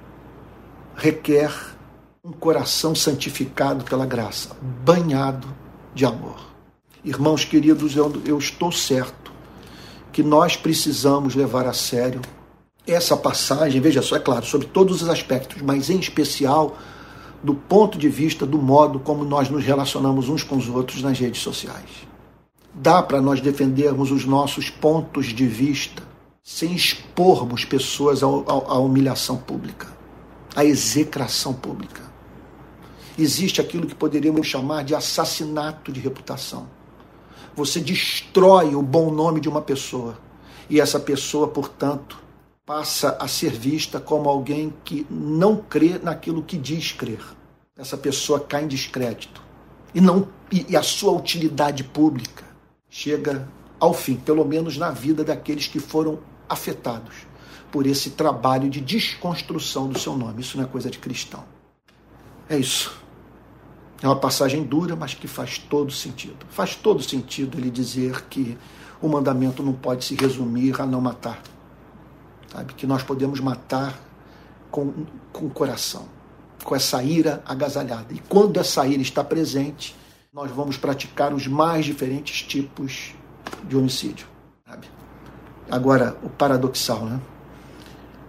requer 0.95 1.53
um 2.24 2.33
coração 2.33 2.95
santificado 2.95 3.85
pela 3.85 4.07
graça, 4.07 4.57
banhado 4.85 5.47
de 5.95 6.05
amor. 6.05 6.37
Irmãos 7.05 7.45
queridos, 7.45 7.97
eu, 7.97 8.22
eu 8.24 8.39
estou 8.39 8.72
certo 8.72 9.33
que 10.12 10.22
nós 10.22 10.57
precisamos 10.57 11.35
levar 11.35 11.66
a 11.66 11.72
sério 11.72 12.20
essa 12.87 13.16
passagem, 13.16 13.80
veja 13.80 14.01
só, 14.01 14.16
é 14.16 14.20
claro, 14.20 14.47
sobre 14.47 14.68
todos 14.68 15.03
os 15.03 15.09
aspectos, 15.09 15.61
mas 15.62 15.91
em 15.91 15.99
especial 15.99 16.76
do 17.43 17.55
ponto 17.55 17.99
de 17.99 18.09
vista 18.09 18.47
do 18.47 18.59
modo 18.59 18.99
como 18.99 19.24
nós 19.24 19.49
nos 19.49 19.64
relacionamos 19.64 20.28
uns 20.28 20.43
com 20.43 20.57
os 20.57 20.68
outros 20.68 21.03
nas 21.03 21.18
redes 21.18 21.43
sociais. 21.43 22.07
Dá 22.72 23.03
para 23.03 23.20
nós 23.20 23.41
defendermos 23.41 24.11
os 24.11 24.24
nossos 24.24 24.70
pontos 24.70 25.26
de 25.26 25.47
vista 25.47 26.03
sem 26.43 26.74
expormos 26.74 27.64
pessoas 27.64 28.22
à 28.22 28.78
humilhação 28.78 29.37
pública, 29.37 29.89
à 30.55 30.64
execração 30.64 31.53
pública. 31.53 32.03
Existe 33.18 33.61
aquilo 33.61 33.87
que 33.87 33.95
poderíamos 33.95 34.47
chamar 34.47 34.84
de 34.84 34.95
assassinato 34.95 35.91
de 35.91 36.01
reputação. 36.01 36.68
Você 37.55 37.80
destrói 37.80 38.74
o 38.74 38.82
bom 38.82 39.11
nome 39.11 39.41
de 39.41 39.49
uma 39.49 39.62
pessoa 39.62 40.18
e 40.68 40.80
essa 40.80 41.01
pessoa, 41.01 41.49
portanto, 41.49 42.26
passa 42.67 43.17
a 43.21 43.29
ser 43.29 43.53
vista 43.53 44.01
como 44.01 44.29
alguém 44.29 44.75
que 44.85 45.07
não 45.09 45.57
crê 45.57 46.01
naquilo 46.03 46.43
que 46.43 46.59
diz 46.59 46.91
crer. 46.91 47.23
Essa 47.79 47.97
pessoa 47.97 48.41
cai 48.41 48.64
em 48.64 48.67
descrédito 48.67 49.41
e 49.95 50.01
não 50.01 50.29
e, 50.51 50.67
e 50.71 50.77
a 50.77 50.83
sua 50.83 51.12
utilidade 51.12 51.85
pública 51.85 52.45
chega 52.91 53.49
ao 53.79 53.95
fim, 53.95 54.17
pelo 54.17 54.45
menos 54.45 54.77
na 54.77 54.91
vida 54.91 55.23
daqueles 55.23 55.69
que 55.69 55.79
foram 55.79 56.19
afetados 56.49 57.14
por 57.71 57.87
esse 57.87 58.11
trabalho 58.11 58.69
de 58.69 58.81
desconstrução 58.81 59.89
do 59.89 59.99
seu 59.99 60.17
nome. 60.17 60.41
Isso 60.41 60.57
não 60.57 60.64
é 60.64 60.67
coisa 60.67 60.91
de 60.91 60.99
cristão. 60.99 61.45
É 62.49 62.59
isso. 62.59 63.01
É 64.03 64.09
uma 64.09 64.17
passagem 64.17 64.64
dura, 64.64 64.97
mas 64.97 65.14
que 65.14 65.29
faz 65.29 65.59
todo 65.59 65.93
sentido. 65.93 66.47
Faz 66.49 66.75
todo 66.75 67.03
sentido 67.03 67.59
ele 67.59 67.71
dizer 67.71 68.23
que 68.27 68.57
o 69.01 69.09
mandamento 69.09 69.62
não 69.62 69.73
pode 69.73 70.05
se 70.05 70.14
resumir 70.14 70.81
a 70.81 70.87
não 70.87 71.01
matar. 71.01 71.43
Sabe? 72.53 72.74
Que 72.74 72.86
nós 72.86 73.03
podemos 73.03 73.40
matar 73.40 73.99
com, 74.70 75.07
com 75.32 75.47
o 75.47 75.51
coração, 75.51 76.07
com 76.64 76.74
essa 76.74 77.03
ira 77.03 77.42
agasalhada. 77.47 78.12
E 78.12 78.18
quando 78.18 78.59
essa 78.59 78.86
ira 78.86 79.03
está 79.03 79.22
presente, 79.24 79.97
nós 80.32 80.51
vamos 80.51 80.76
praticar 80.76 81.32
os 81.32 81.47
mais 81.47 81.84
diferentes 81.86 82.42
tipos 82.42 83.14
de 83.64 83.76
homicídio. 83.76 84.26
Sabe? 84.68 84.86
Agora, 85.70 86.16
o 86.22 86.28
paradoxal, 86.28 87.05
né? 87.05 87.20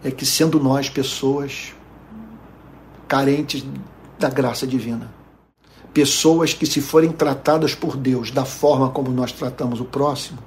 É 0.03 0.11
que 0.11 0.26
sendo 0.26 0.59
nós 0.59 0.89
pessoas 0.89 1.74
carentes 3.07 3.65
da 4.18 4.30
graça 4.30 4.65
divina, 4.65 5.11
pessoas 5.93 6.53
que, 6.53 6.65
se 6.65 6.80
forem 6.80 7.11
tratadas 7.11 7.74
por 7.74 7.97
Deus 7.97 8.32
da 8.32 8.45
forma 8.45 8.89
como 8.89 9.09
nós 9.11 9.32
tratamos 9.32 9.82
o 9.82 9.86
próximo, 9.86 10.39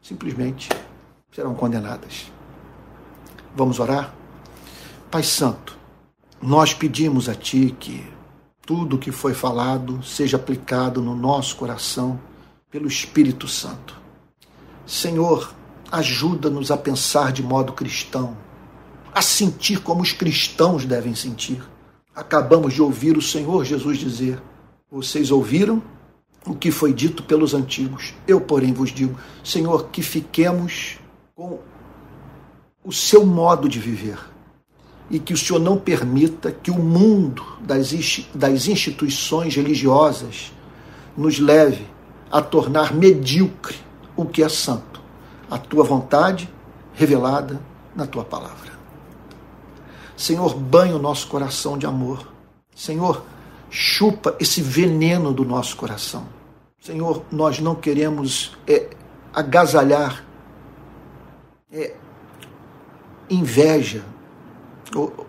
simplesmente 0.00 0.68
serão 1.32 1.54
condenadas. 1.54 2.30
Vamos 3.56 3.78
orar? 3.78 4.14
Pai 5.10 5.22
Santo, 5.22 5.76
nós 6.40 6.74
pedimos 6.74 7.28
a 7.28 7.34
Ti 7.34 7.74
que 7.78 8.04
tudo 8.64 8.96
o 8.96 8.98
que 8.98 9.10
foi 9.10 9.32
falado 9.32 10.02
seja 10.02 10.36
aplicado 10.36 11.00
no 11.00 11.14
nosso 11.14 11.56
coração 11.56 12.20
pelo 12.70 12.86
Espírito 12.86 13.48
Santo. 13.48 13.96
Senhor, 14.86 15.54
ajuda-nos 15.90 16.70
a 16.70 16.76
pensar 16.76 17.32
de 17.32 17.42
modo 17.42 17.72
cristão, 17.72 18.36
a 19.14 19.22
sentir 19.22 19.80
como 19.80 20.02
os 20.02 20.12
cristãos 20.12 20.84
devem 20.84 21.14
sentir. 21.14 21.62
Acabamos 22.14 22.74
de 22.74 22.82
ouvir 22.82 23.16
o 23.16 23.22
Senhor 23.22 23.64
Jesus 23.64 23.98
dizer: 23.98 24.40
Vocês 24.90 25.30
ouviram 25.30 25.82
o 26.46 26.54
que 26.54 26.70
foi 26.70 26.92
dito 26.92 27.22
pelos 27.22 27.54
antigos. 27.54 28.14
Eu, 28.26 28.40
porém, 28.40 28.72
vos 28.72 28.90
digo, 28.90 29.18
Senhor, 29.42 29.88
que 29.88 30.02
fiquemos 30.02 30.98
com 31.34 31.58
o 32.88 32.92
seu 32.92 33.26
modo 33.26 33.68
de 33.68 33.78
viver 33.78 34.18
e 35.10 35.18
que 35.18 35.34
o 35.34 35.36
Senhor 35.36 35.58
não 35.58 35.76
permita 35.76 36.50
que 36.50 36.70
o 36.70 36.78
mundo 36.78 37.44
das, 37.60 37.92
instituições 37.92 39.54
religiosas 39.54 40.54
nos 41.14 41.38
leve 41.38 41.86
a 42.30 42.40
tornar 42.40 42.94
medíocre 42.94 43.76
o 44.16 44.24
que 44.24 44.42
é 44.42 44.48
santo, 44.48 45.02
a 45.50 45.58
tua 45.58 45.84
vontade 45.84 46.50
revelada 46.94 47.60
na 47.94 48.06
tua 48.06 48.24
palavra. 48.24 48.72
Senhor, 50.16 50.54
banha 50.54 50.96
o 50.96 50.98
nosso 50.98 51.28
coração 51.28 51.76
de 51.76 51.84
amor. 51.84 52.26
Senhor, 52.74 53.22
chupa 53.68 54.34
esse 54.40 54.62
veneno 54.62 55.30
do 55.34 55.44
nosso 55.44 55.76
coração. 55.76 56.26
Senhor, 56.80 57.22
nós 57.30 57.58
não 57.58 57.74
queremos 57.74 58.56
é, 58.66 58.88
agasalhar 59.34 60.24
é, 61.70 61.94
inveja, 63.30 64.04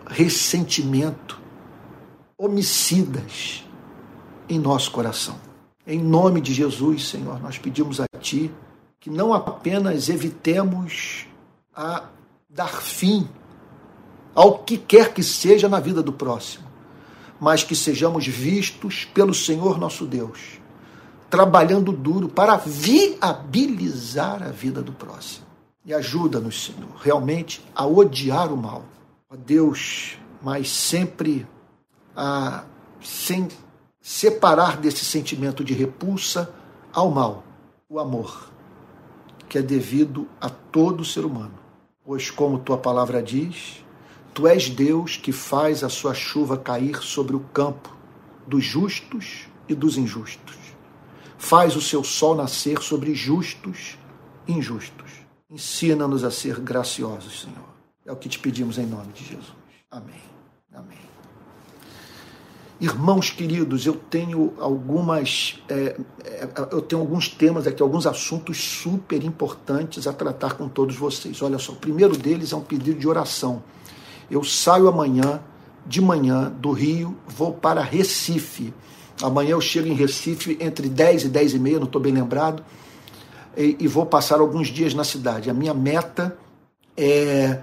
ressentimento, 0.08 1.40
homicidas 2.38 3.66
em 4.48 4.58
nosso 4.58 4.92
coração. 4.92 5.40
Em 5.86 6.00
nome 6.00 6.40
de 6.40 6.54
Jesus, 6.54 7.08
Senhor, 7.08 7.42
nós 7.42 7.58
pedimos 7.58 8.00
a 8.00 8.06
Ti 8.20 8.52
que 9.00 9.10
não 9.10 9.34
apenas 9.34 10.10
evitemos 10.10 11.26
a 11.76 12.04
dar 12.50 12.82
fim 12.82 13.28
ao 14.36 14.60
que 14.60 14.78
quer 14.78 15.14
que 15.14 15.24
seja 15.24 15.68
na 15.68 15.80
vida 15.80 16.04
do 16.04 16.14
próximo, 16.14 16.66
mas 17.40 17.64
que 17.64 17.76
sejamos 17.76 18.28
vistos 18.28 19.06
pelo 19.06 19.34
Senhor 19.34 19.80
nosso 19.80 20.06
Deus, 20.06 20.60
trabalhando 21.30 21.92
duro 21.92 22.30
para 22.30 22.56
viabilizar 22.58 24.44
a 24.44 24.50
vida 24.50 24.82
do 24.82 24.92
próximo. 24.92 25.49
E 25.90 25.94
ajuda-nos, 25.96 26.66
Senhor, 26.66 26.92
realmente 27.02 27.66
a 27.74 27.84
odiar 27.84 28.54
o 28.54 28.56
mal. 28.56 28.86
Ó 29.28 29.36
Deus, 29.36 30.20
mas 30.40 30.70
sempre 30.70 31.48
a 32.16 32.64
sem 33.02 33.48
separar 34.00 34.78
desse 34.78 35.04
sentimento 35.04 35.64
de 35.64 35.74
repulsa 35.74 36.54
ao 36.94 37.10
mal 37.10 37.44
o 37.90 38.00
amor, 38.00 38.52
que 39.48 39.58
é 39.58 39.64
devido 39.64 40.28
a 40.40 40.48
todo 40.48 41.04
ser 41.04 41.26
humano. 41.26 41.58
Pois, 42.06 42.30
como 42.30 42.60
tua 42.60 42.78
palavra 42.78 43.24
diz, 43.24 43.84
Tu 44.32 44.46
és 44.46 44.70
Deus 44.70 45.18
que 45.18 45.32
faz 45.32 45.84
a 45.84 45.90
sua 45.90 46.14
chuva 46.14 46.56
cair 46.56 47.02
sobre 47.02 47.36
o 47.36 47.40
campo 47.40 47.92
dos 48.46 48.64
justos 48.64 49.48
e 49.68 49.74
dos 49.74 49.98
injustos. 49.98 50.56
Faz 51.40 51.76
o 51.76 51.82
seu 51.82 52.04
sol 52.04 52.36
nascer 52.36 52.80
sobre 52.80 53.16
justos 53.16 53.98
e 54.48 54.54
injustos. 54.54 55.19
Ensina-nos 55.50 56.24
a 56.24 56.30
ser 56.30 56.60
graciosos, 56.60 57.42
Senhor. 57.42 57.70
É 58.06 58.12
o 58.12 58.16
que 58.16 58.30
te 58.30 58.38
pedimos 58.38 58.78
em 58.78 58.86
nome 58.86 59.12
de 59.14 59.24
Jesus. 59.24 59.54
Amém. 59.90 60.22
Amém. 60.74 60.98
Irmãos 62.80 63.30
queridos, 63.30 63.86
eu 63.86 63.94
tenho 63.94 64.54
algumas, 64.58 65.62
é, 65.68 66.00
é, 66.24 66.48
eu 66.72 66.82
tenho 66.82 67.02
alguns 67.02 67.28
temas 67.28 67.68
aqui, 67.68 67.82
alguns 67.82 68.08
assuntos 68.08 68.58
super 68.58 69.22
importantes 69.24 70.08
a 70.08 70.14
tratar 70.14 70.54
com 70.54 70.70
todos 70.70 70.96
vocês. 70.96 71.42
Olha 71.42 71.58
só, 71.58 71.74
o 71.74 71.76
primeiro 71.76 72.16
deles 72.16 72.54
é 72.54 72.56
um 72.56 72.62
pedido 72.62 72.98
de 72.98 73.08
oração. 73.08 73.62
Eu 74.32 74.44
saio 74.46 74.88
amanhã, 74.88 75.42
de 75.86 76.00
manhã, 76.00 76.50
do 76.50 76.72
Rio, 76.72 77.18
vou 77.28 77.52
para 77.52 77.82
Recife. 77.82 78.74
Amanhã 79.22 79.52
eu 79.52 79.62
chego 79.62 79.88
em 79.88 79.94
Recife 79.94 80.58
entre 80.62 80.88
10 80.88 81.26
e 81.26 81.28
10 81.28 81.56
e 81.56 81.60
meia, 81.60 81.80
não 81.80 81.86
estou 81.86 82.02
bem 82.02 82.14
lembrado, 82.14 82.64
e, 83.60 83.76
e, 83.82 83.88
vou 83.88 84.06
passar 84.06 84.40
alguns 84.40 84.70
dias 84.70 84.94
na 84.94 85.04
cidade. 85.04 85.50
A 85.50 85.54
minha 85.54 85.74
meta 85.74 86.38
é, 86.96 87.60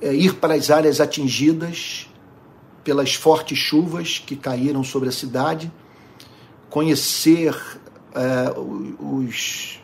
é 0.00 0.12
ir 0.12 0.34
para 0.34 0.54
as 0.54 0.68
áreas 0.68 1.00
atingidas 1.00 2.08
pelas 2.82 3.14
fortes 3.14 3.56
chuvas 3.56 4.18
que 4.18 4.34
caíram 4.34 4.82
sobre 4.82 5.08
a 5.08 5.12
cidade, 5.12 5.70
conhecer 6.68 7.54
é, 8.14 8.52
os 8.98 9.80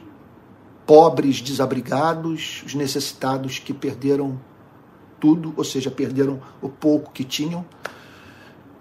pobres 0.84 1.40
desabrigados, 1.40 2.64
os 2.66 2.74
necessitados 2.74 3.60
que 3.60 3.72
perderam 3.72 4.40
tudo, 5.20 5.54
ou 5.56 5.62
seja, 5.62 5.88
perderam 5.90 6.42
o 6.60 6.68
pouco 6.68 7.12
que 7.12 7.22
tinham, 7.22 7.64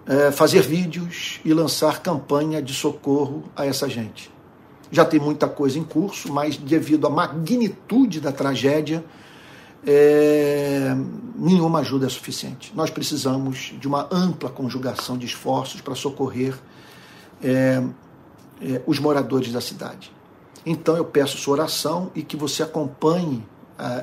é, 0.06 0.32
fazer 0.32 0.62
vídeos 0.62 1.40
e 1.44 1.54
lançar 1.54 2.02
campanha 2.02 2.60
de 2.60 2.74
socorro 2.74 3.44
a 3.54 3.64
essa 3.64 3.88
gente. 3.88 4.33
Já 4.94 5.04
tem 5.04 5.18
muita 5.18 5.48
coisa 5.48 5.76
em 5.76 5.82
curso, 5.82 6.32
mas 6.32 6.56
devido 6.56 7.06
à 7.08 7.10
magnitude 7.10 8.20
da 8.20 8.30
tragédia, 8.30 9.04
é, 9.84 10.94
nenhuma 11.34 11.80
ajuda 11.80 12.06
é 12.06 12.08
suficiente. 12.08 12.72
Nós 12.76 12.90
precisamos 12.90 13.74
de 13.80 13.88
uma 13.88 14.06
ampla 14.08 14.48
conjugação 14.48 15.18
de 15.18 15.26
esforços 15.26 15.80
para 15.80 15.96
socorrer 15.96 16.54
é, 17.42 17.82
é, 18.62 18.82
os 18.86 19.00
moradores 19.00 19.50
da 19.50 19.60
cidade. 19.60 20.12
Então 20.64 20.96
eu 20.96 21.04
peço 21.04 21.38
sua 21.38 21.54
oração 21.54 22.12
e 22.14 22.22
que 22.22 22.36
você 22.36 22.62
acompanhe 22.62 23.44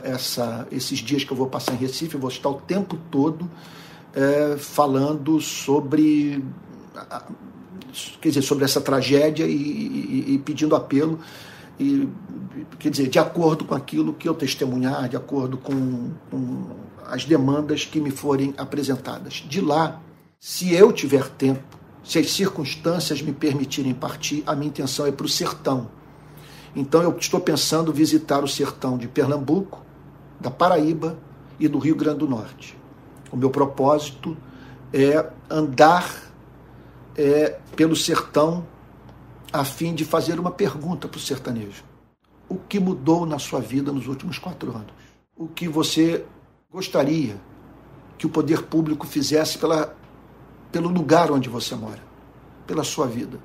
essa, 0.03 0.67
esses 0.69 0.99
dias 0.99 1.23
que 1.23 1.31
eu 1.31 1.37
vou 1.37 1.47
passar 1.47 1.73
em 1.73 1.77
Recife, 1.77 2.15
eu 2.15 2.19
vou 2.19 2.29
estar 2.29 2.49
o 2.49 2.55
tempo 2.55 2.97
todo 3.09 3.49
é, 4.13 4.57
falando 4.57 5.39
sobre, 5.39 6.43
quer 8.19 8.29
dizer, 8.29 8.41
sobre 8.41 8.63
essa 8.63 8.81
tragédia 8.81 9.45
e, 9.45 9.51
e, 9.51 10.33
e 10.35 10.37
pedindo 10.39 10.75
apelo 10.75 11.19
e, 11.81 12.07
quer 12.77 12.89
dizer, 12.89 13.07
de 13.07 13.17
acordo 13.17 13.65
com 13.65 13.73
aquilo 13.73 14.13
que 14.13 14.29
eu 14.29 14.35
testemunhar, 14.35 15.09
de 15.09 15.17
acordo 15.17 15.57
com, 15.57 16.11
com, 16.29 16.67
as 17.07 17.25
demandas 17.25 17.85
que 17.85 17.99
me 17.99 18.11
forem 18.11 18.53
apresentadas. 18.57 19.43
De 19.47 19.59
lá, 19.59 19.99
se 20.39 20.73
eu 20.73 20.91
tiver 20.91 21.27
tempo, 21.29 21.79
se 22.03 22.19
as 22.19 22.31
circunstâncias 22.31 23.21
me 23.21 23.33
permitirem 23.33 23.93
partir, 23.93 24.43
a 24.45 24.55
minha 24.55 24.69
intenção 24.69 25.05
é 25.05 25.11
para 25.11 25.25
o 25.25 25.29
sertão. 25.29 25.89
Então 26.75 27.01
eu 27.01 27.17
estou 27.17 27.39
pensando 27.39 27.91
visitar 27.91 28.43
o 28.43 28.47
sertão 28.47 28.97
de 28.97 29.07
Pernambuco, 29.07 29.83
da 30.39 30.49
Paraíba 30.49 31.17
e 31.59 31.67
do 31.67 31.79
Rio 31.79 31.95
Grande 31.95 32.19
do 32.19 32.27
Norte. 32.27 32.77
O 33.31 33.37
meu 33.37 33.49
propósito 33.49 34.37
é 34.93 35.29
andar 35.49 36.30
é, 37.15 37.59
pelo 37.75 37.95
sertão 37.95 38.65
a 39.51 39.65
fim 39.65 39.93
de 39.93 40.05
fazer 40.05 40.39
uma 40.39 40.51
pergunta 40.51 41.07
para 41.07 41.17
o 41.17 41.21
sertanejo. 41.21 41.83
O 42.47 42.55
que 42.55 42.79
mudou 42.79 43.25
na 43.25 43.39
sua 43.39 43.59
vida 43.59 43.91
nos 43.91 44.07
últimos 44.07 44.37
quatro 44.37 44.71
anos? 44.71 44.91
O 45.35 45.47
que 45.47 45.67
você 45.67 46.25
gostaria 46.71 47.35
que 48.17 48.25
o 48.25 48.29
poder 48.29 48.63
público 48.63 49.05
fizesse 49.07 49.57
pela, 49.57 49.95
pelo 50.71 50.89
lugar 50.89 51.31
onde 51.31 51.49
você 51.49 51.75
mora, 51.75 51.99
pela 52.65 52.83
sua 52.83 53.07
vida? 53.07 53.39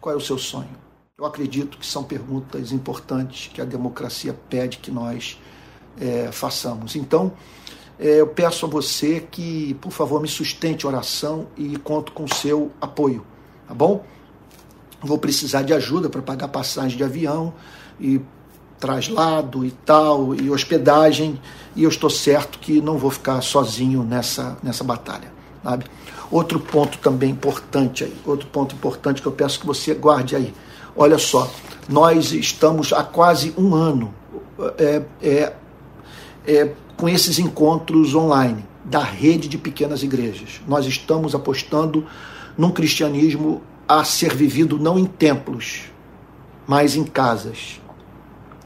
Qual 0.00 0.14
é 0.14 0.16
o 0.16 0.20
seu 0.20 0.38
sonho? 0.38 0.76
Eu 1.18 1.24
acredito 1.24 1.78
que 1.78 1.86
são 1.86 2.04
perguntas 2.04 2.72
importantes 2.72 3.50
que 3.52 3.60
a 3.60 3.64
democracia 3.64 4.34
pede 4.50 4.78
que 4.78 4.90
nós 4.90 5.40
é, 5.98 6.30
façamos. 6.30 6.94
Então, 6.94 7.32
eu 7.98 8.26
peço 8.26 8.66
a 8.66 8.68
você 8.68 9.26
que, 9.30 9.74
por 9.80 9.90
favor, 9.90 10.20
me 10.20 10.28
sustente 10.28 10.86
oração 10.86 11.46
e 11.56 11.76
conto 11.78 12.12
com 12.12 12.26
seu 12.28 12.70
apoio, 12.80 13.24
tá 13.66 13.74
bom? 13.74 14.04
Vou 15.00 15.18
precisar 15.18 15.62
de 15.62 15.72
ajuda 15.72 16.08
para 16.08 16.22
pagar 16.22 16.48
passagem 16.48 16.96
de 16.96 17.04
avião 17.04 17.54
e 17.98 18.20
traslado 18.78 19.64
e 19.64 19.70
tal, 19.70 20.34
e 20.34 20.50
hospedagem, 20.50 21.40
e 21.74 21.84
eu 21.84 21.88
estou 21.88 22.10
certo 22.10 22.58
que 22.58 22.80
não 22.80 22.98
vou 22.98 23.10
ficar 23.10 23.40
sozinho 23.40 24.02
nessa, 24.02 24.58
nessa 24.62 24.84
batalha, 24.84 25.32
sabe? 25.62 25.86
Outro 26.30 26.60
ponto 26.60 26.98
também 26.98 27.30
importante 27.30 28.04
aí, 28.04 28.14
outro 28.26 28.46
ponto 28.48 28.74
importante 28.74 29.22
que 29.22 29.28
eu 29.28 29.32
peço 29.32 29.60
que 29.60 29.66
você 29.66 29.94
guarde 29.94 30.36
aí 30.36 30.52
Olha 30.98 31.18
só, 31.18 31.50
nós 31.86 32.32
estamos 32.32 32.90
há 32.90 33.04
quase 33.04 33.52
um 33.58 33.74
ano 33.74 34.14
é, 34.78 35.02
é, 35.22 35.52
é, 36.46 36.72
com 36.96 37.08
esses 37.08 37.38
encontros 37.38 38.14
online 38.14 38.64
da 38.84 39.02
rede 39.02 39.48
de 39.48 39.58
pequenas 39.58 40.02
igrejas. 40.02 40.60
Nós 40.66 40.86
estamos 40.86 41.34
apostando 41.34 42.06
num 42.56 42.70
cristianismo 42.70 43.62
a 43.88 44.04
ser 44.04 44.34
vivido 44.34 44.78
não 44.78 44.98
em 44.98 45.04
templos, 45.04 45.84
mas 46.66 46.96
em 46.96 47.04
casas. 47.04 47.80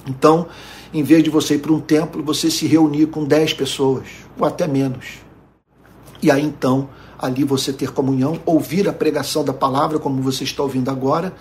Então, 0.06 0.46
em 0.92 1.02
vez 1.02 1.22
de 1.22 1.30
você 1.30 1.54
ir 1.54 1.58
para 1.58 1.72
um 1.72 1.80
templo, 1.80 2.22
você 2.22 2.50
se 2.50 2.66
reunir 2.66 3.06
com 3.06 3.24
10 3.24 3.54
pessoas, 3.54 4.08
ou 4.38 4.46
até 4.46 4.66
menos. 4.66 5.18
E 6.22 6.30
aí 6.30 6.44
então, 6.44 6.88
ali 7.18 7.44
você 7.44 7.72
ter 7.72 7.92
comunhão, 7.92 8.40
ouvir 8.44 8.88
a 8.88 8.92
pregação 8.92 9.44
da 9.44 9.52
palavra, 9.52 9.98
como 9.98 10.22
você 10.22 10.44
está 10.44 10.62
ouvindo 10.62 10.90
agora, 10.90 11.34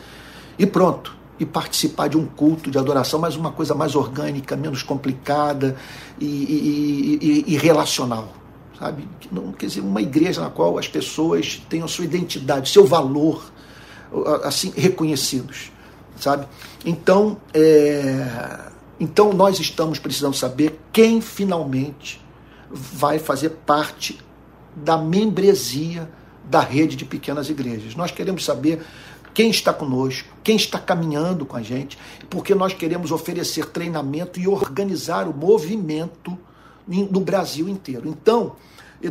e 0.57 0.65
pronto. 0.65 1.18
E 1.39 1.45
participar 1.45 2.09
de 2.09 2.17
um 2.17 2.25
culto 2.25 2.69
de 2.69 2.77
adoração, 2.77 3.19
mas 3.19 3.35
uma 3.35 3.51
coisa 3.51 3.73
mais 3.73 3.95
orgânica, 3.95 4.55
menos 4.55 4.83
complicada 4.83 5.77
e, 6.19 6.25
e, 6.25 7.19
e, 7.47 7.53
e 7.53 7.57
relacional. 7.57 8.33
Sabe? 8.77 9.07
Não, 9.31 9.51
quer 9.51 9.67
dizer, 9.67 9.81
uma 9.81 10.01
igreja 10.01 10.41
na 10.41 10.49
qual 10.49 10.77
as 10.77 10.87
pessoas 10.87 11.61
tenham 11.69 11.87
sua 11.87 12.05
identidade, 12.05 12.69
seu 12.69 12.85
valor, 12.85 13.51
assim, 14.43 14.73
reconhecidos. 14.75 15.71
sabe? 16.17 16.47
Então, 16.85 17.37
é, 17.53 18.59
então 18.99 19.33
nós 19.33 19.59
estamos 19.59 19.99
precisando 19.99 20.35
saber 20.35 20.79
quem 20.91 21.21
finalmente 21.21 22.21
vai 22.71 23.19
fazer 23.19 23.49
parte 23.65 24.19
da 24.75 24.97
membresia 24.97 26.09
da 26.49 26.61
rede 26.61 26.95
de 26.95 27.05
pequenas 27.05 27.49
igrejas. 27.49 27.95
Nós 27.95 28.11
queremos 28.11 28.43
saber 28.43 28.81
quem 29.33 29.49
está 29.49 29.73
conosco, 29.73 30.29
quem 30.43 30.55
está 30.55 30.79
caminhando 30.79 31.45
com 31.45 31.55
a 31.55 31.61
gente, 31.61 31.97
porque 32.29 32.55
nós 32.55 32.73
queremos 32.73 33.11
oferecer 33.11 33.67
treinamento 33.67 34.39
e 34.39 34.47
organizar 34.47 35.27
o 35.27 35.33
movimento 35.33 36.37
no 36.87 37.19
Brasil 37.19 37.69
inteiro. 37.69 38.09
Então, 38.09 38.55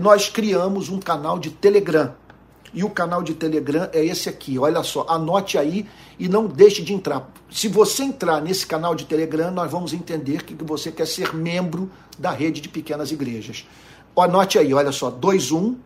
nós 0.00 0.28
criamos 0.28 0.88
um 0.88 0.98
canal 0.98 1.38
de 1.38 1.50
Telegram. 1.50 2.12
E 2.74 2.84
o 2.84 2.90
canal 2.90 3.22
de 3.22 3.32
Telegram 3.34 3.88
é 3.92 4.04
esse 4.04 4.28
aqui. 4.28 4.58
Olha 4.58 4.82
só, 4.82 5.06
anote 5.08 5.56
aí 5.56 5.86
e 6.18 6.28
não 6.28 6.46
deixe 6.46 6.82
de 6.82 6.92
entrar. 6.92 7.32
Se 7.50 7.66
você 7.66 8.02
entrar 8.02 8.42
nesse 8.42 8.66
canal 8.66 8.94
de 8.94 9.06
Telegram, 9.06 9.50
nós 9.50 9.70
vamos 9.70 9.94
entender 9.94 10.44
que 10.44 10.54
você 10.54 10.92
quer 10.92 11.06
ser 11.06 11.34
membro 11.34 11.90
da 12.18 12.30
rede 12.30 12.60
de 12.60 12.68
pequenas 12.68 13.10
igrejas. 13.10 13.66
Anote 14.14 14.58
aí, 14.58 14.74
olha 14.74 14.92
só, 14.92 15.10
21 15.10 15.78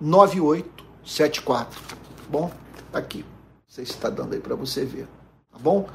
9874. 0.00 1.80
Bom, 2.30 2.50
tá 2.90 2.98
aqui. 2.98 3.18
Não 3.18 3.24
sei 3.68 3.84
se 3.84 3.92
está 3.92 4.08
dando 4.08 4.32
aí 4.32 4.40
para 4.40 4.56
você 4.56 4.84
ver. 4.84 5.06
Tá 5.52 5.58
bom? 5.58 5.86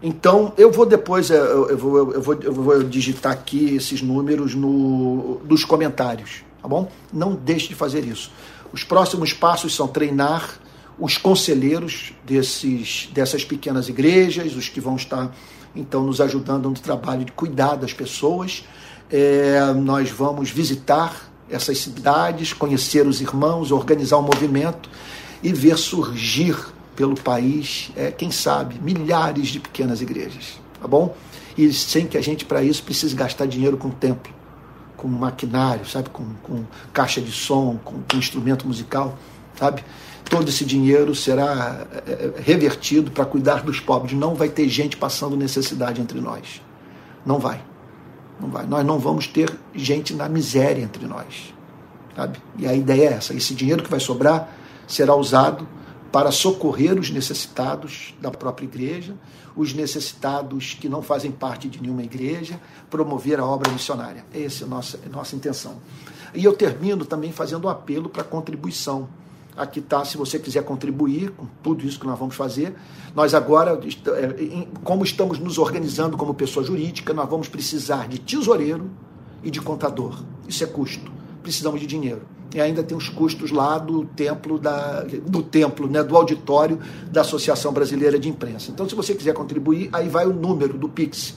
Então, 0.00 0.52
eu 0.56 0.70
vou 0.70 0.86
depois, 0.86 1.30
é, 1.30 1.38
eu 1.38 1.76
vou, 1.76 2.12
eu 2.12 2.20
vou, 2.20 2.34
eu 2.34 2.52
vou 2.52 2.82
digitar 2.82 3.32
aqui 3.32 3.76
esses 3.76 4.02
números 4.02 4.54
no, 4.54 5.40
nos 5.44 5.64
comentários, 5.64 6.42
tá 6.60 6.66
bom? 6.66 6.90
Não 7.12 7.34
deixe 7.34 7.68
de 7.68 7.74
fazer 7.74 8.04
isso. 8.04 8.32
Os 8.72 8.82
próximos 8.82 9.32
passos 9.32 9.72
são 9.74 9.86
treinar 9.86 10.58
os 11.02 11.18
conselheiros 11.18 12.12
desses, 12.24 13.08
dessas 13.12 13.44
pequenas 13.44 13.88
igrejas, 13.88 14.54
os 14.54 14.68
que 14.68 14.80
vão 14.80 14.94
estar, 14.94 15.34
então, 15.74 16.04
nos 16.04 16.20
ajudando 16.20 16.68
no 16.68 16.76
trabalho 16.76 17.24
de 17.24 17.32
cuidar 17.32 17.74
das 17.74 17.92
pessoas. 17.92 18.64
É, 19.10 19.60
nós 19.74 20.10
vamos 20.10 20.50
visitar 20.50 21.28
essas 21.50 21.78
cidades, 21.78 22.52
conhecer 22.52 23.04
os 23.04 23.20
irmãos, 23.20 23.72
organizar 23.72 24.18
o 24.18 24.20
um 24.20 24.22
movimento 24.22 24.88
e 25.42 25.52
ver 25.52 25.76
surgir 25.76 26.56
pelo 26.94 27.16
país, 27.16 27.90
é, 27.96 28.12
quem 28.12 28.30
sabe, 28.30 28.78
milhares 28.80 29.48
de 29.48 29.58
pequenas 29.58 30.00
igrejas, 30.00 30.60
tá 30.80 30.86
bom? 30.86 31.16
E 31.58 31.72
sem 31.72 32.06
que 32.06 32.16
a 32.16 32.22
gente, 32.22 32.44
para 32.44 32.62
isso, 32.62 32.80
precise 32.80 33.16
gastar 33.16 33.46
dinheiro 33.46 33.76
com 33.76 33.90
templo, 33.90 34.32
com 34.96 35.08
maquinário, 35.08 35.84
sabe? 35.84 36.10
Com, 36.10 36.26
com 36.44 36.64
caixa 36.92 37.20
de 37.20 37.32
som, 37.32 37.76
com, 37.84 37.96
com 38.08 38.16
instrumento 38.16 38.68
musical, 38.68 39.18
sabe? 39.58 39.82
Todo 40.32 40.48
esse 40.48 40.64
dinheiro 40.64 41.14
será 41.14 41.86
é, 42.06 42.10
é 42.10 42.40
revertido 42.40 43.10
para 43.10 43.26
cuidar 43.26 43.62
dos 43.62 43.80
pobres. 43.80 44.14
Não 44.14 44.34
vai 44.34 44.48
ter 44.48 44.66
gente 44.66 44.96
passando 44.96 45.36
necessidade 45.36 46.00
entre 46.00 46.22
nós. 46.22 46.62
Não 47.26 47.38
vai. 47.38 47.62
Não 48.40 48.48
vai. 48.48 48.64
Nós 48.64 48.82
não 48.82 48.98
vamos 48.98 49.26
ter 49.26 49.54
gente 49.74 50.14
na 50.14 50.30
miséria 50.30 50.82
entre 50.82 51.04
nós. 51.04 51.52
Sabe? 52.16 52.38
E 52.56 52.66
a 52.66 52.72
ideia 52.72 53.10
é 53.10 53.12
essa. 53.12 53.34
Esse 53.34 53.54
dinheiro 53.54 53.82
que 53.82 53.90
vai 53.90 54.00
sobrar 54.00 54.48
será 54.88 55.14
usado 55.14 55.68
para 56.10 56.30
socorrer 56.30 56.98
os 56.98 57.10
necessitados 57.10 58.14
da 58.18 58.30
própria 58.30 58.64
igreja, 58.64 59.14
os 59.54 59.74
necessitados 59.74 60.72
que 60.80 60.88
não 60.88 61.02
fazem 61.02 61.30
parte 61.30 61.68
de 61.68 61.78
nenhuma 61.78 62.04
igreja, 62.04 62.58
promover 62.88 63.38
a 63.38 63.44
obra 63.44 63.70
missionária. 63.70 64.24
Essa 64.32 64.64
é 64.64 64.66
a 64.66 64.70
nossa, 64.70 64.98
a 65.04 65.08
nossa 65.10 65.36
intenção. 65.36 65.76
E 66.34 66.42
eu 66.42 66.54
termino 66.54 67.04
também 67.04 67.32
fazendo 67.32 67.66
um 67.66 67.68
apelo 67.68 68.08
para 68.08 68.24
contribuição. 68.24 69.10
Aqui 69.56 69.80
está, 69.80 70.04
se 70.04 70.16
você 70.16 70.38
quiser 70.38 70.64
contribuir 70.64 71.30
com 71.30 71.46
tudo 71.62 71.84
isso 71.84 72.00
que 72.00 72.06
nós 72.06 72.18
vamos 72.18 72.34
fazer. 72.34 72.74
Nós 73.14 73.34
agora, 73.34 73.78
é, 73.78 74.66
como 74.82 75.04
estamos 75.04 75.38
nos 75.38 75.58
organizando 75.58 76.16
como 76.16 76.32
pessoa 76.32 76.64
jurídica, 76.64 77.12
nós 77.12 77.28
vamos 77.28 77.48
precisar 77.48 78.08
de 78.08 78.18
tesoureiro 78.18 78.90
e 79.42 79.50
de 79.50 79.60
contador. 79.60 80.22
Isso 80.48 80.64
é 80.64 80.66
custo. 80.66 81.12
Precisamos 81.42 81.80
de 81.80 81.86
dinheiro 81.86 82.22
e 82.54 82.60
ainda 82.60 82.82
tem 82.82 82.96
os 82.96 83.08
custos 83.08 83.50
lá 83.50 83.78
do 83.78 84.04
templo 84.04 84.58
da, 84.58 85.04
do 85.26 85.42
templo, 85.42 85.88
né, 85.88 86.02
do 86.02 86.16
auditório 86.16 86.78
da 87.10 87.22
Associação 87.22 87.72
Brasileira 87.72 88.18
de 88.18 88.28
Imprensa. 88.28 88.70
Então, 88.70 88.88
se 88.88 88.94
você 88.94 89.14
quiser 89.14 89.32
contribuir, 89.32 89.88
aí 89.92 90.08
vai 90.08 90.26
o 90.26 90.32
número 90.32 90.76
do 90.76 90.88
Pix 90.88 91.34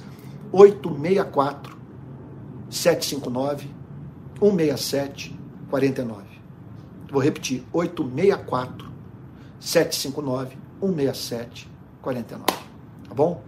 864 0.51 1.77
759 2.69 3.69
167 4.39 5.39
49. 5.69 6.34
Vou 7.09 7.21
repetir, 7.21 7.63
864 7.71 8.89
759 9.59 10.57
167 10.79 11.69
49. 12.01 12.45
Tá 13.07 13.13
bom? 13.13 13.43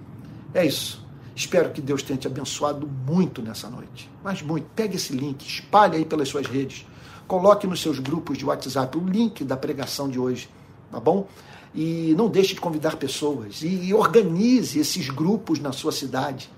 É 0.53 0.65
isso. 0.65 1.05
Espero 1.35 1.71
que 1.71 1.81
Deus 1.81 2.01
tenha 2.01 2.17
te 2.17 2.27
abençoado 2.27 2.87
muito 2.87 3.41
nessa 3.41 3.69
noite. 3.69 4.09
Mas 4.23 4.41
muito. 4.41 4.67
Pegue 4.75 4.95
esse 4.95 5.13
link, 5.13 5.45
espalhe 5.45 5.97
aí 5.97 6.05
pelas 6.05 6.29
suas 6.29 6.47
redes 6.47 6.85
Coloque 7.27 7.67
nos 7.67 7.81
seus 7.81 7.99
grupos 7.99 8.37
de 8.37 8.45
WhatsApp 8.45 8.97
o 8.97 9.01
link 9.01 9.43
da 9.43 9.57
pregação 9.57 10.07
de 10.07 10.17
hoje, 10.17 10.49
tá 10.89 10.99
bom? 10.99 11.27
E 11.75 12.15
não 12.17 12.29
deixe 12.29 12.55
de 12.55 12.61
convidar 12.61 12.95
pessoas 12.95 13.61
e, 13.61 13.93
organize 13.93 14.79
esses 14.79 15.09
grupos 15.09 15.59
na 15.59 15.73
sua 15.73 15.91
cidade, 15.91 16.49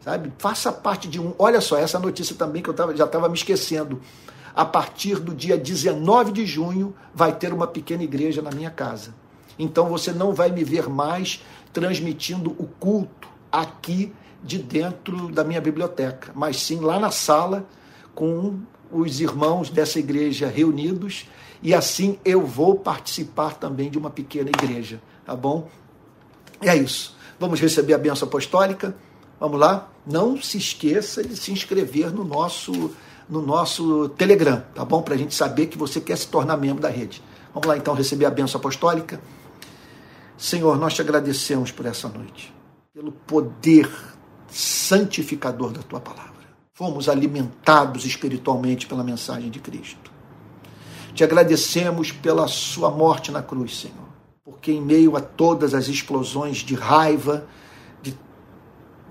sabe? 0.00 0.32
Faça 0.36 0.72
parte 0.72 1.06
de 1.06 1.20
um. 1.20 1.32
Olha 1.38 1.60
só, 1.60 1.78
essa 1.78 2.00
notícia 2.00 2.34
também 2.34 2.60
que 2.60 2.68
eu 2.68 2.74
tava, 2.74 2.94
já 2.96 3.04
estava 3.04 3.28
me 3.28 3.36
esquecendo. 3.36 4.00
A 4.56 4.64
partir 4.64 5.20
do 5.20 5.34
dia 5.34 5.58
19 5.58 6.32
de 6.32 6.46
junho 6.46 6.94
vai 7.14 7.36
ter 7.36 7.52
uma 7.52 7.66
pequena 7.66 8.02
igreja 8.02 8.40
na 8.40 8.50
minha 8.50 8.70
casa. 8.70 9.14
Então 9.58 9.88
você 9.90 10.12
não 10.12 10.32
vai 10.32 10.50
me 10.50 10.64
ver 10.64 10.88
mais 10.88 11.44
transmitindo 11.74 12.50
o 12.52 12.66
culto 12.66 13.28
aqui 13.52 14.14
de 14.42 14.58
dentro 14.58 15.28
da 15.28 15.44
minha 15.44 15.60
biblioteca, 15.60 16.32
mas 16.34 16.60
sim 16.62 16.80
lá 16.80 16.98
na 16.98 17.10
sala 17.10 17.66
com 18.14 18.60
os 18.90 19.20
irmãos 19.20 19.68
dessa 19.68 19.98
igreja 19.98 20.46
reunidos 20.46 21.28
e 21.62 21.74
assim 21.74 22.18
eu 22.24 22.46
vou 22.46 22.76
participar 22.76 23.54
também 23.54 23.90
de 23.90 23.98
uma 23.98 24.10
pequena 24.10 24.48
igreja, 24.48 25.00
tá 25.24 25.34
bom? 25.36 25.68
É 26.60 26.74
isso. 26.74 27.16
Vamos 27.38 27.60
receber 27.60 27.92
a 27.94 27.98
benção 27.98 28.26
apostólica. 28.26 28.96
Vamos 29.38 29.60
lá? 29.60 29.90
Não 30.06 30.40
se 30.40 30.56
esqueça 30.56 31.22
de 31.22 31.36
se 31.36 31.52
inscrever 31.52 32.10
no 32.10 32.24
nosso 32.24 32.94
no 33.28 33.42
nosso 33.42 34.08
Telegram, 34.10 34.62
tá 34.74 34.84
bom? 34.84 35.02
Para 35.02 35.14
a 35.14 35.18
gente 35.18 35.34
saber 35.34 35.66
que 35.66 35.78
você 35.78 36.00
quer 36.00 36.16
se 36.16 36.28
tornar 36.28 36.56
membro 36.56 36.82
da 36.82 36.88
rede. 36.88 37.22
Vamos 37.52 37.66
lá 37.68 37.76
então 37.76 37.94
receber 37.94 38.26
a 38.26 38.30
benção 38.30 38.58
apostólica. 38.58 39.20
Senhor, 40.36 40.78
nós 40.78 40.94
te 40.94 41.00
agradecemos 41.00 41.72
por 41.72 41.86
essa 41.86 42.08
noite, 42.08 42.54
pelo 42.92 43.10
poder 43.10 43.90
santificador 44.48 45.72
da 45.72 45.82
tua 45.82 46.00
palavra 46.00 46.36
fomos 46.76 47.08
alimentados 47.08 48.04
espiritualmente 48.04 48.86
pela 48.86 49.02
mensagem 49.02 49.48
de 49.48 49.58
Cristo. 49.58 50.12
Te 51.14 51.24
agradecemos 51.24 52.12
pela 52.12 52.46
sua 52.46 52.90
morte 52.90 53.32
na 53.32 53.42
cruz, 53.42 53.78
Senhor, 53.78 54.08
porque 54.44 54.72
em 54.72 54.82
meio 54.82 55.16
a 55.16 55.22
todas 55.22 55.72
as 55.72 55.88
explosões 55.88 56.58
de 56.58 56.74
raiva 56.74 57.46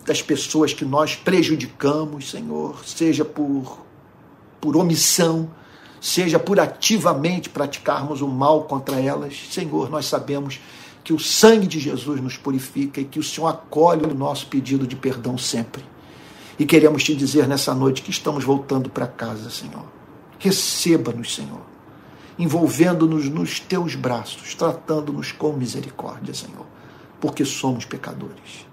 das 0.05 0.21
pessoas 0.21 0.71
que 0.71 0.85
nós 0.85 1.15
prejudicamos, 1.15 2.29
Senhor, 2.29 2.85
seja 2.85 3.25
por, 3.25 3.83
por 4.59 4.75
omissão, 4.77 5.49
seja 6.01 6.37
por 6.37 6.59
ativamente 6.59 7.49
praticarmos 7.49 8.21
o 8.21 8.27
mal 8.27 8.63
contra 8.63 8.99
elas, 8.99 9.47
Senhor, 9.49 9.89
nós 9.89 10.05
sabemos 10.05 10.59
que 11.03 11.13
o 11.13 11.19
sangue 11.19 11.67
de 11.67 11.79
Jesus 11.79 12.19
nos 12.19 12.35
purifica 12.35 12.99
e 12.99 13.05
que 13.05 13.19
o 13.19 13.23
Senhor 13.23 13.47
acolhe 13.47 14.05
o 14.05 14.13
nosso 14.13 14.47
pedido 14.47 14.87
de 14.87 14.95
perdão 14.95 15.37
sempre. 15.37 15.83
E 16.57 16.65
queremos 16.65 17.03
te 17.03 17.15
dizer 17.15 17.47
nessa 17.47 17.75
noite 17.75 18.01
que 18.01 18.09
estamos 18.09 18.43
voltando 18.43 18.89
para 18.89 19.05
casa, 19.05 19.49
Senhor. 19.49 19.85
Receba-nos, 20.39 21.35
Senhor, 21.35 21.61
envolvendo-nos 22.39 23.29
nos 23.29 23.59
teus 23.59 23.95
braços, 23.95 24.55
tratando-nos 24.55 25.31
com 25.31 25.53
misericórdia, 25.53 26.33
Senhor, 26.33 26.65
porque 27.19 27.45
somos 27.45 27.85
pecadores. 27.85 28.65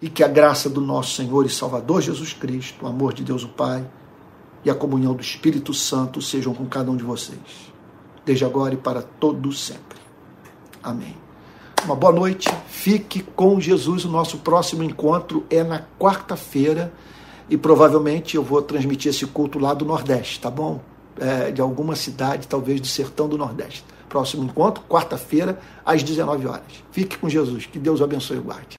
E 0.00 0.08
que 0.08 0.22
a 0.22 0.28
graça 0.28 0.70
do 0.70 0.80
nosso 0.80 1.14
Senhor 1.14 1.44
e 1.44 1.50
Salvador 1.50 2.02
Jesus 2.02 2.32
Cristo, 2.32 2.84
o 2.84 2.88
amor 2.88 3.12
de 3.12 3.22
Deus 3.22 3.42
o 3.42 3.48
Pai 3.48 3.84
e 4.64 4.70
a 4.70 4.74
comunhão 4.74 5.14
do 5.14 5.22
Espírito 5.22 5.72
Santo 5.72 6.20
sejam 6.20 6.54
com 6.54 6.66
cada 6.66 6.90
um 6.90 6.96
de 6.96 7.04
vocês, 7.04 7.38
desde 8.24 8.44
agora 8.44 8.74
e 8.74 8.76
para 8.76 9.02
todo 9.02 9.52
sempre. 9.52 9.98
Amém. 10.82 11.16
Uma 11.84 11.96
boa 11.96 12.12
noite, 12.12 12.48
fique 12.68 13.22
com 13.22 13.58
Jesus. 13.58 14.04
O 14.04 14.08
nosso 14.08 14.38
próximo 14.38 14.82
encontro 14.82 15.46
é 15.48 15.62
na 15.62 15.82
quarta-feira 15.98 16.92
e 17.48 17.56
provavelmente 17.56 18.36
eu 18.36 18.42
vou 18.42 18.60
transmitir 18.60 19.10
esse 19.10 19.26
culto 19.26 19.58
lá 19.58 19.72
do 19.72 19.84
Nordeste, 19.84 20.40
tá 20.40 20.50
bom? 20.50 20.80
É, 21.18 21.50
de 21.50 21.60
alguma 21.60 21.96
cidade, 21.96 22.46
talvez 22.46 22.80
do 22.80 22.86
sertão 22.86 23.28
do 23.28 23.38
Nordeste. 23.38 23.84
Próximo 24.08 24.44
encontro, 24.44 24.84
quarta-feira, 24.88 25.58
às 25.84 26.02
19 26.02 26.46
horas. 26.46 26.84
Fique 26.90 27.16
com 27.16 27.28
Jesus. 27.28 27.66
Que 27.66 27.78
Deus 27.78 28.00
o 28.00 28.04
abençoe 28.04 28.36
e 28.36 28.40
guarde. 28.40 28.68